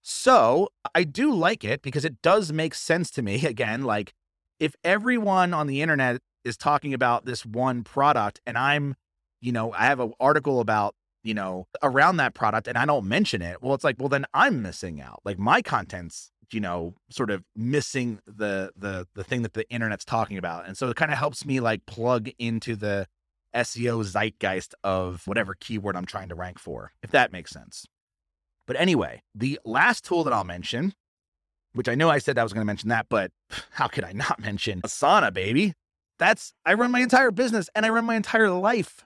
So 0.02 0.68
I 0.94 1.02
do 1.02 1.34
like 1.34 1.64
it 1.64 1.82
because 1.82 2.04
it 2.04 2.22
does 2.22 2.52
make 2.52 2.74
sense 2.74 3.10
to 3.12 3.22
me. 3.22 3.44
Again, 3.46 3.82
like 3.82 4.14
if 4.60 4.74
everyone 4.84 5.52
on 5.52 5.66
the 5.66 5.82
internet 5.82 6.20
is 6.44 6.56
talking 6.56 6.94
about 6.94 7.24
this 7.24 7.44
one 7.44 7.82
product 7.82 8.40
and 8.46 8.56
I'm, 8.56 8.94
you 9.40 9.52
know, 9.52 9.72
I 9.72 9.86
have 9.86 10.00
an 10.00 10.12
article 10.20 10.60
about, 10.60 10.94
you 11.22 11.34
know, 11.34 11.66
around 11.82 12.18
that 12.18 12.34
product 12.34 12.68
and 12.68 12.78
I 12.78 12.86
don't 12.86 13.06
mention 13.06 13.42
it, 13.42 13.60
well, 13.60 13.74
it's 13.74 13.82
like, 13.84 13.96
well, 13.98 14.08
then 14.08 14.26
I'm 14.32 14.62
missing 14.62 15.00
out. 15.00 15.20
Like 15.24 15.38
my 15.38 15.60
content's, 15.60 16.30
you 16.52 16.60
know, 16.60 16.94
sort 17.10 17.30
of 17.30 17.42
missing 17.56 18.20
the 18.26 18.70
the 18.76 19.08
the 19.16 19.24
thing 19.24 19.42
that 19.42 19.54
the 19.54 19.68
internet's 19.68 20.04
talking 20.04 20.38
about. 20.38 20.68
And 20.68 20.78
so 20.78 20.88
it 20.88 20.96
kind 20.96 21.10
of 21.10 21.18
helps 21.18 21.44
me 21.44 21.58
like 21.58 21.84
plug 21.84 22.30
into 22.38 22.76
the 22.76 23.08
SEO 23.56 24.04
zeitgeist 24.04 24.74
of 24.84 25.26
whatever 25.26 25.54
keyword 25.58 25.96
I'm 25.96 26.06
trying 26.06 26.28
to 26.28 26.34
rank 26.34 26.58
for, 26.58 26.92
if 27.02 27.10
that 27.10 27.32
makes 27.32 27.50
sense. 27.50 27.86
But 28.66 28.76
anyway, 28.78 29.22
the 29.34 29.58
last 29.64 30.04
tool 30.04 30.24
that 30.24 30.32
I'll 30.32 30.44
mention, 30.44 30.94
which 31.72 31.88
I 31.88 31.94
know 31.94 32.10
I 32.10 32.18
said 32.18 32.38
I 32.38 32.42
was 32.42 32.52
going 32.52 32.62
to 32.62 32.66
mention 32.66 32.88
that, 32.90 33.06
but 33.08 33.30
how 33.70 33.88
could 33.88 34.04
I 34.04 34.12
not 34.12 34.40
mention 34.40 34.82
Asana, 34.82 35.32
baby? 35.32 35.74
That's, 36.18 36.52
I 36.64 36.74
run 36.74 36.90
my 36.90 37.00
entire 37.00 37.30
business 37.30 37.68
and 37.74 37.84
I 37.84 37.90
run 37.90 38.06
my 38.06 38.16
entire 38.16 38.50
life 38.50 39.04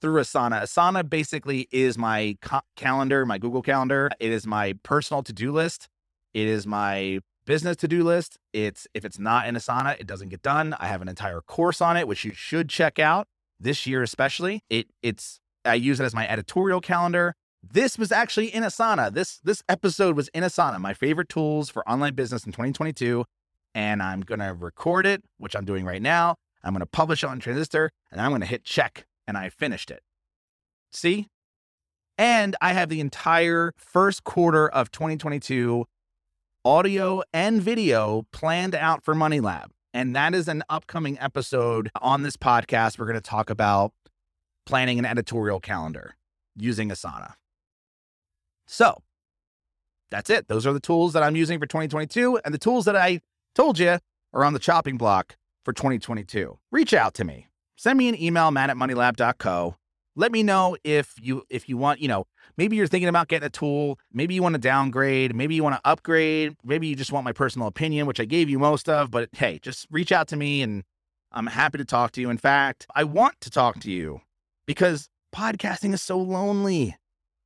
through 0.00 0.20
Asana. 0.20 0.62
Asana 0.62 1.08
basically 1.08 1.68
is 1.70 1.98
my 1.98 2.36
ca- 2.40 2.62
calendar, 2.76 3.26
my 3.26 3.38
Google 3.38 3.62
Calendar. 3.62 4.10
It 4.18 4.30
is 4.30 4.46
my 4.46 4.74
personal 4.82 5.22
to 5.24 5.32
do 5.32 5.52
list. 5.52 5.88
It 6.34 6.46
is 6.46 6.66
my 6.66 7.20
business 7.44 7.76
to 7.76 7.88
do 7.88 8.02
list. 8.04 8.38
It's 8.52 8.86
if 8.94 9.04
it's 9.04 9.18
not 9.18 9.46
in 9.46 9.56
Asana, 9.56 9.98
it 10.00 10.06
doesn't 10.06 10.28
get 10.28 10.42
done. 10.42 10.74
I 10.78 10.86
have 10.86 11.02
an 11.02 11.08
entire 11.08 11.40
course 11.40 11.80
on 11.80 11.96
it, 11.96 12.08
which 12.08 12.24
you 12.24 12.32
should 12.32 12.68
check 12.68 12.98
out 12.98 13.26
this 13.60 13.86
year, 13.86 14.02
especially. 14.02 14.62
It 14.68 14.88
it's 15.02 15.40
I 15.64 15.74
use 15.74 16.00
it 16.00 16.04
as 16.04 16.14
my 16.14 16.28
editorial 16.28 16.80
calendar. 16.80 17.34
This 17.62 17.98
was 17.98 18.12
actually 18.12 18.54
in 18.54 18.62
Asana. 18.62 19.12
This 19.12 19.40
this 19.42 19.62
episode 19.68 20.16
was 20.16 20.28
in 20.28 20.42
Asana, 20.42 20.78
my 20.80 20.94
favorite 20.94 21.28
tools 21.28 21.70
for 21.70 21.88
online 21.88 22.14
business 22.14 22.44
in 22.44 22.52
2022. 22.52 23.24
And 23.74 24.02
I'm 24.02 24.20
gonna 24.20 24.54
record 24.54 25.06
it, 25.06 25.22
which 25.38 25.54
I'm 25.54 25.64
doing 25.64 25.84
right 25.84 26.02
now. 26.02 26.36
I'm 26.64 26.72
gonna 26.72 26.86
publish 26.86 27.22
it 27.22 27.28
on 27.28 27.38
Transistor, 27.38 27.90
and 28.10 28.20
I'm 28.20 28.30
gonna 28.30 28.46
hit 28.46 28.64
check, 28.64 29.06
and 29.26 29.36
I 29.36 29.48
finished 29.48 29.90
it. 29.90 30.02
See? 30.92 31.28
And 32.16 32.56
I 32.60 32.72
have 32.72 32.88
the 32.88 33.00
entire 33.00 33.72
first 33.76 34.24
quarter 34.24 34.68
of 34.68 34.90
2022 34.90 35.84
audio 36.64 37.22
and 37.32 37.62
video 37.62 38.26
planned 38.32 38.74
out 38.74 39.04
for 39.04 39.14
Money 39.14 39.40
Lab. 39.40 39.70
And 39.94 40.14
that 40.14 40.34
is 40.34 40.48
an 40.48 40.62
upcoming 40.68 41.18
episode 41.18 41.90
on 42.00 42.22
this 42.22 42.36
podcast. 42.36 42.98
We're 42.98 43.06
going 43.06 43.14
to 43.14 43.20
talk 43.20 43.50
about 43.50 43.92
planning 44.66 44.98
an 44.98 45.06
editorial 45.06 45.60
calendar 45.60 46.14
using 46.56 46.90
Asana. 46.90 47.34
So 48.66 49.02
that's 50.10 50.30
it. 50.30 50.48
Those 50.48 50.66
are 50.66 50.72
the 50.72 50.80
tools 50.80 51.12
that 51.14 51.22
I'm 51.22 51.36
using 51.36 51.58
for 51.58 51.66
2022. 51.66 52.40
And 52.44 52.52
the 52.52 52.58
tools 52.58 52.84
that 52.84 52.96
I 52.96 53.20
told 53.54 53.78
you 53.78 53.98
are 54.32 54.44
on 54.44 54.52
the 54.52 54.58
chopping 54.58 54.98
block 54.98 55.36
for 55.64 55.72
2022. 55.72 56.58
Reach 56.70 56.92
out 56.92 57.14
to 57.14 57.24
me. 57.24 57.48
Send 57.76 57.98
me 57.98 58.08
an 58.08 58.20
email, 58.20 58.50
matt 58.50 58.70
at 58.70 58.76
moneylab.co. 58.76 59.76
Let 60.18 60.32
me 60.32 60.42
know 60.42 60.76
if 60.82 61.14
you 61.22 61.44
if 61.48 61.68
you 61.68 61.76
want, 61.76 62.00
you 62.00 62.08
know, 62.08 62.24
maybe 62.56 62.74
you're 62.74 62.88
thinking 62.88 63.08
about 63.08 63.28
getting 63.28 63.46
a 63.46 63.50
tool, 63.50 64.00
maybe 64.12 64.34
you 64.34 64.42
want 64.42 64.54
to 64.54 64.58
downgrade, 64.58 65.32
maybe 65.32 65.54
you 65.54 65.62
want 65.62 65.76
to 65.76 65.80
upgrade, 65.88 66.56
maybe 66.64 66.88
you 66.88 66.96
just 66.96 67.12
want 67.12 67.24
my 67.24 67.30
personal 67.30 67.68
opinion, 67.68 68.04
which 68.08 68.18
I 68.18 68.24
gave 68.24 68.50
you 68.50 68.58
most 68.58 68.88
of, 68.88 69.12
but 69.12 69.28
hey, 69.30 69.60
just 69.62 69.86
reach 69.92 70.10
out 70.10 70.26
to 70.28 70.36
me 70.36 70.60
and 70.60 70.82
I'm 71.30 71.46
happy 71.46 71.78
to 71.78 71.84
talk 71.84 72.10
to 72.12 72.20
you. 72.20 72.30
In 72.30 72.36
fact, 72.36 72.84
I 72.96 73.04
want 73.04 73.40
to 73.42 73.50
talk 73.50 73.78
to 73.78 73.92
you 73.92 74.22
because 74.66 75.08
podcasting 75.32 75.94
is 75.94 76.02
so 76.02 76.18
lonely. 76.18 76.96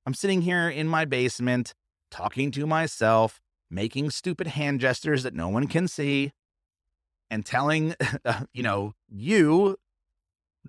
I'm 0.06 0.14
sitting 0.14 0.40
here 0.40 0.70
in 0.70 0.88
my 0.88 1.04
basement 1.04 1.74
talking 2.10 2.50
to 2.52 2.66
myself, 2.66 3.38
making 3.70 4.08
stupid 4.08 4.46
hand 4.46 4.80
gestures 4.80 5.24
that 5.24 5.34
no 5.34 5.50
one 5.50 5.66
can 5.66 5.88
see, 5.88 6.32
and 7.30 7.44
telling, 7.44 7.96
you 8.54 8.62
know, 8.62 8.94
you 9.10 9.76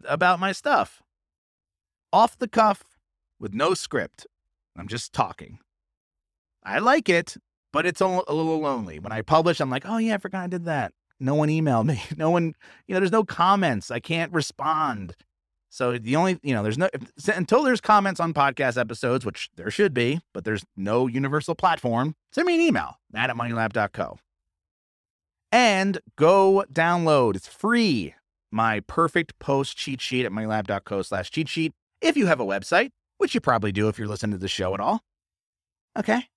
about 0.04 0.41
my 0.41 0.51
stuff. 0.51 1.03
Off 2.14 2.38
the 2.38 2.47
cuff 2.47 2.84
with 3.39 3.55
no 3.55 3.74
script. 3.74 4.28
I'm 4.78 4.88
just 4.88 5.14
talking. 5.14 5.57
I 6.64 6.78
like 6.78 7.09
it, 7.09 7.36
but 7.74 7.88
it's 7.88 8.01
a, 8.01 8.07
little 8.07 8.59
lonely. 8.59 8.99
When 8.99 9.11
I 9.11 9.24
publish, 9.24 9.59
I'm 9.59 9.72
like, 9.72 9.84
oh, 9.88 9.97
yeah, 9.97 10.14
I 10.14 10.18
forgot 10.20 10.43
I 10.43 10.47
did 10.47 10.66
that. 10.66 10.93
No 11.20 11.34
one 11.34 11.49
emailed 11.49 11.86
me. 11.88 12.03
No 12.16 12.30
one, 12.30 12.53
you 12.88 12.93
know, 12.93 12.99
there's 12.99 13.11
no 13.11 13.24
comments. 13.24 13.89
I 13.89 13.99
can't 13.99 14.32
respond. 14.32 15.16
So 15.70 15.97
the 15.97 16.16
only, 16.16 16.39
you 16.43 16.53
know, 16.53 16.61
there's 16.61 16.78
no, 16.78 16.88
until 17.34 17.64
there's 17.64 17.82
comments 17.82 18.20
on 18.20 18.32
podcast 18.32 18.80
episodes, 18.80 19.26
which 19.26 19.49
there 19.55 19.72
should 19.72 19.91
be, 19.95 20.22
but 20.32 20.45
there's 20.45 20.64
no 20.78 21.07
universal 21.07 21.55
platform, 21.55 22.16
send 22.32 22.45
me 22.45 22.53
an 22.53 22.61
email, 22.61 22.99
matt 23.11 23.32
at 23.32 23.36
moneylab.co. 23.36 24.20
And 25.51 25.97
go 26.16 26.64
download, 26.72 27.36
it's 27.36 27.47
free. 27.47 28.14
my 28.51 28.82
perfect 28.82 29.39
post 29.39 29.76
cheat 29.76 29.99
sheet 29.99 30.28
at 30.28 30.32
moneylab.co 30.32 31.01
slash 31.01 31.32
cheat 31.32 31.49
sheet 31.49 31.74
if 32.04 32.18
you 32.18 32.28
have 32.28 32.39
a 32.39 32.45
website, 32.45 32.91
which 33.18 33.34
you 33.34 33.41
probably 33.41 33.72
do 33.72 33.88
if 33.88 33.97
you're 33.97 34.08
listening 34.08 34.34
to 34.34 34.38
the 34.38 34.47
show 34.47 34.74
at 34.74 34.80
all. 34.80 35.01
Okay. 35.97 36.28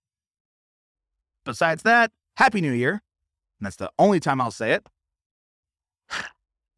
Besides 1.45 1.83
that, 1.83 2.13
Happy 2.37 2.61
New 2.61 2.73
Year. 2.73 3.03
And 3.59 3.67
that's 3.67 3.77
the 3.77 3.91
only 3.99 4.21
time 4.21 4.41
I'll 4.41 4.51
say 4.51 4.73
it. 4.73 4.87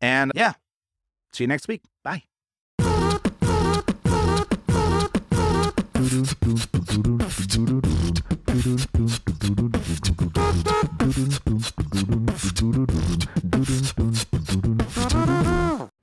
And 0.01 0.33
yeah, 0.35 0.55
see 1.33 1.45
you 1.45 1.49
next 1.49 1.69
week. 1.69 1.83
Bye. 2.05 2.23